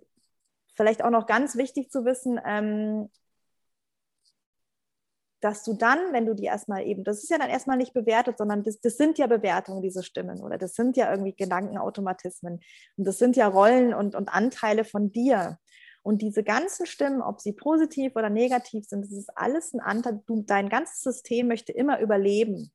vielleicht 0.74 1.02
auch 1.02 1.10
noch 1.10 1.26
ganz 1.26 1.56
wichtig 1.56 1.90
zu 1.90 2.04
wissen, 2.04 2.40
ähm, 2.46 3.10
dass 5.46 5.62
du 5.62 5.74
dann, 5.74 6.12
wenn 6.12 6.26
du 6.26 6.34
die 6.34 6.46
erstmal 6.46 6.84
eben, 6.84 7.04
das 7.04 7.22
ist 7.22 7.30
ja 7.30 7.38
dann 7.38 7.48
erstmal 7.48 7.76
nicht 7.76 7.94
bewertet, 7.94 8.36
sondern 8.36 8.64
das, 8.64 8.80
das 8.80 8.96
sind 8.96 9.16
ja 9.16 9.28
Bewertungen, 9.28 9.80
diese 9.80 10.02
Stimmen, 10.02 10.42
oder 10.42 10.58
das 10.58 10.74
sind 10.74 10.96
ja 10.96 11.08
irgendwie 11.08 11.36
Gedankenautomatismen 11.36 12.58
und 12.96 13.06
das 13.06 13.18
sind 13.18 13.36
ja 13.36 13.46
Rollen 13.46 13.94
und, 13.94 14.16
und 14.16 14.28
Anteile 14.28 14.82
von 14.84 15.12
dir. 15.12 15.58
Und 16.02 16.20
diese 16.20 16.42
ganzen 16.42 16.84
Stimmen, 16.84 17.22
ob 17.22 17.40
sie 17.40 17.52
positiv 17.52 18.16
oder 18.16 18.28
negativ 18.28 18.86
sind, 18.86 19.04
das 19.04 19.12
ist 19.12 19.30
alles 19.38 19.72
ein 19.72 19.78
Anteil, 19.78 20.20
du, 20.26 20.42
dein 20.42 20.68
ganzes 20.68 21.00
System 21.02 21.46
möchte 21.46 21.70
immer 21.70 22.00
überleben. 22.00 22.72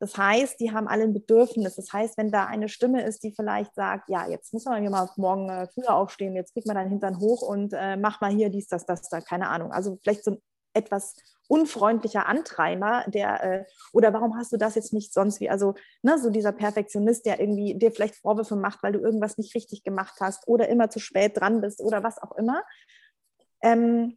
Das 0.00 0.16
heißt, 0.16 0.58
die 0.58 0.72
haben 0.72 0.88
alle 0.88 1.04
ein 1.04 1.14
Bedürfnis. 1.14 1.76
Das 1.76 1.92
heißt, 1.92 2.18
wenn 2.18 2.32
da 2.32 2.46
eine 2.46 2.68
Stimme 2.68 3.04
ist, 3.04 3.22
die 3.22 3.32
vielleicht 3.32 3.76
sagt, 3.76 4.08
ja, 4.08 4.28
jetzt 4.28 4.52
muss 4.52 4.64
man 4.64 4.80
hier 4.80 4.90
mal 4.90 5.08
morgen 5.16 5.48
äh, 5.48 5.68
früher 5.72 5.94
aufstehen, 5.94 6.34
jetzt 6.34 6.52
kriegt 6.52 6.66
man 6.66 6.74
deinen 6.74 6.90
Hintern 6.90 7.20
hoch 7.20 7.42
und 7.42 7.72
äh, 7.72 7.96
mach 7.96 8.20
mal 8.20 8.32
hier 8.32 8.50
dies, 8.50 8.66
das, 8.66 8.86
das, 8.86 9.08
da, 9.08 9.20
keine 9.20 9.48
Ahnung. 9.48 9.70
Also 9.70 9.98
vielleicht 10.02 10.24
so 10.24 10.32
ein 10.32 10.42
etwas 10.74 11.16
unfreundlicher 11.46 12.26
Antreiber, 12.26 13.04
der, 13.06 13.44
äh, 13.44 13.64
oder 13.92 14.12
warum 14.12 14.36
hast 14.36 14.52
du 14.52 14.56
das 14.56 14.74
jetzt 14.74 14.92
nicht 14.92 15.12
sonst 15.12 15.40
wie, 15.40 15.50
also 15.50 15.74
ne, 16.02 16.18
so 16.18 16.30
dieser 16.30 16.52
Perfektionist, 16.52 17.26
der 17.26 17.40
irgendwie 17.40 17.74
dir 17.74 17.92
vielleicht 17.92 18.16
Vorwürfe 18.16 18.56
macht, 18.56 18.82
weil 18.82 18.92
du 18.92 19.00
irgendwas 19.00 19.36
nicht 19.36 19.54
richtig 19.54 19.84
gemacht 19.84 20.14
hast 20.20 20.48
oder 20.48 20.68
immer 20.68 20.90
zu 20.90 21.00
spät 21.00 21.38
dran 21.38 21.60
bist 21.60 21.80
oder 21.80 22.02
was 22.02 22.18
auch 22.18 22.32
immer. 22.32 22.62
Ähm, 23.62 24.16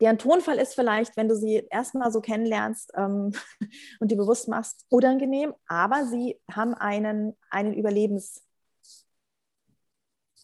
deren 0.00 0.18
Tonfall 0.18 0.58
ist 0.58 0.74
vielleicht, 0.74 1.16
wenn 1.18 1.28
du 1.28 1.36
sie 1.36 1.66
erstmal 1.70 2.10
so 2.10 2.22
kennenlernst 2.22 2.92
ähm, 2.96 3.32
und 4.00 4.10
dir 4.10 4.16
bewusst 4.16 4.48
machst, 4.48 4.86
unangenehm, 4.88 5.54
aber 5.66 6.06
sie 6.06 6.40
haben 6.50 6.74
einen, 6.74 7.36
einen 7.50 7.74
Überlebens- 7.74 8.40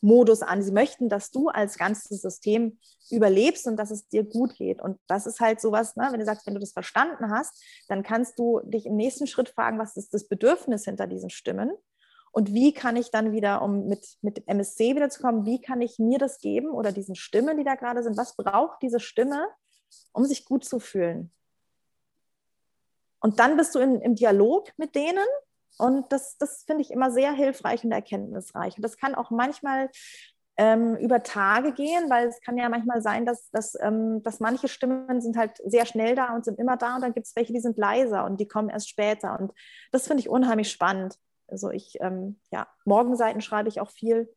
Modus 0.03 0.43
an. 0.43 0.63
Sie 0.63 0.73
möchten, 0.73 1.09
dass 1.09 1.31
du 1.31 1.49
als 1.49 1.79
ganzes 1.79 2.21
System 2.21 2.79
überlebst 3.11 3.67
und 3.67 3.77
dass 3.77 3.91
es 3.91 4.09
dir 4.09 4.25
gut 4.25 4.55
geht. 4.55 4.81
Und 4.81 4.99
das 5.07 5.27
ist 5.27 5.41
halt 5.41 5.61
sowas, 5.61 5.97
ne, 5.97 6.09
wenn 6.11 6.21
du 6.21 6.27
sagst, 6.27 6.47
wenn 6.47 6.55
du 6.55 6.61
das 6.61 6.73
verstanden 6.73 7.31
hast, 7.31 7.63
dann 7.89 8.03
kannst 8.03 8.39
du 8.39 8.61
dich 8.65 8.87
im 8.87 8.97
nächsten 8.97 9.27
Schritt 9.27 9.49
fragen, 9.49 9.79
was 9.79 9.97
ist 9.97 10.15
das 10.15 10.29
Bedürfnis 10.29 10.85
hinter 10.85 11.07
diesen 11.07 11.31
Stimmen? 11.31 11.71
Und 12.31 12.53
wie 12.53 12.73
kann 12.73 12.97
ich 12.97 13.11
dann 13.11 13.33
wieder, 13.33 13.63
um 13.63 13.87
mit, 13.87 14.07
mit 14.21 14.47
MSC 14.47 14.95
wiederzukommen, 14.95 15.47
wie 15.47 15.61
kann 15.61 15.81
ich 15.81 15.99
mir 15.99 16.19
das 16.19 16.39
geben 16.39 16.71
oder 16.71 16.93
diesen 16.93 17.15
Stimmen, 17.15 17.57
die 17.57 17.65
da 17.65 17.75
gerade 17.75 18.03
sind, 18.03 18.17
was 18.17 18.37
braucht 18.37 18.83
diese 18.83 19.01
Stimme, 19.01 19.49
um 20.13 20.25
sich 20.25 20.45
gut 20.45 20.65
zu 20.65 20.79
fühlen? 20.79 21.33
Und 23.21 23.41
dann 23.41 23.57
bist 23.57 23.75
du 23.75 23.81
in, 23.81 24.01
im 24.01 24.15
Dialog 24.15 24.71
mit 24.77 24.95
denen 24.95 25.27
und 25.79 26.13
das, 26.13 26.37
das 26.39 26.65
finde 26.65 26.83
ich 26.83 26.91
immer 26.91 27.11
sehr 27.11 27.33
hilfreich 27.33 27.85
und 27.85 27.93
erkenntnisreich. 27.93 28.77
Und 28.77 28.83
das 28.83 28.99
kann 28.99 29.15
auch 29.15 29.31
manchmal 29.31 29.91
ähm, 30.57 30.97
über 30.97 31.23
Tage 31.23 31.73
gehen, 31.73 32.11
weil 32.11 32.27
es 32.27 32.41
kann 32.41 32.59
ja 32.59 32.69
manchmal 32.69 33.01
sein, 33.01 33.25
dass, 33.25 33.49
dass, 33.51 33.77
ähm, 33.81 34.23
dass 34.25 34.41
manche 34.41 34.67
Stimmen 34.67 35.21
sind 35.21 35.37
halt 35.37 35.53
sehr 35.65 35.87
schnell 35.87 36.17
da 36.17 36.35
und 36.35 36.45
sind 36.45 36.59
immer 36.59 36.77
da 36.77 36.97
und 36.97 37.03
dann 37.03 37.15
gibt 37.15 37.27
es 37.27 37.37
welche, 37.37 37.53
die 37.53 37.61
sind 37.61 37.79
leiser 37.79 38.25
und 38.25 38.41
die 38.41 38.49
kommen 38.49 38.69
erst 38.69 38.89
später. 38.89 39.39
Und 39.39 39.53
das 39.93 40.09
finde 40.09 40.21
ich 40.21 40.29
unheimlich 40.29 40.71
spannend. 40.71 41.17
Also 41.47 41.71
ich, 41.71 41.97
ähm, 42.01 42.41
ja, 42.51 42.67
Morgenseiten 42.85 43.41
schreibe 43.41 43.69
ich 43.69 43.81
auch 43.81 43.91
viel 43.91 44.29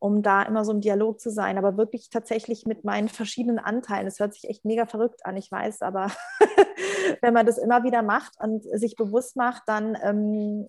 um 0.00 0.22
da 0.22 0.42
immer 0.42 0.64
so 0.64 0.72
im 0.72 0.80
Dialog 0.80 1.20
zu 1.20 1.30
sein, 1.30 1.58
aber 1.58 1.76
wirklich 1.76 2.08
tatsächlich 2.10 2.66
mit 2.66 2.84
meinen 2.84 3.08
verschiedenen 3.08 3.58
Anteilen. 3.58 4.06
Es 4.06 4.20
hört 4.20 4.34
sich 4.34 4.48
echt 4.48 4.64
mega 4.64 4.86
verrückt 4.86 5.26
an, 5.26 5.36
ich 5.36 5.50
weiß, 5.50 5.82
aber 5.82 6.12
wenn 7.20 7.34
man 7.34 7.46
das 7.46 7.58
immer 7.58 7.84
wieder 7.84 8.02
macht 8.02 8.38
und 8.40 8.62
sich 8.62 8.96
bewusst 8.96 9.36
macht, 9.36 9.62
dann 9.66 9.96
ähm, 10.02 10.68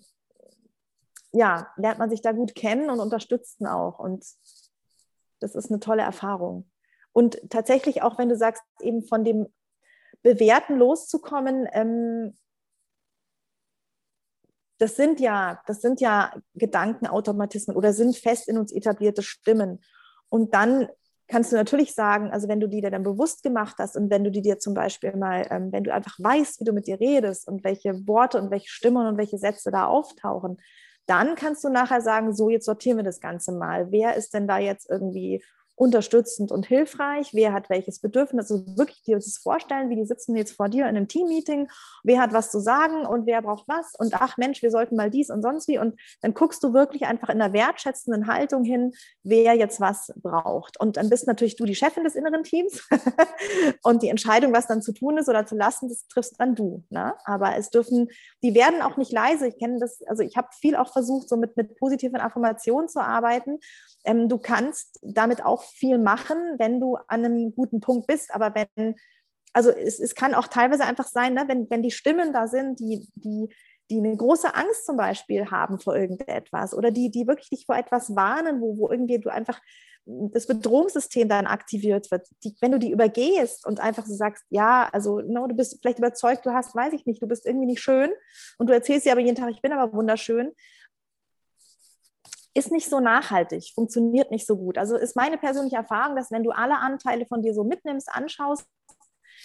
ja, 1.32 1.68
lernt 1.76 1.98
man 1.98 2.10
sich 2.10 2.22
da 2.22 2.32
gut 2.32 2.54
kennen 2.54 2.90
und 2.90 3.00
unterstützen 3.00 3.66
auch. 3.66 3.98
Und 3.98 4.24
das 5.40 5.54
ist 5.54 5.70
eine 5.70 5.80
tolle 5.80 6.02
Erfahrung. 6.02 6.70
Und 7.12 7.40
tatsächlich 7.50 8.02
auch, 8.02 8.18
wenn 8.18 8.28
du 8.28 8.36
sagst, 8.36 8.62
eben 8.80 9.02
von 9.02 9.24
dem 9.24 9.46
Bewerten 10.22 10.76
loszukommen, 10.76 11.66
ähm, 11.72 12.36
das 14.78 14.96
sind 14.96 15.20
ja, 15.20 15.62
das 15.66 15.82
sind 15.82 16.00
ja 16.00 16.34
Gedankenautomatismen 16.54 17.76
oder 17.76 17.92
sind 17.92 18.16
fest 18.16 18.48
in 18.48 18.56
uns 18.56 18.72
etablierte 18.72 19.22
Stimmen. 19.22 19.82
Und 20.30 20.54
dann 20.54 20.88
kannst 21.30 21.52
du 21.52 21.56
natürlich 21.56 21.94
sagen, 21.94 22.30
also 22.30 22.48
wenn 22.48 22.60
du 22.60 22.68
die 22.68 22.80
dir 22.80 22.90
dann 22.90 23.04
bewusst 23.04 23.42
gemacht 23.42 23.76
hast 23.78 23.96
und 23.96 24.10
wenn 24.10 24.24
du 24.24 24.30
die 24.30 24.42
dir 24.42 24.58
zum 24.58 24.74
Beispiel 24.74 25.16
mal, 25.16 25.46
ähm, 25.50 25.72
wenn 25.72 25.84
du 25.84 25.94
einfach 25.94 26.18
weißt, 26.18 26.60
wie 26.60 26.64
du 26.64 26.72
mit 26.72 26.86
dir 26.86 26.98
redest 26.98 27.46
und 27.46 27.64
welche 27.64 28.06
Worte 28.06 28.40
und 28.40 28.50
welche 28.50 28.68
Stimmen 28.68 29.06
und 29.06 29.16
welche 29.16 29.38
Sätze 29.38 29.70
da 29.70 29.86
auftauchen, 29.86 30.58
dann 31.06 31.36
kannst 31.36 31.64
du 31.64 31.68
nachher 31.68 32.00
sagen, 32.00 32.34
so 32.34 32.50
jetzt 32.50 32.66
sortieren 32.66 32.98
wir 32.98 33.04
das 33.04 33.20
Ganze 33.20 33.52
mal. 33.52 33.90
Wer 33.90 34.16
ist 34.16 34.34
denn 34.34 34.46
da 34.46 34.58
jetzt 34.58 34.90
irgendwie 34.90 35.42
unterstützend 35.80 36.52
und 36.52 36.66
hilfreich, 36.66 37.32
wer 37.32 37.54
hat 37.54 37.70
welches 37.70 38.00
Bedürfnis, 38.00 38.50
also 38.50 38.76
wirklich 38.76 39.02
dir 39.02 39.16
das 39.16 39.38
vorstellen, 39.42 39.88
wie 39.88 39.96
die 39.96 40.04
sitzen 40.04 40.36
jetzt 40.36 40.52
vor 40.52 40.68
dir 40.68 40.82
in 40.82 40.94
einem 40.94 41.08
Teammeeting, 41.08 41.70
wer 42.04 42.20
hat 42.20 42.34
was 42.34 42.50
zu 42.50 42.60
sagen 42.60 43.06
und 43.06 43.24
wer 43.24 43.40
braucht 43.40 43.66
was? 43.66 43.94
Und 43.98 44.12
ach 44.12 44.36
Mensch, 44.36 44.60
wir 44.60 44.70
sollten 44.70 44.94
mal 44.94 45.08
dies 45.08 45.30
und 45.30 45.40
sonst 45.40 45.68
wie. 45.68 45.78
Und 45.78 45.98
dann 46.20 46.34
guckst 46.34 46.62
du 46.62 46.74
wirklich 46.74 47.06
einfach 47.06 47.30
in 47.30 47.40
einer 47.40 47.54
wertschätzenden 47.54 48.26
Haltung 48.26 48.62
hin, 48.62 48.92
wer 49.22 49.54
jetzt 49.54 49.80
was 49.80 50.12
braucht. 50.16 50.78
Und 50.78 50.98
dann 50.98 51.08
bist 51.08 51.26
natürlich 51.26 51.56
du 51.56 51.64
die 51.64 51.74
Chefin 51.74 52.04
des 52.04 52.14
inneren 52.14 52.42
Teams. 52.42 52.86
Und 53.82 54.02
die 54.02 54.08
Entscheidung, 54.08 54.52
was 54.52 54.66
dann 54.66 54.82
zu 54.82 54.92
tun 54.92 55.16
ist 55.16 55.30
oder 55.30 55.46
zu 55.46 55.56
lassen, 55.56 55.88
das 55.88 56.06
triffst 56.08 56.38
dann 56.38 56.54
du, 56.54 56.84
ne? 56.90 57.14
aber 57.24 57.56
es 57.56 57.70
dürfen, 57.70 58.08
die 58.42 58.54
werden 58.54 58.82
auch 58.82 58.98
nicht 58.98 59.12
leise, 59.12 59.46
ich 59.48 59.58
kenne 59.58 59.78
das, 59.78 60.02
also 60.06 60.22
ich 60.22 60.36
habe 60.36 60.48
viel 60.52 60.76
auch 60.76 60.92
versucht, 60.92 61.28
so 61.28 61.36
mit, 61.36 61.56
mit 61.56 61.78
positiven 61.78 62.20
Affirmationen 62.20 62.88
zu 62.88 63.00
arbeiten, 63.00 63.58
ähm, 64.04 64.28
du 64.28 64.38
kannst 64.38 64.98
damit 65.02 65.44
auch 65.44 65.64
viel 65.70 65.98
machen, 65.98 66.36
wenn 66.58 66.80
du 66.80 66.96
an 67.08 67.24
einem 67.24 67.54
guten 67.54 67.80
Punkt 67.80 68.06
bist. 68.06 68.34
Aber 68.34 68.54
wenn, 68.54 68.94
also 69.52 69.70
es, 69.70 69.98
es 70.00 70.14
kann 70.14 70.34
auch 70.34 70.48
teilweise 70.48 70.84
einfach 70.84 71.06
sein, 71.06 71.34
ne, 71.34 71.44
wenn, 71.46 71.68
wenn 71.70 71.82
die 71.82 71.90
Stimmen 71.90 72.32
da 72.32 72.46
sind, 72.46 72.80
die, 72.80 73.08
die, 73.14 73.48
die 73.90 73.98
eine 73.98 74.16
große 74.16 74.54
Angst 74.54 74.86
zum 74.86 74.96
Beispiel 74.96 75.50
haben 75.50 75.80
vor 75.80 75.96
irgendetwas 75.96 76.74
oder 76.74 76.90
die, 76.90 77.10
die 77.10 77.26
wirklich 77.26 77.50
dich 77.50 77.66
vor 77.66 77.76
etwas 77.76 78.14
warnen, 78.14 78.60
wo, 78.60 78.78
wo 78.78 78.90
irgendwie 78.90 79.18
du 79.18 79.30
einfach 79.30 79.60
das 80.06 80.46
Bedrohungssystem 80.46 81.28
dann 81.28 81.46
aktiviert 81.46 82.10
wird. 82.10 82.26
Die, 82.44 82.54
wenn 82.60 82.72
du 82.72 82.78
die 82.78 82.90
übergehst 82.90 83.66
und 83.66 83.80
einfach 83.80 84.06
so 84.06 84.14
sagst, 84.14 84.44
ja, 84.48 84.88
also 84.92 85.20
no, 85.20 85.46
du 85.46 85.54
bist 85.54 85.78
vielleicht 85.80 85.98
überzeugt, 85.98 86.46
du 86.46 86.52
hast, 86.52 86.74
weiß 86.74 86.92
ich 86.94 87.06
nicht, 87.06 87.22
du 87.22 87.26
bist 87.26 87.46
irgendwie 87.46 87.66
nicht 87.66 87.82
schön 87.82 88.10
und 88.58 88.68
du 88.68 88.72
erzählst 88.72 89.06
dir 89.06 89.12
aber 89.12 89.20
jeden 89.20 89.36
Tag, 89.36 89.50
ich 89.50 89.62
bin 89.62 89.72
aber 89.72 89.92
wunderschön, 89.92 90.52
ist 92.54 92.72
nicht 92.72 92.88
so 92.88 93.00
nachhaltig, 93.00 93.72
funktioniert 93.74 94.30
nicht 94.30 94.46
so 94.46 94.56
gut. 94.56 94.78
Also 94.78 94.96
ist 94.96 95.16
meine 95.16 95.38
persönliche 95.38 95.76
Erfahrung, 95.76 96.16
dass 96.16 96.30
wenn 96.30 96.42
du 96.42 96.50
alle 96.50 96.78
Anteile 96.78 97.26
von 97.26 97.42
dir 97.42 97.54
so 97.54 97.64
mitnimmst, 97.64 98.08
anschaust, 98.10 98.66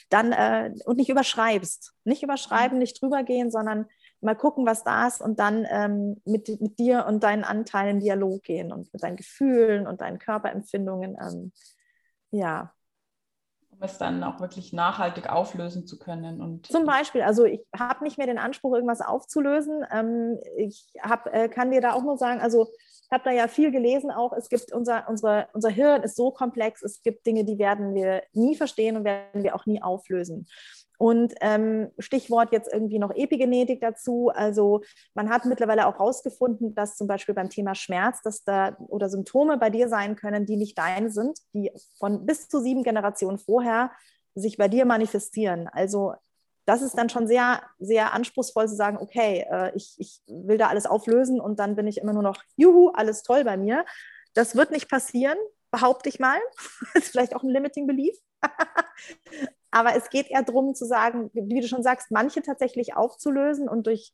dann 0.09 0.31
äh, 0.31 0.73
und 0.85 0.97
nicht 0.97 1.09
überschreibst, 1.09 1.93
nicht 2.03 2.23
überschreiben, 2.23 2.77
nicht 2.77 3.01
drüber 3.01 3.23
gehen, 3.23 3.51
sondern 3.51 3.85
mal 4.21 4.35
gucken, 4.35 4.65
was 4.65 4.83
da 4.83 5.07
ist 5.07 5.21
und 5.21 5.39
dann 5.39 5.65
ähm, 5.69 6.21
mit, 6.25 6.49
mit 6.61 6.79
dir 6.79 7.05
und 7.05 7.23
deinen 7.23 7.43
Anteilen 7.43 7.97
in 7.97 7.99
Dialog 7.99 8.43
gehen 8.43 8.71
und 8.71 8.91
mit 8.91 9.03
deinen 9.03 9.17
Gefühlen 9.17 9.87
und 9.87 10.01
deinen 10.01 10.19
Körperempfindungen. 10.19 11.15
Ähm, 11.21 11.51
ja, 12.31 12.73
um 13.77 13.83
es 13.83 13.97
dann 13.97 14.23
auch 14.23 14.39
wirklich 14.39 14.73
nachhaltig 14.73 15.29
auflösen 15.29 15.85
zu 15.85 15.99
können. 15.99 16.41
Und 16.41 16.67
Zum 16.67 16.85
Beispiel, 16.85 17.21
also 17.21 17.45
ich 17.45 17.61
habe 17.77 18.03
nicht 18.03 18.17
mehr 18.17 18.27
den 18.27 18.37
Anspruch, 18.37 18.73
irgendwas 18.73 19.01
aufzulösen. 19.01 19.85
Ähm, 19.91 20.37
ich 20.57 20.93
hab, 21.01 21.27
äh, 21.33 21.49
kann 21.49 21.71
dir 21.71 21.81
da 21.81 21.93
auch 21.93 22.03
nur 22.03 22.17
sagen, 22.17 22.39
also 22.39 22.67
habe 23.15 23.23
da 23.23 23.31
ja 23.31 23.47
viel 23.47 23.71
gelesen 23.71 24.11
auch, 24.11 24.33
es 24.33 24.49
gibt 24.49 24.71
unser, 24.71 25.09
unsere, 25.09 25.47
unser 25.53 25.69
Hirn 25.69 26.03
ist 26.03 26.15
so 26.15 26.31
komplex, 26.31 26.83
es 26.83 27.01
gibt 27.01 27.25
Dinge, 27.25 27.45
die 27.45 27.57
werden 27.57 27.95
wir 27.95 28.21
nie 28.33 28.55
verstehen 28.55 28.97
und 28.97 29.05
werden 29.05 29.41
wir 29.43 29.55
auch 29.55 29.65
nie 29.65 29.81
auflösen. 29.81 30.47
Und 30.97 31.33
ähm, 31.41 31.91
Stichwort 31.99 32.51
jetzt 32.51 32.71
irgendwie 32.71 32.99
noch 32.99 33.11
Epigenetik 33.13 33.81
dazu. 33.81 34.31
Also 34.33 34.81
man 35.13 35.29
hat 35.29 35.45
mittlerweile 35.45 35.87
auch 35.87 35.95
herausgefunden, 35.99 36.73
dass 36.75 36.95
zum 36.95 37.07
Beispiel 37.07 37.35
beim 37.35 37.49
Thema 37.49 37.75
Schmerz, 37.75 38.21
dass 38.21 38.43
da 38.43 38.77
oder 38.87 39.09
Symptome 39.09 39.57
bei 39.57 39.69
dir 39.69 39.89
sein 39.89 40.15
können, 40.15 40.45
die 40.45 40.55
nicht 40.55 40.77
deine 40.77 41.09
sind, 41.09 41.39
die 41.53 41.71
von 41.99 42.25
bis 42.25 42.47
zu 42.47 42.61
sieben 42.61 42.83
Generationen 42.83 43.39
vorher 43.39 43.91
sich 44.35 44.57
bei 44.57 44.67
dir 44.67 44.85
manifestieren. 44.85 45.67
Also 45.67 46.13
das 46.65 46.81
ist 46.81 46.97
dann 46.97 47.09
schon 47.09 47.27
sehr, 47.27 47.61
sehr 47.79 48.13
anspruchsvoll 48.13 48.67
zu 48.67 48.75
sagen, 48.75 48.97
okay, 48.97 49.45
äh, 49.49 49.71
ich, 49.75 49.95
ich 49.97 50.21
will 50.27 50.57
da 50.57 50.67
alles 50.67 50.85
auflösen 50.85 51.39
und 51.39 51.59
dann 51.59 51.75
bin 51.75 51.87
ich 51.87 51.99
immer 51.99 52.13
nur 52.13 52.23
noch, 52.23 52.43
juhu, 52.55 52.89
alles 52.89 53.21
toll 53.21 53.43
bei 53.43 53.55
mir. 53.55 53.85
Das 54.33 54.55
wird 54.55 54.71
nicht 54.71 54.89
passieren, 54.89 55.37
behaupte 55.71 56.09
ich 56.09 56.19
mal. 56.19 56.37
ist 56.95 57.09
vielleicht 57.09 57.35
auch 57.35 57.43
ein 57.43 57.49
Limiting 57.49 57.85
Belief. 57.87 58.17
Aber 59.71 59.95
es 59.95 60.09
geht 60.09 60.31
eher 60.31 60.41
darum 60.41 60.73
zu 60.73 60.85
sagen, 60.85 61.29
wie 61.33 61.61
du 61.61 61.67
schon 61.67 61.83
sagst, 61.83 62.09
manche 62.09 62.41
tatsächlich 62.41 62.95
aufzulösen 62.95 63.69
und 63.69 63.85
durch, 63.87 64.13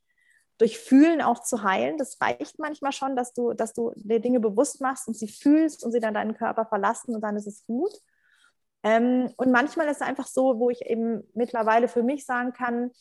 durch 0.57 0.79
Fühlen 0.79 1.21
auch 1.21 1.43
zu 1.43 1.63
heilen. 1.63 1.97
Das 1.97 2.19
reicht 2.19 2.59
manchmal 2.59 2.91
schon, 2.91 3.15
dass 3.15 3.33
du, 3.33 3.53
dass 3.53 3.73
du 3.73 3.93
dir 3.95 4.19
Dinge 4.19 4.39
bewusst 4.39 4.81
machst 4.81 5.07
und 5.07 5.15
sie 5.15 5.27
fühlst 5.27 5.85
und 5.85 5.91
sie 5.91 5.99
dann 5.99 6.15
deinen 6.15 6.35
Körper 6.35 6.65
verlassen 6.65 7.15
und 7.15 7.21
dann 7.21 7.37
ist 7.37 7.47
es 7.47 7.65
gut. 7.65 7.93
Ähm, 8.83 9.31
und 9.37 9.51
manchmal 9.51 9.87
ist 9.87 9.97
es 9.97 10.07
einfach 10.07 10.27
so, 10.27 10.59
wo 10.59 10.69
ich 10.69 10.81
eben 10.85 11.23
mittlerweile 11.33 11.87
für 11.87 12.03
mich 12.03 12.25
sagen 12.25 12.53
kann, 12.53 12.91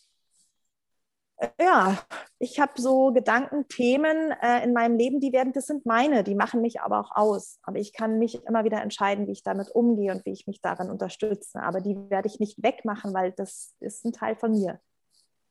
äh, 1.38 1.48
ja, 1.58 1.98
ich 2.38 2.60
habe 2.60 2.72
so 2.76 3.12
Gedanken, 3.12 3.66
Themen 3.68 4.32
äh, 4.42 4.62
in 4.62 4.72
meinem 4.72 4.96
Leben, 4.96 5.20
die 5.20 5.32
werden, 5.32 5.52
das 5.52 5.66
sind 5.66 5.86
meine, 5.86 6.22
die 6.22 6.34
machen 6.34 6.60
mich 6.60 6.80
aber 6.80 7.00
auch 7.00 7.16
aus. 7.16 7.58
Aber 7.62 7.78
ich 7.78 7.92
kann 7.92 8.18
mich 8.18 8.44
immer 8.44 8.64
wieder 8.64 8.82
entscheiden, 8.82 9.26
wie 9.26 9.32
ich 9.32 9.42
damit 9.42 9.70
umgehe 9.70 10.12
und 10.12 10.24
wie 10.26 10.32
ich 10.32 10.46
mich 10.46 10.60
darin 10.60 10.90
unterstütze. 10.90 11.62
Aber 11.62 11.80
die 11.80 11.96
werde 12.10 12.28
ich 12.28 12.40
nicht 12.40 12.62
wegmachen, 12.62 13.14
weil 13.14 13.32
das 13.32 13.74
ist 13.80 14.04
ein 14.04 14.12
Teil 14.12 14.36
von 14.36 14.52
mir. 14.52 14.80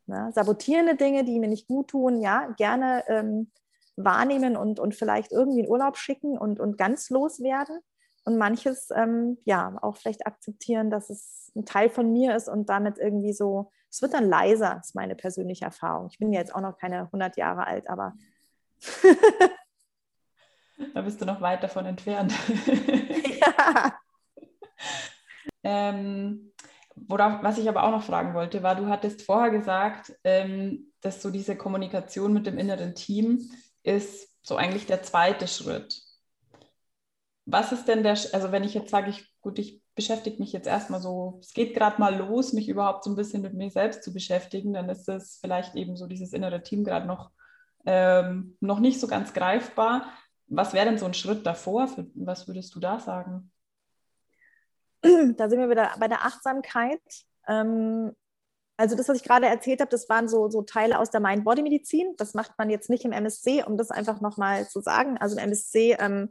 Ne? 0.06 0.32
Sabotierende 0.34 0.96
Dinge, 0.96 1.24
die 1.24 1.40
mir 1.40 1.50
nicht 1.50 1.68
gut 1.68 1.90
tun, 1.90 2.22
ja, 2.22 2.48
gerne 2.58 3.04
ähm, 3.08 3.52
wahrnehmen 3.96 4.58
und, 4.58 4.80
und 4.80 4.96
vielleicht 4.96 5.32
irgendwie 5.32 5.62
in 5.62 5.70
Urlaub 5.70 5.98
schicken 5.98 6.38
und, 6.38 6.60
und 6.60 6.78
ganz 6.78 7.10
loswerden 7.10 7.80
und 8.26 8.38
manches 8.38 8.90
ähm, 8.96 9.38
ja 9.46 9.78
auch 9.82 9.98
vielleicht 9.98 10.28
akzeptieren, 10.28 10.90
dass 10.90 11.10
es 11.10 11.52
ein 11.56 11.66
Teil 11.66 11.90
von 11.90 12.12
mir 12.12 12.36
ist 12.36 12.48
und 12.48 12.70
damit 12.70 12.98
irgendwie 12.98 13.34
so, 13.34 13.72
es 13.90 14.02
wird 14.02 14.14
dann 14.14 14.30
leiser, 14.30 14.80
ist 14.84 14.96
meine 14.96 15.16
persönliche 15.16 15.66
Erfahrung. 15.66 16.08
Ich 16.12 16.20
bin 16.20 16.32
jetzt 16.32 16.54
auch 16.54 16.62
noch 16.62 16.78
keine 16.78 17.06
100 17.06 17.38
Jahre 17.38 17.66
alt, 17.66 17.90
aber 17.90 18.14
da 20.94 21.02
bist 21.02 21.22
du 21.22 21.26
noch 21.26 21.42
weit 21.42 21.64
davon 21.64 21.86
entfernt. 21.86 22.34
ja. 23.42 23.94
ähm, 25.64 26.52
worauf, 26.96 27.44
was 27.44 27.58
ich 27.58 27.68
aber 27.68 27.84
auch 27.84 27.92
noch 27.92 28.04
fragen 28.04 28.34
wollte, 28.34 28.64
war, 28.64 28.76
du 28.76 28.88
hattest 28.88 29.24
vorher 29.24 29.52
gesagt, 29.52 30.14
ähm, 30.24 30.92
dass 31.02 31.22
so 31.22 31.32
diese 31.32 31.56
Kommunikation 31.56 32.34
mit 32.34 32.46
dem 32.46 32.58
inneren 32.58 32.96
Team 32.96 33.50
ist 33.84 34.30
so 34.42 34.56
eigentlich 34.56 34.86
der 34.86 35.04
zweite 35.04 35.48
Schritt 35.48 36.02
was 37.52 37.72
ist 37.72 37.88
denn 37.88 38.04
der, 38.04 38.12
also 38.12 38.52
wenn 38.52 38.64
ich 38.64 38.74
jetzt 38.74 38.92
sage, 38.92 39.10
ich, 39.10 39.28
gut, 39.42 39.60
ich 39.60 39.82
beschäftige 39.96 40.38
mich 40.40 40.52
jetzt 40.52 40.68
erstmal 40.68 41.02
so, 41.02 41.40
es 41.42 41.54
geht 41.54 41.74
gerade 41.74 42.00
mal 42.00 42.16
los, 42.16 42.54
mich 42.54 42.70
überhaupt 42.70 43.04
so 43.04 43.10
ein 43.10 43.16
bisschen 43.16 43.42
mit 43.42 43.54
mir 43.54 43.70
selbst 43.72 44.04
zu 44.04 44.14
beschäftigen, 44.14 44.74
dann 44.74 44.90
ist 44.90 45.10
es 45.10 45.40
vielleicht 45.42 45.76
eben 45.76 45.98
so 45.98 46.08
dieses 46.08 46.34
innere 46.34 46.62
Team 46.62 46.84
gerade 46.84 47.08
noch, 47.08 47.32
ähm, 47.86 48.56
noch 48.60 48.80
nicht 48.80 49.00
so 49.00 49.08
ganz 49.08 49.34
greifbar. 49.34 50.12
Was 50.48 50.74
wäre 50.74 50.86
denn 50.86 50.98
so 50.98 51.06
ein 51.06 51.14
Schritt 51.14 51.46
davor? 51.46 51.88
Für, 51.88 52.08
was 52.14 52.48
würdest 52.48 52.74
du 52.76 52.80
da 52.80 53.00
sagen? 53.00 53.52
Da 55.02 55.50
sind 55.50 55.60
wir 55.60 55.70
wieder 55.70 55.92
bei 56.00 56.08
der 56.08 56.26
Achtsamkeit. 56.26 57.02
Ähm, 57.48 58.14
also 58.78 58.96
das, 58.96 59.10
was 59.10 59.18
ich 59.18 59.24
gerade 59.24 59.48
erzählt 59.48 59.82
habe, 59.82 59.92
das 59.92 60.08
waren 60.08 60.28
so, 60.28 60.50
so 60.50 60.62
Teile 60.62 61.00
aus 61.00 61.10
der 61.10 61.20
Mind-Body-Medizin. 61.20 62.16
Das 62.18 62.34
macht 62.34 62.58
man 62.58 62.70
jetzt 62.70 62.90
nicht 62.90 63.06
im 63.06 63.12
MSC, 63.12 63.64
um 63.64 63.78
das 63.78 63.92
einfach 63.92 64.22
nochmal 64.22 64.68
zu 64.68 64.82
sagen. 64.82 65.18
Also 65.18 65.38
im 65.38 65.44
MSC 65.44 65.98
ähm, 66.00 66.30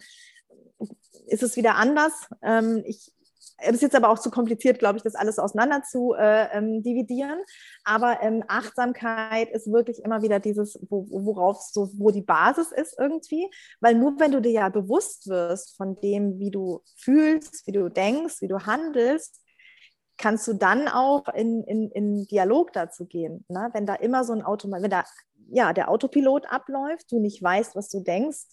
ist 1.28 1.42
es 1.42 1.56
wieder 1.56 1.76
anders. 1.76 2.12
Ähm, 2.42 2.82
ich, 2.86 3.12
es 3.58 3.74
ist 3.74 3.82
jetzt 3.82 3.96
aber 3.96 4.10
auch 4.10 4.18
zu 4.18 4.30
kompliziert, 4.30 4.78
glaube 4.78 4.98
ich, 4.98 5.02
das 5.02 5.14
alles 5.14 5.38
auseinander 5.38 5.82
zu 5.82 6.14
äh, 6.14 6.46
ähm, 6.56 6.82
dividieren. 6.82 7.40
Aber 7.84 8.22
ähm, 8.22 8.44
Achtsamkeit 8.46 9.50
ist 9.50 9.70
wirklich 9.72 10.04
immer 10.04 10.22
wieder 10.22 10.38
dieses, 10.38 10.78
wo, 10.88 11.06
worauf 11.10 11.60
so, 11.60 11.90
wo 11.94 12.10
die 12.10 12.22
Basis 12.22 12.70
ist 12.70 12.96
irgendwie. 12.98 13.50
Weil 13.80 13.94
nur 13.94 14.18
wenn 14.20 14.32
du 14.32 14.40
dir 14.40 14.52
ja 14.52 14.68
bewusst 14.68 15.28
wirst 15.28 15.76
von 15.76 15.96
dem, 16.00 16.38
wie 16.38 16.50
du 16.50 16.82
fühlst, 16.96 17.66
wie 17.66 17.72
du 17.72 17.88
denkst, 17.88 18.40
wie 18.40 18.48
du 18.48 18.64
handelst, 18.64 19.42
kannst 20.18 20.46
du 20.48 20.52
dann 20.52 20.88
auch 20.88 21.28
in, 21.28 21.62
in, 21.64 21.90
in 21.90 22.26
Dialog 22.26 22.72
dazu 22.72 23.06
gehen. 23.06 23.44
Ne? 23.48 23.70
Wenn 23.72 23.86
da 23.86 23.94
immer 23.94 24.24
so 24.24 24.32
ein 24.32 24.42
Automat, 24.42 24.82
wenn 24.82 24.90
da 24.90 25.04
ja, 25.50 25.72
der 25.72 25.90
Autopilot 25.90 26.46
abläuft, 26.50 27.10
du 27.10 27.18
nicht 27.20 27.42
weißt, 27.42 27.74
was 27.74 27.88
du 27.88 28.00
denkst, 28.00 28.46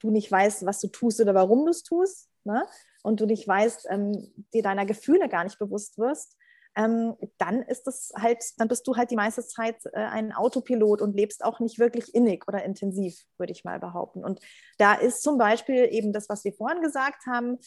du 0.00 0.10
nicht 0.10 0.30
weißt, 0.30 0.66
was 0.66 0.80
du 0.80 0.88
tust 0.88 1.20
oder 1.20 1.34
warum 1.34 1.64
du 1.64 1.70
es 1.70 1.82
tust, 1.82 2.28
ne? 2.44 2.64
und 3.02 3.20
du 3.20 3.26
nicht 3.26 3.46
weißt, 3.46 3.86
ähm, 3.90 4.32
dir 4.52 4.62
deiner 4.62 4.86
Gefühle 4.86 5.28
gar 5.28 5.44
nicht 5.44 5.58
bewusst 5.58 5.98
wirst, 5.98 6.36
ähm, 6.76 7.16
dann 7.38 7.62
ist 7.62 7.88
es 7.88 8.12
halt, 8.16 8.44
dann 8.58 8.68
bist 8.68 8.86
du 8.86 8.96
halt 8.96 9.10
die 9.10 9.16
meiste 9.16 9.44
Zeit 9.44 9.76
äh, 9.86 9.98
ein 9.98 10.32
Autopilot 10.32 11.02
und 11.02 11.16
lebst 11.16 11.44
auch 11.44 11.58
nicht 11.60 11.78
wirklich 11.78 12.14
innig 12.14 12.46
oder 12.46 12.64
intensiv, 12.64 13.24
würde 13.36 13.52
ich 13.52 13.64
mal 13.64 13.80
behaupten. 13.80 14.24
Und 14.24 14.40
da 14.78 14.94
ist 14.94 15.22
zum 15.22 15.38
Beispiel 15.38 15.88
eben 15.90 16.12
das, 16.12 16.28
was 16.28 16.44
wir 16.44 16.52
vorhin 16.52 16.80
gesagt 16.80 17.26
haben, 17.26 17.58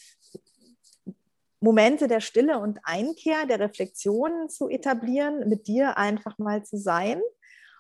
Momente 1.60 2.08
der 2.08 2.22
Stille 2.22 2.58
und 2.60 2.80
Einkehr, 2.84 3.46
der 3.46 3.60
Reflexion 3.60 4.50
zu 4.50 4.70
etablieren, 4.70 5.48
mit 5.48 5.68
dir 5.68 5.98
einfach 5.98 6.38
mal 6.38 6.64
zu 6.64 6.78
sein. 6.78 7.22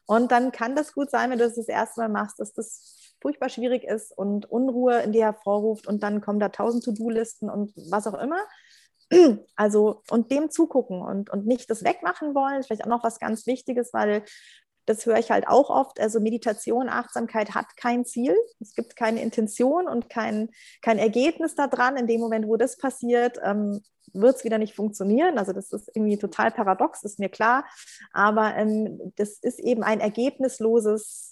Und 0.05 0.31
dann 0.31 0.51
kann 0.51 0.75
das 0.75 0.93
gut 0.93 1.09
sein, 1.09 1.31
wenn 1.31 1.39
du 1.39 1.45
das 1.45 1.55
das 1.55 1.67
erste 1.67 2.01
Mal 2.01 2.09
machst, 2.09 2.39
dass 2.39 2.53
das 2.53 3.00
furchtbar 3.21 3.49
schwierig 3.49 3.83
ist 3.83 4.17
und 4.17 4.49
Unruhe 4.49 4.99
in 5.01 5.11
dir 5.11 5.25
hervorruft 5.25 5.87
und 5.87 6.03
dann 6.03 6.21
kommen 6.21 6.39
da 6.39 6.49
tausend 6.49 6.83
To-Do-Listen 6.83 7.49
und 7.49 7.73
was 7.89 8.07
auch 8.07 8.19
immer. 8.19 8.39
Also, 9.57 10.03
und 10.09 10.31
dem 10.31 10.49
zugucken 10.49 11.01
und, 11.01 11.29
und 11.29 11.45
nicht 11.45 11.69
das 11.69 11.83
wegmachen 11.83 12.33
wollen, 12.33 12.59
ist 12.59 12.67
vielleicht 12.67 12.85
auch 12.85 12.89
noch 12.89 13.03
was 13.03 13.19
ganz 13.19 13.45
Wichtiges, 13.45 13.91
weil 13.91 14.23
das 14.85 15.05
höre 15.05 15.17
ich 15.17 15.31
halt 15.31 15.47
auch 15.47 15.69
oft. 15.69 15.99
Also 15.99 16.19
Meditation, 16.19 16.89
Achtsamkeit 16.89 17.53
hat 17.53 17.77
kein 17.77 18.05
Ziel. 18.05 18.35
Es 18.59 18.73
gibt 18.73 18.95
keine 18.95 19.21
Intention 19.21 19.87
und 19.87 20.09
kein, 20.09 20.49
kein 20.81 20.97
Ergebnis 20.97 21.55
daran. 21.55 21.97
In 21.97 22.07
dem 22.07 22.19
Moment, 22.21 22.47
wo 22.47 22.57
das 22.57 22.77
passiert, 22.77 23.37
ähm, 23.43 23.81
wird 24.13 24.37
es 24.37 24.43
wieder 24.43 24.57
nicht 24.57 24.75
funktionieren. 24.75 25.37
Also 25.37 25.53
das 25.53 25.71
ist 25.71 25.89
irgendwie 25.93 26.17
total 26.17 26.51
paradox, 26.51 27.03
ist 27.03 27.19
mir 27.19 27.29
klar. 27.29 27.65
Aber 28.11 28.55
ähm, 28.55 29.13
das 29.15 29.39
ist 29.39 29.59
eben 29.59 29.83
ein 29.83 29.99
ergebnisloses 29.99 31.30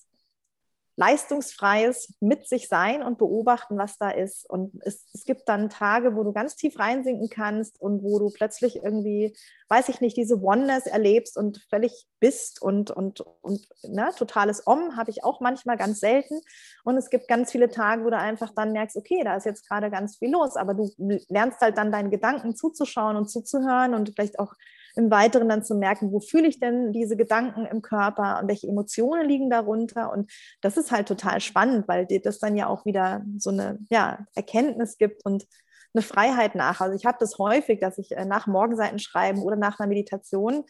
leistungsfreies 1.00 2.14
mit 2.20 2.46
sich 2.50 2.68
sein 2.68 3.02
und 3.02 3.18
beobachten, 3.18 3.78
was 3.78 3.98
da 3.98 4.10
ist. 4.10 4.48
Und 4.50 4.74
es, 4.82 5.08
es, 5.14 5.24
gibt 5.24 5.48
dann 5.48 5.70
Tage, 5.70 6.14
wo 6.18 6.26
du 6.26 6.34
ganz 6.34 6.58
tief 6.58 6.78
reinsinken 6.78 7.30
kannst 7.30 7.80
und 7.80 8.04
wo 8.04 8.20
du 8.20 8.30
plötzlich 8.30 8.84
irgendwie, 8.84 9.34
weiß 9.70 9.88
ich 9.88 10.02
nicht, 10.02 10.18
diese 10.18 10.44
Oneness 10.44 10.88
erlebst 10.88 11.38
und 11.38 11.66
völlig 11.70 12.06
bist 12.20 12.62
und, 12.62 12.92
und, 12.92 13.22
und 13.42 13.66
ne, 13.84 14.10
totales 14.18 14.68
Om 14.68 14.98
habe 14.98 15.10
ich 15.10 15.24
auch 15.24 15.40
manchmal 15.40 15.78
ganz 15.78 16.02
selten. 16.02 16.42
Und 16.84 16.98
es 16.98 17.10
gibt 17.10 17.30
ganz 17.30 17.50
viele 17.54 17.70
Tage, 17.70 18.04
wo 18.04 18.10
du 18.10 18.18
einfach 18.18 18.52
dann 18.54 18.74
merkst, 18.74 18.98
okay, 18.98 19.22
da 19.24 19.38
ist 19.38 19.46
jetzt 19.46 19.70
gerade 19.70 19.90
ganz 19.90 20.18
viel 20.18 20.32
los, 20.32 20.58
aber 20.58 20.74
du 20.74 20.92
lernst 21.30 21.62
halt 21.62 21.78
dann 21.78 21.94
deinen 21.94 22.12
Gedanken 22.12 22.58
zuzuschauen 22.58 23.16
und 23.16 23.30
zuzuhören 23.30 23.94
und 23.94 24.12
vielleicht 24.14 24.38
auch 24.38 24.54
im 24.96 25.12
Weiteren 25.12 25.50
dann 25.50 25.64
zu 25.64 25.76
merken, 25.76 26.12
wo 26.12 26.20
fühle 26.20 26.48
ich 26.48 26.60
denn 26.60 26.92
diese 26.94 27.18
Gedanken 27.18 27.66
im 27.66 27.82
Körper 27.82 28.40
und 28.42 28.48
welche 28.48 28.68
Emotionen 28.68 29.28
liegen 29.28 29.50
darunter. 29.50 30.12
Und 30.12 30.32
das 30.62 30.78
ist 30.78 30.92
halt 30.92 31.08
total 31.08 31.42
spannend, 31.42 31.88
weil 31.88 32.06
das 32.06 32.40
dann 32.40 32.56
ja 32.56 32.68
auch 32.68 32.86
wieder 32.86 33.24
so 33.38 33.50
eine 33.50 33.80
ja, 33.90 34.26
Erkenntnis 34.36 34.98
gibt 34.98 35.26
und 35.26 35.48
eine 35.94 36.04
Freiheit 36.04 36.56
nach. 36.56 36.82
Also 36.82 36.96
ich 36.96 37.06
habe 37.06 37.18
das 37.20 37.38
häufig, 37.40 37.80
dass 37.80 37.98
ich 37.98 38.12
äh, 38.12 38.26
nach 38.26 38.48
Morgenseiten 38.48 39.00
schreiben 39.00 39.42
oder 39.42 39.56
nach 39.56 39.80
einer 39.80 39.88
Meditation 39.88 40.64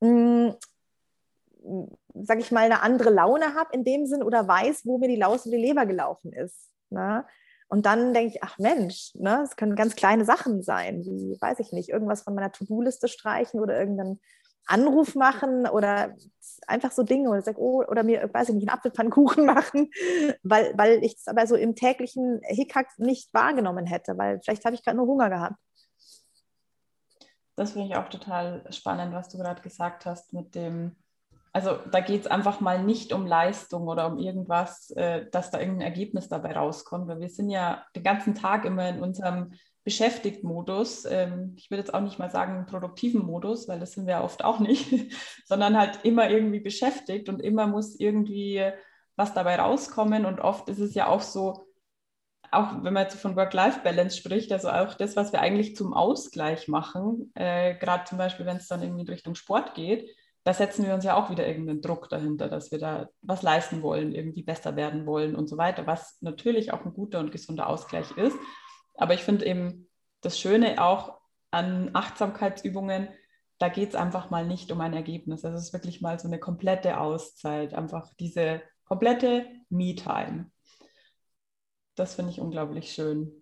hm, 0.00 0.54
sage 2.14 2.40
ich 2.40 2.52
mal, 2.52 2.64
eine 2.64 2.82
andere 2.82 3.10
Laune 3.10 3.54
habe 3.54 3.70
in 3.72 3.84
dem 3.84 4.06
Sinn 4.06 4.22
oder 4.22 4.46
weiß, 4.46 4.86
wo 4.86 4.98
mir 4.98 5.08
die 5.08 5.16
Laus 5.16 5.46
in 5.46 5.52
die 5.52 5.58
Leber 5.58 5.86
gelaufen 5.86 6.32
ist. 6.32 6.70
Ne? 6.90 7.24
Und 7.68 7.84
dann 7.84 8.14
denke 8.14 8.34
ich, 8.34 8.44
ach 8.44 8.58
Mensch, 8.58 9.10
ne, 9.14 9.42
es 9.42 9.56
können 9.56 9.74
ganz 9.74 9.96
kleine 9.96 10.24
Sachen 10.24 10.62
sein, 10.62 11.04
wie, 11.04 11.36
weiß 11.40 11.58
ich 11.58 11.72
nicht, 11.72 11.88
irgendwas 11.88 12.22
von 12.22 12.34
meiner 12.34 12.52
To-Do-Liste 12.52 13.08
streichen 13.08 13.60
oder 13.60 13.78
irgendeinen 13.78 14.20
Anruf 14.66 15.14
machen 15.14 15.66
oder 15.66 16.14
einfach 16.66 16.92
so 16.92 17.02
Dinge 17.02 17.30
oder 17.30 17.42
sag, 17.42 17.58
oh, 17.58 17.84
oder 17.84 18.02
mir, 18.02 18.32
weiß 18.32 18.48
ich 18.48 18.54
nicht, 18.54 18.68
einen 18.68 18.76
Apfelpfannkuchen 18.76 19.46
machen, 19.46 19.90
weil, 20.42 20.76
weil 20.76 21.04
ich 21.04 21.14
es 21.14 21.28
aber 21.28 21.46
so 21.46 21.56
im 21.56 21.74
täglichen 21.74 22.40
Hickhack 22.42 22.98
nicht 22.98 23.32
wahrgenommen 23.32 23.86
hätte, 23.86 24.18
weil 24.18 24.40
vielleicht 24.42 24.64
habe 24.64 24.74
ich 24.74 24.84
gerade 24.84 24.96
nur 24.96 25.06
Hunger 25.06 25.30
gehabt. 25.30 25.56
Das 27.56 27.72
finde 27.72 27.86
ich 27.88 27.96
auch 27.96 28.08
total 28.08 28.70
spannend, 28.70 29.14
was 29.14 29.28
du 29.28 29.38
gerade 29.38 29.62
gesagt 29.62 30.04
hast 30.04 30.32
mit 30.32 30.54
dem, 30.54 30.96
also 31.56 31.78
da 31.90 32.00
geht 32.00 32.20
es 32.20 32.26
einfach 32.26 32.60
mal 32.60 32.84
nicht 32.84 33.14
um 33.14 33.26
Leistung 33.26 33.88
oder 33.88 34.08
um 34.08 34.18
irgendwas, 34.18 34.90
äh, 34.90 35.24
dass 35.30 35.50
da 35.50 35.58
irgendein 35.58 35.88
Ergebnis 35.88 36.28
dabei 36.28 36.52
rauskommt, 36.54 37.08
weil 37.08 37.18
wir 37.18 37.30
sind 37.30 37.48
ja 37.48 37.82
den 37.96 38.02
ganzen 38.02 38.34
Tag 38.34 38.66
immer 38.66 38.86
in 38.90 39.00
unserem 39.00 39.54
Beschäftigt-Modus. 39.82 41.06
Ähm, 41.06 41.54
ich 41.56 41.70
würde 41.70 41.80
jetzt 41.80 41.94
auch 41.94 42.02
nicht 42.02 42.18
mal 42.18 42.30
sagen 42.30 42.66
produktiven 42.66 43.24
Modus, 43.24 43.68
weil 43.68 43.80
das 43.80 43.92
sind 43.92 44.06
wir 44.06 44.20
oft 44.20 44.44
auch 44.44 44.60
nicht, 44.60 44.92
sondern 45.46 45.78
halt 45.78 46.00
immer 46.02 46.28
irgendwie 46.28 46.60
beschäftigt 46.60 47.30
und 47.30 47.40
immer 47.40 47.66
muss 47.66 47.98
irgendwie 47.98 48.62
was 49.16 49.32
dabei 49.32 49.56
rauskommen. 49.56 50.26
Und 50.26 50.40
oft 50.40 50.68
ist 50.68 50.80
es 50.80 50.94
ja 50.94 51.06
auch 51.06 51.22
so, 51.22 51.68
auch 52.50 52.84
wenn 52.84 52.92
man 52.92 53.04
jetzt 53.04 53.18
von 53.18 53.34
Work-Life-Balance 53.34 54.18
spricht, 54.18 54.52
also 54.52 54.68
auch 54.68 54.92
das, 54.92 55.16
was 55.16 55.32
wir 55.32 55.40
eigentlich 55.40 55.74
zum 55.74 55.94
Ausgleich 55.94 56.68
machen, 56.68 57.32
äh, 57.34 57.76
gerade 57.76 58.04
zum 58.04 58.18
Beispiel, 58.18 58.44
wenn 58.44 58.58
es 58.58 58.68
dann 58.68 58.82
irgendwie 58.82 59.04
in 59.04 59.08
Richtung 59.08 59.34
Sport 59.34 59.72
geht, 59.72 60.06
da 60.46 60.54
setzen 60.54 60.86
wir 60.86 60.94
uns 60.94 61.02
ja 61.02 61.16
auch 61.16 61.28
wieder 61.28 61.44
irgendeinen 61.44 61.82
Druck 61.82 62.08
dahinter, 62.08 62.48
dass 62.48 62.70
wir 62.70 62.78
da 62.78 63.08
was 63.20 63.42
leisten 63.42 63.82
wollen, 63.82 64.14
irgendwie 64.14 64.44
besser 64.44 64.76
werden 64.76 65.04
wollen 65.04 65.34
und 65.34 65.48
so 65.48 65.58
weiter, 65.58 65.88
was 65.88 66.18
natürlich 66.20 66.72
auch 66.72 66.84
ein 66.84 66.94
guter 66.94 67.18
und 67.18 67.32
gesunder 67.32 67.68
Ausgleich 67.68 68.16
ist. 68.16 68.36
Aber 68.94 69.14
ich 69.14 69.24
finde 69.24 69.44
eben 69.44 69.88
das 70.20 70.38
Schöne 70.38 70.80
auch 70.80 71.18
an 71.50 71.90
Achtsamkeitsübungen, 71.94 73.08
da 73.58 73.68
geht 73.68 73.88
es 73.88 73.94
einfach 73.96 74.30
mal 74.30 74.46
nicht 74.46 74.70
um 74.70 74.80
ein 74.80 74.92
Ergebnis. 74.92 75.44
Also 75.44 75.56
es 75.56 75.64
ist 75.64 75.72
wirklich 75.72 76.00
mal 76.00 76.20
so 76.20 76.28
eine 76.28 76.38
komplette 76.38 77.00
Auszeit, 77.00 77.74
einfach 77.74 78.14
diese 78.20 78.62
komplette 78.84 79.46
Me-Time. 79.68 80.52
Das 81.96 82.14
finde 82.14 82.30
ich 82.30 82.40
unglaublich 82.40 82.92
schön. 82.92 83.32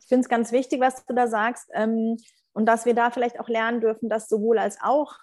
Ich 0.00 0.06
finde 0.06 0.24
es 0.24 0.28
ganz 0.28 0.52
wichtig, 0.52 0.80
was 0.80 1.06
du 1.06 1.14
da 1.14 1.28
sagst. 1.28 1.70
Ähm, 1.72 2.18
und 2.52 2.66
dass 2.66 2.84
wir 2.84 2.94
da 2.94 3.10
vielleicht 3.10 3.40
auch 3.40 3.48
lernen 3.48 3.80
dürfen, 3.80 4.10
dass 4.10 4.28
sowohl 4.28 4.58
als 4.58 4.76
auch 4.82 5.16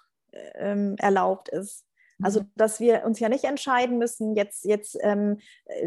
ähm, 0.54 0.96
erlaubt 0.98 1.48
ist. 1.48 1.84
Also, 2.20 2.40
mhm. 2.40 2.50
dass 2.56 2.80
wir 2.80 3.04
uns 3.04 3.20
ja 3.20 3.28
nicht 3.28 3.44
entscheiden 3.44 3.98
müssen, 3.98 4.34
jetzt, 4.34 4.64
jetzt 4.64 4.98
ähm, 5.02 5.38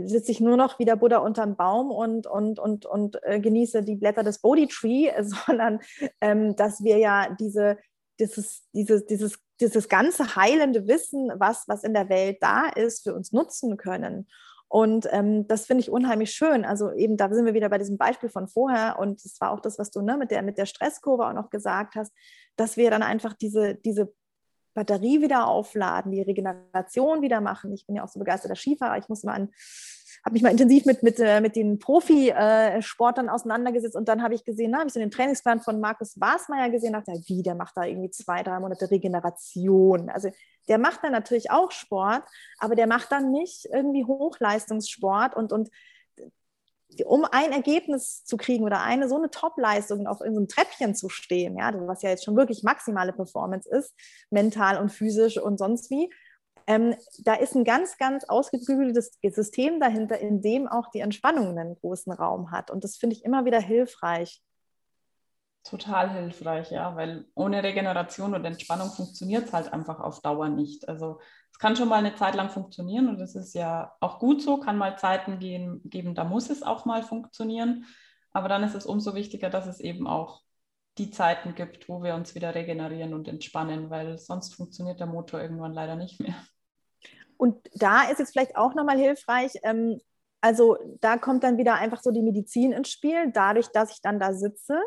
sitze 0.06 0.32
ich 0.32 0.39
nur 0.39 0.56
noch 0.56 0.80
wie 0.80 0.86
der 0.86 0.95
Buddha 0.95 1.18
unterm 1.18 1.58
Baum 1.58 1.91
und, 1.91 2.26
und, 2.26 2.58
und, 2.58 2.86
und 2.86 3.20
äh, 3.24 3.39
genieße 3.39 3.84
die 3.84 3.97
Blätter 3.97 4.24
des 4.24 4.39
Bodhi 4.39 4.68
Tree, 4.68 5.12
sondern 5.22 5.80
ähm, 6.22 6.56
dass 6.56 6.84
wir 6.84 6.97
ja 6.97 7.36
diese, 7.39 7.78
dieses, 8.20 8.64
dieses, 8.74 9.06
dieses, 9.06 9.39
dieses 9.60 9.89
ganze 9.89 10.36
heilende 10.36 10.88
Wissen, 10.88 11.32
was, 11.36 11.66
was 11.68 11.84
in 11.84 11.93
der 11.93 12.08
Welt 12.08 12.38
da 12.41 12.70
ist, 12.70 13.04
für 13.04 13.14
uns 13.14 13.32
nutzen 13.32 13.76
können. 13.78 14.28
Und 14.70 15.06
ähm, 15.12 15.49
das 15.49 15.66
finde 15.66 15.82
ich 15.82 15.91
unheimlich 15.91 16.32
schön. 16.32 16.64
Also 16.64 16.93
eben, 16.93 17.18
da 17.18 17.30
sind 17.34 17.45
wir 17.45 17.54
wieder 17.54 17.68
bei 17.68 17.78
diesem 17.78 17.97
Beispiel 17.97 18.30
von 18.30 18.47
vorher. 18.47 18.97
Und 18.99 19.26
das 19.26 19.41
war 19.41 19.52
auch 19.52 19.60
das, 19.60 19.78
was 19.78 19.91
du 19.91 20.02
ne, 20.02 20.16
mit, 20.16 20.32
der, 20.32 20.43
mit 20.43 20.58
der 20.58 20.66
Stresskurve 20.66 21.28
auch 21.28 21.34
noch 21.34 21.49
gesagt 21.49 21.95
hast, 21.95 22.14
dass 22.56 22.78
wir 22.78 22.89
dann 22.89 23.04
einfach 23.04 23.34
diese, 23.34 23.76
diese 23.76 24.14
Batterie 24.74 25.22
wieder 25.22 25.48
aufladen, 25.48 26.12
die 26.12 26.22
Regeneration 26.22 27.22
wieder 27.22 27.42
machen. 27.42 27.74
Ich 27.74 27.86
bin 27.86 27.96
ja 27.96 28.04
auch 28.04 28.10
so 28.10 28.20
begeisterter 28.20 28.56
Skifahrer. 28.56 28.98
Ich 28.98 29.10
muss 29.10 29.24
mal 29.24 29.34
an, 29.34 29.50
habe 30.24 30.34
mich 30.34 30.44
mal 30.44 30.52
intensiv 30.52 30.86
mit, 30.86 31.04
mit, 31.04 31.20
äh, 31.20 31.42
mit 31.42 31.56
den 31.56 31.80
Profisportern 31.80 33.30
auseinandergesetzt 33.30 33.96
und 33.96 34.08
dann 34.08 34.22
habe 34.22 34.36
ich 34.36 34.46
gesehen, 34.46 34.76
habe 34.76 34.88
ich 34.88 34.94
so 34.94 35.00
den 35.00 35.12
Trainingsplan 35.12 35.62
von 35.62 35.80
Markus 35.80 36.14
Basmeier 36.16 36.70
gesehen, 36.70 36.94
dachte, 36.94 37.14
wie, 37.26 37.42
der 37.42 37.56
macht 37.56 37.76
da 37.76 37.84
irgendwie 37.84 38.12
zwei, 38.12 38.44
drei 38.44 38.60
Monate 38.60 38.92
Regeneration. 38.92 40.10
Also 40.10 40.30
der 40.68 40.78
macht 40.78 41.04
dann 41.04 41.12
natürlich 41.12 41.50
auch 41.50 41.72
Sport, 41.72 42.24
aber 42.60 42.76
der 42.76 42.88
macht 42.88 43.12
dann 43.12 43.32
nicht 43.32 43.66
irgendwie 43.72 44.06
Hochleistungssport 44.06 45.36
und, 45.36 45.52
und 45.52 45.70
um 47.06 47.26
ein 47.26 47.52
Ergebnis 47.52 48.24
zu 48.26 48.38
kriegen 48.38 48.64
oder 48.64 48.82
eine 48.82 49.08
so 49.08 49.16
eine 49.16 49.30
Top-Leistung 49.30 50.08
auf 50.08 50.22
irgendeinem 50.22 50.48
Treppchen 50.48 50.96
zu 50.96 51.10
stehen, 51.10 51.58
ja, 51.58 51.72
was 51.88 52.02
ja 52.02 52.10
jetzt 52.10 52.26
schon 52.26 52.36
wirklich 52.36 52.64
maximale 52.64 53.14
Performance 53.14 53.70
ist, 53.70 53.94
mental 54.30 54.78
und 54.78 54.89
physisch 54.89 55.38
und 55.38 55.58
sonst 55.58 55.89
wie, 55.89 56.10
ähm, 56.68 56.96
da 57.20 57.34
ist 57.34 57.56
ein 57.56 57.64
ganz, 57.64 57.98
ganz 57.98 58.24
ausgeklügeltes 58.26 59.18
System 59.24 59.80
dahinter, 59.80 60.20
in 60.20 60.42
dem 60.42 60.68
auch 60.68 60.89
die 60.92 61.00
Entspannung 61.00 61.58
einen 61.58 61.76
großen 61.76 62.14
Raum 62.14 62.52
hat. 62.52 62.72
Und 62.72 62.84
das 62.84 62.98
finde 62.98 63.16
ich 63.16 63.26
immer 63.26 63.46
wieder 63.46 63.60
hilfreich. 63.60 64.42
Total 65.64 66.09
hilfreich, 66.12 66.72
ja, 66.72 66.95
weil 66.95 67.26
ohne 67.36 67.64
Regeneration 67.64 68.34
und 68.34 68.45
Entspannung 68.45 68.89
funktioniert 68.89 69.45
es 69.45 69.53
halt 69.53 69.72
einfach 69.72 69.99
auf 69.99 70.22
Dauer 70.22 70.49
nicht. 70.49 70.89
Also 70.89 71.20
es 71.51 71.59
kann 71.59 71.76
schon 71.76 71.88
mal 71.88 71.97
eine 71.99 72.16
Zeit 72.16 72.36
lang 72.36 72.49
funktionieren 72.49 73.09
und 73.09 73.20
das 73.20 73.36
ist 73.36 73.53
ja 73.53 73.93
auch 73.99 74.18
gut 74.18 74.41
so, 74.41 74.59
kann 74.59 74.78
mal 74.78 74.97
Zeiten 74.97 75.39
gehen, 75.39 75.82
geben, 75.86 76.16
da 76.16 76.24
muss 76.24 76.49
es 76.49 76.64
auch 76.64 76.86
mal 76.86 77.03
funktionieren. 77.03 77.86
Aber 78.32 78.49
dann 78.49 78.64
ist 78.64 78.76
es 78.76 78.86
umso 78.86 79.14
wichtiger, 79.14 79.49
dass 79.49 79.68
es 79.68 79.80
eben 79.80 80.07
auch 80.07 80.41
die 80.97 81.12
Zeiten 81.12 81.55
gibt, 81.55 81.88
wo 81.88 82.01
wir 82.03 82.16
uns 82.16 82.36
wieder 82.36 82.55
regenerieren 82.55 83.14
und 83.14 83.28
entspannen, 83.28 83.89
weil 83.89 84.18
sonst 84.18 84.55
funktioniert 84.55 84.99
der 84.99 85.07
Motor 85.07 85.41
irgendwann 85.41 85.74
leider 85.74 85.95
nicht 85.95 86.20
mehr. 86.20 86.36
Und 87.38 87.57
da 87.74 88.03
ist 88.03 88.20
es 88.20 88.32
vielleicht 88.32 88.55
auch 88.55 88.76
nochmal 88.76 88.97
hilfreich, 88.97 89.53
ähm, 89.64 89.99
also 90.42 90.78
da 91.00 91.18
kommt 91.18 91.44
dann 91.44 91.58
wieder 91.58 91.76
einfach 91.76 92.02
so 92.02 92.12
die 92.12 92.24
Medizin 92.24 92.72
ins 92.72 92.89
Spiel, 92.89 93.32
dadurch, 93.32 93.68
dass 93.68 93.92
ich 93.92 94.02
dann 94.02 94.20
da 94.20 94.34
sitze. 94.34 94.80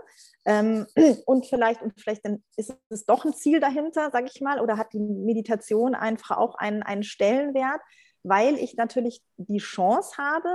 Ähm, 0.44 0.86
und 1.26 1.46
vielleicht 1.46 1.80
und 1.80 1.94
vielleicht 1.98 2.24
dann 2.26 2.42
ist 2.56 2.76
es 2.90 3.06
doch 3.06 3.24
ein 3.24 3.32
Ziel 3.32 3.60
dahinter, 3.60 4.10
sage 4.10 4.28
ich 4.32 4.40
mal, 4.40 4.60
oder 4.60 4.76
hat 4.76 4.92
die 4.92 5.00
Meditation 5.00 5.94
einfach 5.94 6.36
auch 6.36 6.56
einen, 6.56 6.82
einen 6.82 7.04
Stellenwert, 7.04 7.80
weil 8.24 8.56
ich 8.56 8.76
natürlich 8.76 9.22
die 9.36 9.58
Chance 9.58 10.16
habe, 10.18 10.48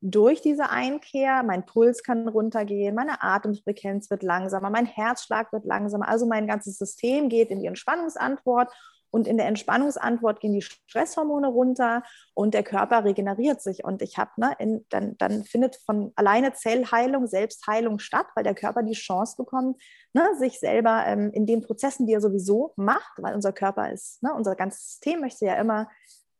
durch 0.00 0.40
diese 0.40 0.70
Einkehr, 0.70 1.42
mein 1.42 1.66
Puls 1.66 2.02
kann 2.02 2.28
runtergehen, 2.28 2.94
meine 2.94 3.22
Atemfrequenz 3.22 4.10
wird 4.10 4.22
langsamer, 4.22 4.70
mein 4.70 4.86
Herzschlag 4.86 5.52
wird 5.52 5.64
langsamer, 5.64 6.08
also 6.08 6.26
mein 6.26 6.46
ganzes 6.46 6.78
System 6.78 7.28
geht 7.28 7.50
in 7.50 7.60
die 7.60 7.66
Entspannungsantwort 7.66 8.72
und 9.16 9.26
in 9.26 9.38
der 9.38 9.46
Entspannungsantwort 9.46 10.40
gehen 10.40 10.52
die 10.52 10.60
Stresshormone 10.60 11.48
runter 11.48 12.02
und 12.34 12.52
der 12.52 12.62
Körper 12.62 13.02
regeneriert 13.02 13.62
sich. 13.62 13.82
Und 13.82 14.02
ich 14.02 14.18
habe, 14.18 14.30
ne, 14.36 14.82
dann, 14.90 15.16
dann 15.16 15.44
findet 15.44 15.76
von 15.76 16.12
alleine 16.16 16.52
Zellheilung, 16.52 17.26
Selbstheilung 17.26 17.98
statt, 17.98 18.26
weil 18.34 18.44
der 18.44 18.54
Körper 18.54 18.82
die 18.82 18.92
Chance 18.92 19.36
bekommt, 19.38 19.82
ne, 20.12 20.22
sich 20.38 20.60
selber 20.60 21.04
ähm, 21.06 21.30
in 21.32 21.46
den 21.46 21.62
Prozessen, 21.62 22.06
die 22.06 22.12
er 22.12 22.20
sowieso 22.20 22.74
macht, 22.76 23.14
weil 23.16 23.34
unser 23.34 23.54
Körper 23.54 23.90
ist, 23.90 24.22
ne, 24.22 24.34
unser 24.34 24.54
ganzes 24.54 24.86
System 24.86 25.20
möchte 25.20 25.46
ja 25.46 25.54
immer 25.54 25.88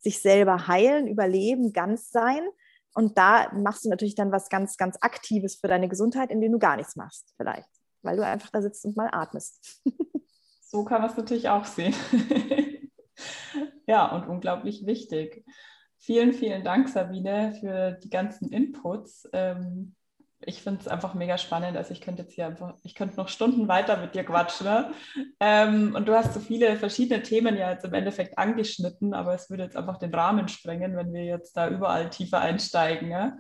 sich 0.01 0.21
selber 0.21 0.69
heilen, 0.69 1.07
überleben, 1.07 1.73
ganz 1.73 2.11
sein. 2.11 2.43
Und 2.95 3.17
da 3.17 3.51
machst 3.55 3.87
du 3.87 3.89
natürlich 3.89 4.17
dann 4.17 4.33
was 4.33 4.51
ganz, 4.51 4.77
ganz 4.77 4.99
Aktives 5.01 5.55
für 5.55 5.69
deine 5.69 5.89
Gesundheit, 5.89 6.31
indem 6.31 6.53
du 6.53 6.59
gar 6.59 6.77
nichts 6.77 6.95
machst, 6.95 7.33
vielleicht, 7.39 7.71
weil 8.03 8.19
du 8.19 8.27
einfach 8.27 8.51
da 8.51 8.61
sitzt 8.61 8.85
und 8.85 8.99
mal 8.99 9.09
atmest. 9.11 9.81
So 10.69 10.85
kann 10.85 11.01
man 11.01 11.11
es 11.11 11.17
natürlich 11.17 11.49
auch 11.49 11.65
sehen. 11.65 11.95
ja, 13.87 14.07
und 14.07 14.29
unglaublich 14.29 14.87
wichtig. 14.87 15.45
Vielen, 15.99 16.33
vielen 16.33 16.63
Dank, 16.63 16.89
Sabine, 16.89 17.57
für 17.61 17.93
die 17.93 18.11
ganzen 18.11 18.51
Inputs. 18.53 19.29
Ähm, 19.33 19.95
ich 20.41 20.63
finde 20.63 20.81
es 20.81 20.89
einfach 20.89 21.15
mega 21.15 21.39
spannend. 21.39 21.77
Also 21.77 21.93
ich 21.93 22.01
könnte 22.01 22.23
jetzt 22.23 22.35
hier 22.35 22.47
einfach, 22.47 22.75
ich 22.83 22.95
könnte 22.95 23.17
noch 23.17 23.29
Stunden 23.29 23.69
weiter 23.69 23.97
mit 23.97 24.15
dir 24.15 24.25
quatschen. 24.25 24.67
Ne? 24.67 24.93
Ähm, 25.41 25.95
und 25.95 26.07
du 26.07 26.15
hast 26.15 26.35
so 26.35 26.41
viele 26.41 26.77
verschiedene 26.77 27.23
Themen 27.23 27.57
ja 27.57 27.71
jetzt 27.71 27.85
im 27.85 27.95
Endeffekt 27.95 28.39
angeschnitten, 28.39 29.15
aber 29.15 29.35
es 29.35 29.49
würde 29.49 29.65
jetzt 29.65 29.77
einfach 29.77 29.99
den 29.99 30.15
Rahmen 30.15 30.49
sprengen, 30.49 30.97
wenn 30.97 31.13
wir 31.13 31.25
jetzt 31.25 31.57
da 31.57 31.69
überall 31.69 32.11
tiefer 32.11 32.41
einsteigen. 32.41 33.11
Ja? 33.11 33.39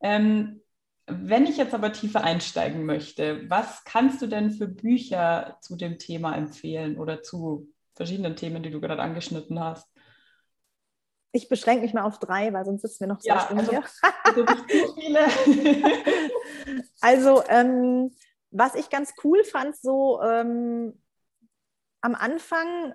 Ähm, 0.00 0.60
wenn 1.06 1.46
ich 1.46 1.56
jetzt 1.56 1.74
aber 1.74 1.92
tiefer 1.92 2.24
einsteigen 2.24 2.84
möchte, 2.84 3.48
was 3.48 3.84
kannst 3.84 4.22
du 4.22 4.26
denn 4.26 4.50
für 4.50 4.66
Bücher 4.66 5.58
zu 5.60 5.76
dem 5.76 5.98
Thema 5.98 6.34
empfehlen 6.34 6.98
oder 6.98 7.22
zu 7.22 7.68
verschiedenen 7.94 8.36
Themen, 8.36 8.62
die 8.62 8.70
du 8.70 8.80
gerade 8.80 9.02
angeschnitten 9.02 9.60
hast? 9.60 9.88
Ich 11.32 11.48
beschränke 11.48 11.82
mich 11.82 11.94
mal 11.94 12.04
auf 12.04 12.20
drei, 12.20 12.52
weil 12.52 12.64
sonst 12.64 12.82
sitzen 12.82 13.00
wir 13.00 13.06
noch 13.08 13.18
zwei 13.18 13.34
ja, 13.34 13.40
Stunden 13.40 13.60
also, 13.60 13.72
hier. 13.72 13.84
Also, 17.00 17.40
also 17.42 17.42
ähm, 17.48 18.14
was 18.50 18.76
ich 18.76 18.88
ganz 18.88 19.14
cool 19.24 19.42
fand, 19.42 19.76
so 19.76 20.22
ähm, 20.22 21.02
am 22.02 22.14
Anfang, 22.14 22.94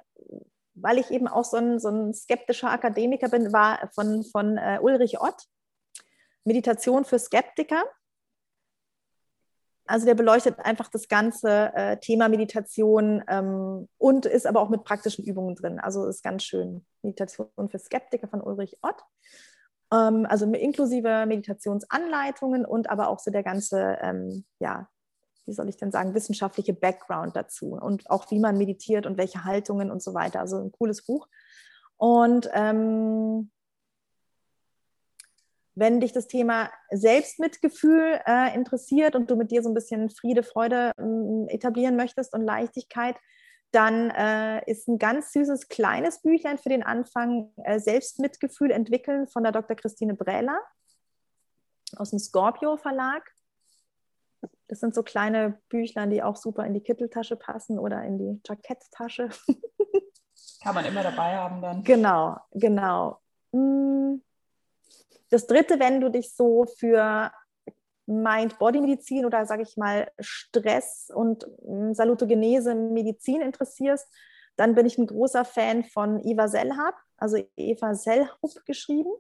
weil 0.74 1.00
ich 1.00 1.12
eben 1.12 1.28
auch 1.28 1.44
so 1.44 1.58
ein, 1.58 1.80
so 1.80 1.90
ein 1.90 2.14
skeptischer 2.14 2.72
Akademiker 2.72 3.28
bin, 3.28 3.52
war 3.52 3.90
von, 3.94 4.24
von 4.24 4.58
äh, 4.58 4.80
Ulrich 4.82 5.20
Ott, 5.20 5.48
Meditation 6.46 7.04
für 7.04 7.20
Skeptiker. 7.20 7.84
Also 9.90 10.06
der 10.06 10.14
beleuchtet 10.14 10.60
einfach 10.60 10.88
das 10.88 11.08
ganze 11.08 11.74
äh, 11.74 11.98
Thema 11.98 12.30
Meditation 12.30 13.24
ähm, 13.28 13.90
und 13.98 14.28
ist 14.28 14.46
aber 14.46 14.62
auch 14.62 14.70
mit 14.70 14.84
praktischen 14.84 15.26
Übungen 15.26 15.56
drin. 15.56 15.80
Also 15.80 16.06
ist 16.06 16.24
ganz 16.24 16.44
schön. 16.44 16.86
Meditation 17.02 17.50
für 17.70 17.80
Skeptiker 17.80 18.28
von 18.28 18.40
Ulrich 18.40 18.78
Ott. 18.84 19.02
Ähm, 19.92 20.28
also 20.30 20.46
inklusive 20.46 21.26
Meditationsanleitungen 21.26 22.66
und 22.66 22.88
aber 22.88 23.10
auch 23.10 23.18
so 23.18 23.32
der 23.32 23.42
ganze, 23.42 23.98
ähm, 24.02 24.46
ja, 24.60 24.88
wie 25.48 25.54
soll 25.54 25.68
ich 25.68 25.78
denn 25.78 25.92
sagen, 25.92 26.14
wissenschaftliche 26.14 26.76
Background 26.76 27.36
dazu 27.36 27.72
und 27.72 28.08
auch 28.12 28.30
wie 28.30 28.40
man 28.40 28.60
meditiert 28.60 29.08
und 29.08 29.18
welche 29.18 29.44
Haltungen 29.44 29.90
und 29.90 30.04
so 30.04 30.14
weiter. 30.14 30.40
Also 30.40 30.58
ein 30.58 30.72
cooles 30.72 31.04
Buch. 31.04 31.28
Und 31.98 32.48
ähm, 32.54 33.50
wenn 35.80 36.02
dich 36.02 36.12
das 36.12 36.28
Thema 36.28 36.70
Selbstmitgefühl 36.92 38.20
äh, 38.26 38.54
interessiert 38.54 39.16
und 39.16 39.32
du 39.32 39.36
mit 39.36 39.52
dir 39.52 39.64
so 39.64 39.70
ein 39.70 39.74
bisschen 39.74 40.10
Friede, 40.10 40.44
Freude 40.44 40.92
äh, 40.98 41.54
etablieren 41.54 41.96
möchtest 41.96 42.34
und 42.34 42.42
Leichtigkeit, 42.42 43.16
dann 43.72 44.10
äh, 44.10 44.70
ist 44.70 44.88
ein 44.88 44.98
ganz 44.98 45.32
süßes 45.32 45.70
kleines 45.70 46.22
Büchlein 46.22 46.58
für 46.58 46.70
den 46.70 46.84
Anfang 46.84 47.52
äh, 47.64 47.80
Selbstmitgefühl 47.80 48.72
entwickeln 48.72 49.28
von 49.28 49.44
der 49.44 49.52
Dr. 49.52 49.76
Christine 49.76 50.16
Brähler 50.16 50.60
aus 51.96 52.10
dem 52.10 52.20
Scorpio 52.20 52.78
Verlag. 52.78 53.32
Das 54.68 54.80
sind 54.80 54.94
so 54.94 55.04
kleine 55.04 55.60
Büchlein, 55.70 56.10
die 56.10 56.24
auch 56.24 56.36
super 56.36 56.66
in 56.66 56.74
die 56.74 56.82
Kitteltasche 56.82 57.36
passen 57.36 57.80
oder 57.80 58.04
in 58.04 58.18
die 58.18 58.42
Jacketttasche. 58.46 59.30
Kann 60.64 60.76
man 60.76 60.86
immer 60.86 61.04
dabei 61.04 61.38
haben 61.38 61.62
dann. 61.62 61.84
Genau, 61.84 62.38
genau. 62.52 63.20
Das 65.30 65.48
dritte, 65.48 65.80
wenn 65.80 66.02
du 66.02 66.10
dich 66.10 66.34
so 66.34 66.66
für 66.78 67.32
Mind-Body-Medizin 68.08 69.26
oder 69.26 69.46
sage 69.46 69.62
ich 69.62 69.78
mal 69.78 70.12
Stress 70.20 71.12
und 71.14 71.46
hm, 71.64 71.94
Salutogenese 71.94 72.74
Medizin 72.74 73.42
interessierst, 73.42 74.08
dann 74.58 74.76
bin 74.76 74.86
ich 74.86 74.98
ein 74.98 75.08
großer 75.08 75.46
Fan 75.46 75.84
von 75.84 76.20
Eva 76.26 76.48
Sellhab, 76.48 76.96
also 77.18 77.38
Eva 77.56 77.94
Sellhub 77.94 78.66
geschrieben. 78.66 79.12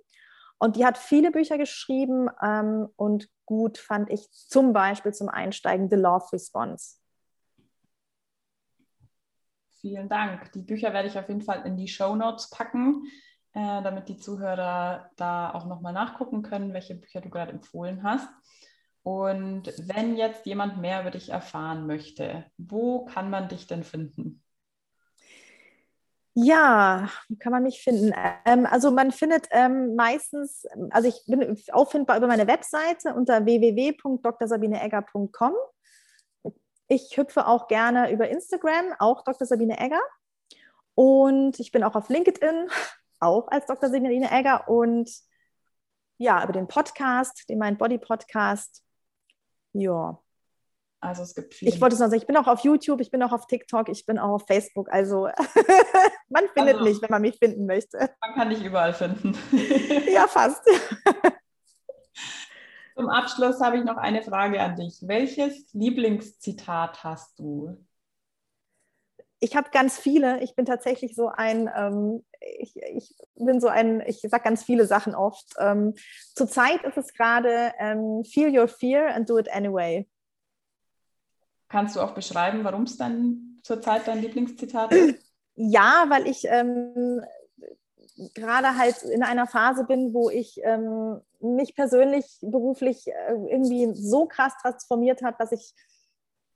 Und 0.57 0.75
die 0.75 0.85
hat 0.85 0.97
viele 0.97 1.31
Bücher 1.31 1.57
geschrieben 1.57 2.29
ähm, 2.43 2.89
und 2.97 3.29
gut 3.45 3.77
fand 3.77 4.09
ich 4.09 4.29
zum 4.31 4.73
Beispiel 4.73 5.13
zum 5.13 5.29
Einsteigen 5.29 5.89
The 5.89 5.95
Love 5.95 6.33
Response. 6.33 6.97
Vielen 9.79 10.09
Dank. 10.09 10.51
Die 10.51 10.61
Bücher 10.61 10.91
werde 10.91 11.07
ich 11.07 11.17
auf 11.17 11.29
jeden 11.29 11.41
Fall 11.41 11.65
in 11.65 11.77
die 11.77 11.87
Show 11.87 12.15
Notes 12.15 12.49
packen 12.49 13.03
äh, 13.53 13.83
damit 13.83 14.09
die 14.09 14.17
Zuhörer 14.17 15.09
da 15.15 15.53
auch 15.53 15.65
nochmal 15.65 15.93
nachgucken 15.93 16.43
können, 16.43 16.73
welche 16.73 16.95
Bücher 16.95 17.21
du 17.21 17.29
gerade 17.29 17.51
empfohlen 17.51 18.03
hast. 18.03 18.27
Und 19.03 19.73
wenn 19.87 20.17
jetzt 20.17 20.45
jemand 20.45 20.79
mehr 20.79 21.01
über 21.01 21.11
dich 21.11 21.29
erfahren 21.29 21.87
möchte, 21.87 22.45
wo 22.57 23.05
kann 23.05 23.29
man 23.29 23.47
dich 23.49 23.65
denn 23.65 23.83
finden? 23.83 24.43
Ja, 26.35 27.09
kann 27.39 27.51
man 27.51 27.63
mich 27.63 27.81
finden? 27.81 28.13
Ähm, 28.45 28.65
also 28.65 28.91
man 28.91 29.11
findet 29.11 29.47
ähm, 29.51 29.95
meistens, 29.95 30.65
also 30.91 31.09
ich 31.09 31.25
bin 31.25 31.59
auffindbar 31.71 32.17
über 32.17 32.27
meine 32.27 32.45
Webseite 32.47 33.15
unter 33.15 33.45
www.drsabineegger.com. 33.45 35.53
Ich 36.87 37.17
hüpfe 37.17 37.47
auch 37.47 37.67
gerne 37.67 38.11
über 38.11 38.29
Instagram, 38.29 38.93
auch 38.99 39.23
Dr. 39.23 39.47
Sabine 39.47 39.79
Egger. 39.79 40.01
Und 40.95 41.59
ich 41.59 41.71
bin 41.71 41.83
auch 41.83 41.95
auf 41.95 42.09
LinkedIn, 42.09 42.67
auch 43.19 43.47
als 43.49 43.65
Dr. 43.65 43.89
Signerine 43.89 44.31
Egger 44.31 44.67
und 44.67 45.09
ja, 46.17 46.43
über 46.43 46.53
den 46.53 46.67
Podcast, 46.67 47.47
den 47.49 47.59
Mind 47.59 47.77
Body 47.77 47.97
Podcast. 47.97 48.83
Ja. 49.73 50.19
Also 51.01 51.23
es 51.23 51.33
gibt 51.33 51.53
viele. 51.53 51.71
Ich 51.71 51.79
wollte 51.79 51.93
es 51.93 52.01
noch 52.01 52.07
sagen, 52.07 52.21
ich 52.21 52.27
bin 52.27 52.35
auch 52.35 52.47
auf 52.47 52.59
YouTube, 52.61 52.99
ich 52.99 53.09
bin 53.09 53.23
auch 53.23 53.31
auf 53.31 53.47
TikTok, 53.47 53.87
ich 53.87 54.05
bin 54.05 54.19
auch 54.19 54.31
auf 54.31 54.45
Facebook. 54.47 54.91
Also 54.91 55.29
man 56.29 56.43
findet 56.53 56.75
also, 56.75 56.83
mich, 56.83 57.01
wenn 57.01 57.09
man 57.09 57.21
mich 57.21 57.37
finden 57.37 57.65
möchte. 57.65 58.09
Man 58.19 58.33
kann 58.33 58.49
dich 58.49 58.63
überall 58.63 58.93
finden. 58.93 59.37
ja, 60.13 60.27
fast. 60.27 60.61
Zum 62.95 63.07
Abschluss 63.07 63.61
habe 63.61 63.77
ich 63.77 63.85
noch 63.85 63.95
eine 63.95 64.21
Frage 64.21 64.59
an 64.59 64.75
dich. 64.75 64.99
Welches 65.03 65.71
Lieblingszitat 65.71 67.01
hast 67.05 67.39
du? 67.39 67.77
ich 69.39 69.55
habe 69.55 69.69
ganz 69.71 69.97
viele. 69.97 70.41
Ich 70.43 70.55
bin 70.55 70.65
tatsächlich 70.65 71.15
so 71.15 71.29
ein, 71.29 71.69
ähm, 71.75 72.25
ich, 72.41 72.75
ich, 72.75 73.15
bin 73.35 73.59
so 73.59 73.67
ein, 73.67 74.01
ich 74.05 74.21
sage 74.21 74.43
ganz 74.43 74.63
viele 74.63 74.85
Sachen 74.85 75.15
oft. 75.15 75.53
Ähm, 75.59 75.95
Zurzeit 76.35 76.83
ist 76.83 76.97
es 76.97 77.13
gerade 77.13 77.73
ähm, 77.79 78.23
Feel 78.23 78.57
your 78.57 78.67
fear 78.67 79.13
and 79.13 79.29
do 79.29 79.37
it 79.37 79.51
anyway. 79.51 80.07
Kannst 81.69 81.95
du 81.95 82.01
auch 82.01 82.13
beschreiben, 82.13 82.63
warum 82.63 82.83
es 82.83 82.97
dann 82.97 83.59
zurzeit 83.63 84.07
dein 84.07 84.21
Lieblingszitat 84.21 84.91
ist? 84.93 85.25
Ja, 85.61 86.05
weil 86.07 86.25
ich 86.25 86.45
ähm, 86.45 87.21
gerade 88.33 88.77
halt 88.77 89.03
in 89.03 89.23
einer 89.23 89.45
Phase 89.45 89.83
bin, 89.83 90.13
wo 90.13 90.29
ich 90.29 90.57
ähm, 90.63 91.19
mich 91.41 91.75
persönlich 91.75 92.37
beruflich 92.41 93.07
äh, 93.07 93.33
irgendwie 93.33 93.93
so 93.93 94.25
krass 94.25 94.53
transformiert 94.61 95.21
habe, 95.21 95.35
dass 95.37 95.51
ich 95.51 95.73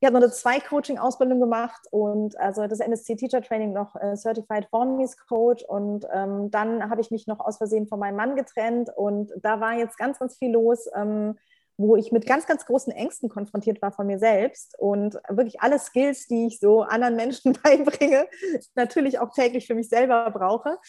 ich 0.04 0.06
habe 0.06 0.20
noch 0.20 0.24
eine 0.24 0.34
zwei 0.34 0.60
Coaching-Ausbildung 0.60 1.40
gemacht 1.40 1.80
und 1.90 2.38
also 2.38 2.68
das 2.68 2.82
NSC 2.82 3.16
Teacher 3.16 3.42
Training 3.42 3.72
noch 3.72 3.96
äh, 3.96 4.18
Certified 4.18 4.68
Formies 4.70 5.16
Coach 5.30 5.64
und 5.64 6.06
ähm, 6.14 6.52
dann 6.52 6.90
habe 6.90 7.00
ich 7.00 7.10
mich 7.10 7.26
noch 7.26 7.40
aus 7.40 7.56
Versehen 7.56 7.88
von 7.88 8.00
meinem 8.00 8.18
Mann 8.18 8.36
getrennt 8.36 8.90
und 8.98 9.32
da 9.42 9.62
war 9.62 9.78
jetzt 9.78 9.98
ganz, 9.98 10.20
ganz 10.20 10.38
viel 10.38 10.52
los, 10.52 10.90
ähm, 10.94 11.38
wo 11.78 11.96
ich 11.96 12.12
mit 12.12 12.26
ganz, 12.26 12.46
ganz 12.46 12.66
großen 12.66 12.92
Ängsten 12.92 13.30
konfrontiert 13.30 13.82
war 13.82 13.94
von 13.94 14.06
mir 14.06 14.20
selbst 14.20 14.78
und 14.78 15.18
wirklich 15.30 15.62
alle 15.62 15.80
Skills, 15.80 16.28
die 16.28 16.48
ich 16.48 16.60
so 16.60 16.82
anderen 16.82 17.16
Menschen 17.16 17.54
beibringe, 17.64 18.28
natürlich 18.76 19.20
auch 19.20 19.34
täglich 19.34 19.68
für 19.68 19.74
mich 19.74 19.88
selber 19.88 20.30
brauche. 20.32 20.80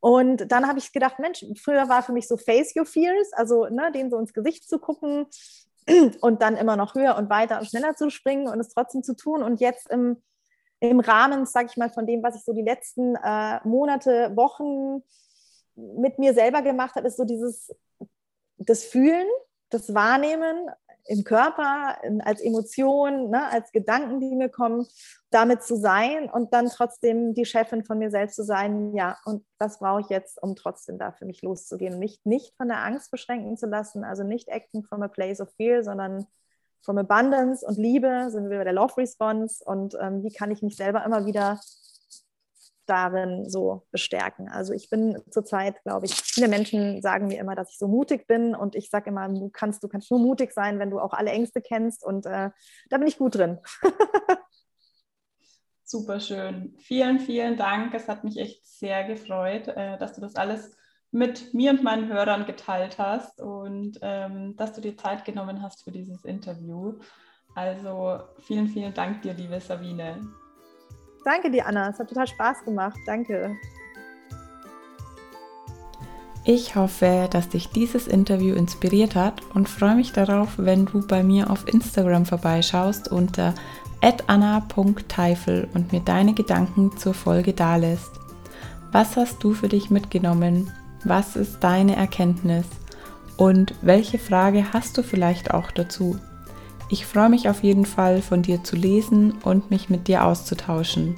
Und 0.00 0.50
dann 0.50 0.66
habe 0.66 0.78
ich 0.78 0.92
gedacht, 0.92 1.18
Mensch, 1.18 1.44
früher 1.62 1.90
war 1.90 2.02
für 2.02 2.12
mich 2.12 2.26
so 2.26 2.38
Face 2.38 2.74
Your 2.74 2.86
Fears, 2.86 3.34
also 3.34 3.66
ne, 3.66 3.92
denen 3.92 4.08
so 4.08 4.16
ins 4.16 4.32
Gesicht 4.32 4.66
zu 4.66 4.78
gucken, 4.78 5.26
und 6.20 6.42
dann 6.42 6.56
immer 6.56 6.76
noch 6.76 6.94
höher 6.94 7.16
und 7.16 7.30
weiter 7.30 7.58
und 7.58 7.66
schneller 7.66 7.94
zu 7.94 8.10
springen 8.10 8.48
und 8.48 8.60
es 8.60 8.68
trotzdem 8.68 9.02
zu 9.02 9.14
tun. 9.14 9.42
Und 9.42 9.60
jetzt 9.60 9.90
im, 9.90 10.22
im 10.80 11.00
Rahmen, 11.00 11.46
sage 11.46 11.68
ich 11.70 11.76
mal, 11.76 11.90
von 11.90 12.06
dem, 12.06 12.22
was 12.22 12.36
ich 12.36 12.44
so 12.44 12.52
die 12.52 12.62
letzten 12.62 13.16
äh, 13.16 13.60
Monate, 13.66 14.32
Wochen 14.36 15.02
mit 15.74 16.18
mir 16.18 16.34
selber 16.34 16.62
gemacht 16.62 16.94
habe, 16.96 17.08
ist 17.08 17.16
so 17.16 17.24
dieses 17.24 17.70
das 18.58 18.84
Fühlen, 18.84 19.26
das 19.70 19.94
Wahrnehmen 19.94 20.68
im 21.06 21.24
Körper, 21.24 21.96
als 22.24 22.40
Emotion, 22.40 23.30
ne, 23.30 23.48
als 23.50 23.72
Gedanken, 23.72 24.20
die 24.20 24.34
mir 24.34 24.48
kommen, 24.48 24.86
damit 25.30 25.62
zu 25.62 25.76
sein 25.76 26.30
und 26.30 26.52
dann 26.52 26.68
trotzdem 26.68 27.34
die 27.34 27.44
Chefin 27.44 27.84
von 27.84 27.98
mir 27.98 28.10
selbst 28.10 28.36
zu 28.36 28.44
sein. 28.44 28.94
Ja, 28.94 29.18
und 29.24 29.44
das 29.58 29.78
brauche 29.78 30.00
ich 30.00 30.08
jetzt, 30.08 30.42
um 30.42 30.54
trotzdem 30.54 30.98
da 30.98 31.12
für 31.12 31.24
mich 31.24 31.42
loszugehen. 31.42 31.98
Nicht, 31.98 32.24
nicht 32.24 32.54
von 32.56 32.68
der 32.68 32.84
Angst 32.84 33.10
beschränken 33.10 33.56
zu 33.56 33.66
lassen, 33.66 34.04
also 34.04 34.22
nicht 34.22 34.48
acting 34.48 34.84
from 34.84 35.02
a 35.02 35.08
place 35.08 35.40
of 35.40 35.50
fear, 35.56 35.82
sondern 35.82 36.26
from 36.84 36.98
abundance 36.98 37.64
und 37.64 37.78
Liebe, 37.78 38.28
sind 38.30 38.50
wir 38.50 38.58
bei 38.58 38.64
der 38.64 38.72
Love 38.72 38.96
Response 38.96 39.64
und 39.64 39.96
ähm, 40.00 40.22
wie 40.24 40.32
kann 40.32 40.50
ich 40.50 40.62
mich 40.62 40.76
selber 40.76 41.04
immer 41.04 41.26
wieder 41.26 41.60
darin 42.86 43.48
so 43.48 43.86
bestärken. 43.90 44.48
Also 44.48 44.72
ich 44.72 44.90
bin 44.90 45.18
zurzeit, 45.30 45.82
glaube 45.82 46.06
ich, 46.06 46.14
viele 46.14 46.48
Menschen 46.48 47.00
sagen 47.02 47.28
mir 47.28 47.38
immer, 47.38 47.54
dass 47.54 47.70
ich 47.70 47.78
so 47.78 47.88
mutig 47.88 48.26
bin 48.26 48.54
und 48.54 48.74
ich 48.74 48.90
sage 48.90 49.10
immer, 49.10 49.28
du 49.28 49.50
kannst, 49.50 49.82
du 49.82 49.88
kannst 49.88 50.10
nur 50.10 50.20
mutig 50.20 50.52
sein, 50.52 50.78
wenn 50.78 50.90
du 50.90 50.98
auch 50.98 51.12
alle 51.12 51.30
Ängste 51.30 51.60
kennst 51.60 52.04
und 52.04 52.26
äh, 52.26 52.50
da 52.90 52.98
bin 52.98 53.06
ich 53.06 53.18
gut 53.18 53.36
drin. 53.36 53.58
Super 55.84 56.20
schön. 56.20 56.74
Vielen, 56.78 57.20
vielen 57.20 57.56
Dank. 57.56 57.92
Es 57.92 58.08
hat 58.08 58.24
mich 58.24 58.38
echt 58.38 58.66
sehr 58.66 59.04
gefreut, 59.04 59.68
äh, 59.68 59.98
dass 59.98 60.14
du 60.14 60.22
das 60.22 60.36
alles 60.36 60.74
mit 61.10 61.52
mir 61.52 61.72
und 61.72 61.82
meinen 61.82 62.08
Hörern 62.08 62.46
geteilt 62.46 62.98
hast 62.98 63.40
und 63.40 63.98
ähm, 64.00 64.56
dass 64.56 64.72
du 64.72 64.80
dir 64.80 64.96
Zeit 64.96 65.26
genommen 65.26 65.62
hast 65.62 65.84
für 65.84 65.92
dieses 65.92 66.24
Interview. 66.24 66.98
Also 67.54 68.20
vielen, 68.38 68.68
vielen 68.68 68.94
Dank 68.94 69.20
dir, 69.20 69.34
liebe 69.34 69.60
Sabine. 69.60 70.41
Danke 71.24 71.50
dir, 71.50 71.66
Anna. 71.66 71.88
Es 71.88 71.98
hat 71.98 72.08
total 72.08 72.26
Spaß 72.26 72.64
gemacht. 72.64 72.98
Danke. 73.06 73.56
Ich 76.44 76.74
hoffe, 76.74 77.28
dass 77.30 77.48
dich 77.48 77.68
dieses 77.68 78.08
Interview 78.08 78.56
inspiriert 78.56 79.14
hat 79.14 79.40
und 79.54 79.68
freue 79.68 79.94
mich 79.94 80.12
darauf, 80.12 80.54
wenn 80.56 80.86
du 80.86 81.06
bei 81.06 81.22
mir 81.22 81.50
auf 81.50 81.68
Instagram 81.68 82.26
vorbeischaust 82.26 83.12
unter 83.12 83.54
anna.teifel 84.26 85.68
und 85.74 85.92
mir 85.92 86.00
deine 86.00 86.34
Gedanken 86.34 86.96
zur 86.96 87.14
Folge 87.14 87.52
dalässt. 87.52 88.10
Was 88.90 89.16
hast 89.16 89.44
du 89.44 89.54
für 89.54 89.68
dich 89.68 89.90
mitgenommen? 89.90 90.72
Was 91.04 91.36
ist 91.36 91.60
deine 91.60 91.94
Erkenntnis? 91.94 92.66
Und 93.36 93.74
welche 93.80 94.18
Frage 94.18 94.72
hast 94.72 94.98
du 94.98 95.04
vielleicht 95.04 95.54
auch 95.54 95.70
dazu? 95.70 96.18
Ich 96.92 97.06
freue 97.06 97.30
mich 97.30 97.48
auf 97.48 97.62
jeden 97.62 97.86
Fall 97.86 98.20
von 98.20 98.42
dir 98.42 98.64
zu 98.64 98.76
lesen 98.76 99.32
und 99.44 99.70
mich 99.70 99.88
mit 99.88 100.08
dir 100.08 100.26
auszutauschen. 100.26 101.16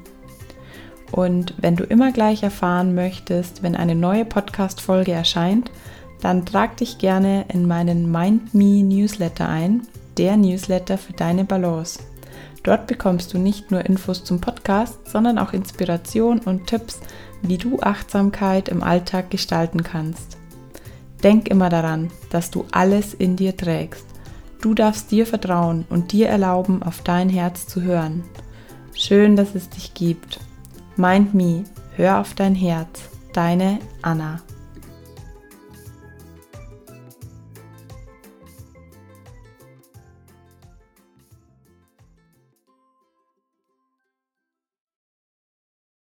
Und 1.11 1.55
wenn 1.57 1.75
du 1.75 1.83
immer 1.83 2.13
gleich 2.13 2.45
erfahren 2.45 2.95
möchtest, 2.95 3.65
wenn 3.65 3.75
eine 3.75 3.97
neue 3.97 4.25
Podcast-Folge 4.25 5.11
erscheint, 5.11 5.73
dann 6.21 6.47
trag 6.47 6.77
dich 6.77 6.99
gerne 6.99 7.47
in 7.53 7.67
meinen 7.67 8.09
Mind 8.09 8.55
Me 8.55 8.85
Newsletter 8.85 9.49
ein, 9.49 9.83
der 10.17 10.37
Newsletter 10.37 10.97
für 10.97 11.13
deine 11.13 11.45
Balance. 11.45 11.99
Dort 12.63 12.87
bekommst 12.87 13.35
du 13.35 13.39
nicht 13.39 13.73
nur 13.73 13.85
Infos 13.85 14.23
zum 14.23 14.41
Podcast, 14.41 15.11
sondern 15.11 15.39
auch 15.39 15.53
Inspiration 15.53 16.39
und 16.39 16.69
Tipps, 16.69 17.01
wie 17.43 17.59
du 17.59 17.81
Achtsamkeit 17.81 18.69
im 18.69 18.85
Alltag 18.85 19.29
gestalten 19.29 19.83
kannst. 19.83 20.39
Denk 21.25 21.49
immer 21.49 21.69
daran, 21.69 22.13
dass 22.31 22.53
du 22.53 22.65
alles 22.71 23.13
in 23.13 23.35
dir 23.35 23.57
trägst 23.57 24.14
Du 24.65 24.73
darfst 24.73 25.11
dir 25.11 25.27
vertrauen 25.27 25.85
und 25.91 26.13
dir 26.13 26.29
erlauben, 26.29 26.83
auf 26.83 27.03
dein 27.03 27.29
Herz 27.29 27.67
zu 27.67 27.83
hören. 27.83 28.25
Schön, 28.95 29.37
dass 29.37 29.55
es 29.55 29.69
dich 29.69 29.93
gibt. 29.93 30.41
Mind 30.97 31.35
Me, 31.35 31.65
hör 31.97 32.19
auf 32.19 32.33
dein 32.33 32.55
Herz. 32.55 33.11
Deine 33.35 33.79
Anna. 34.01 34.41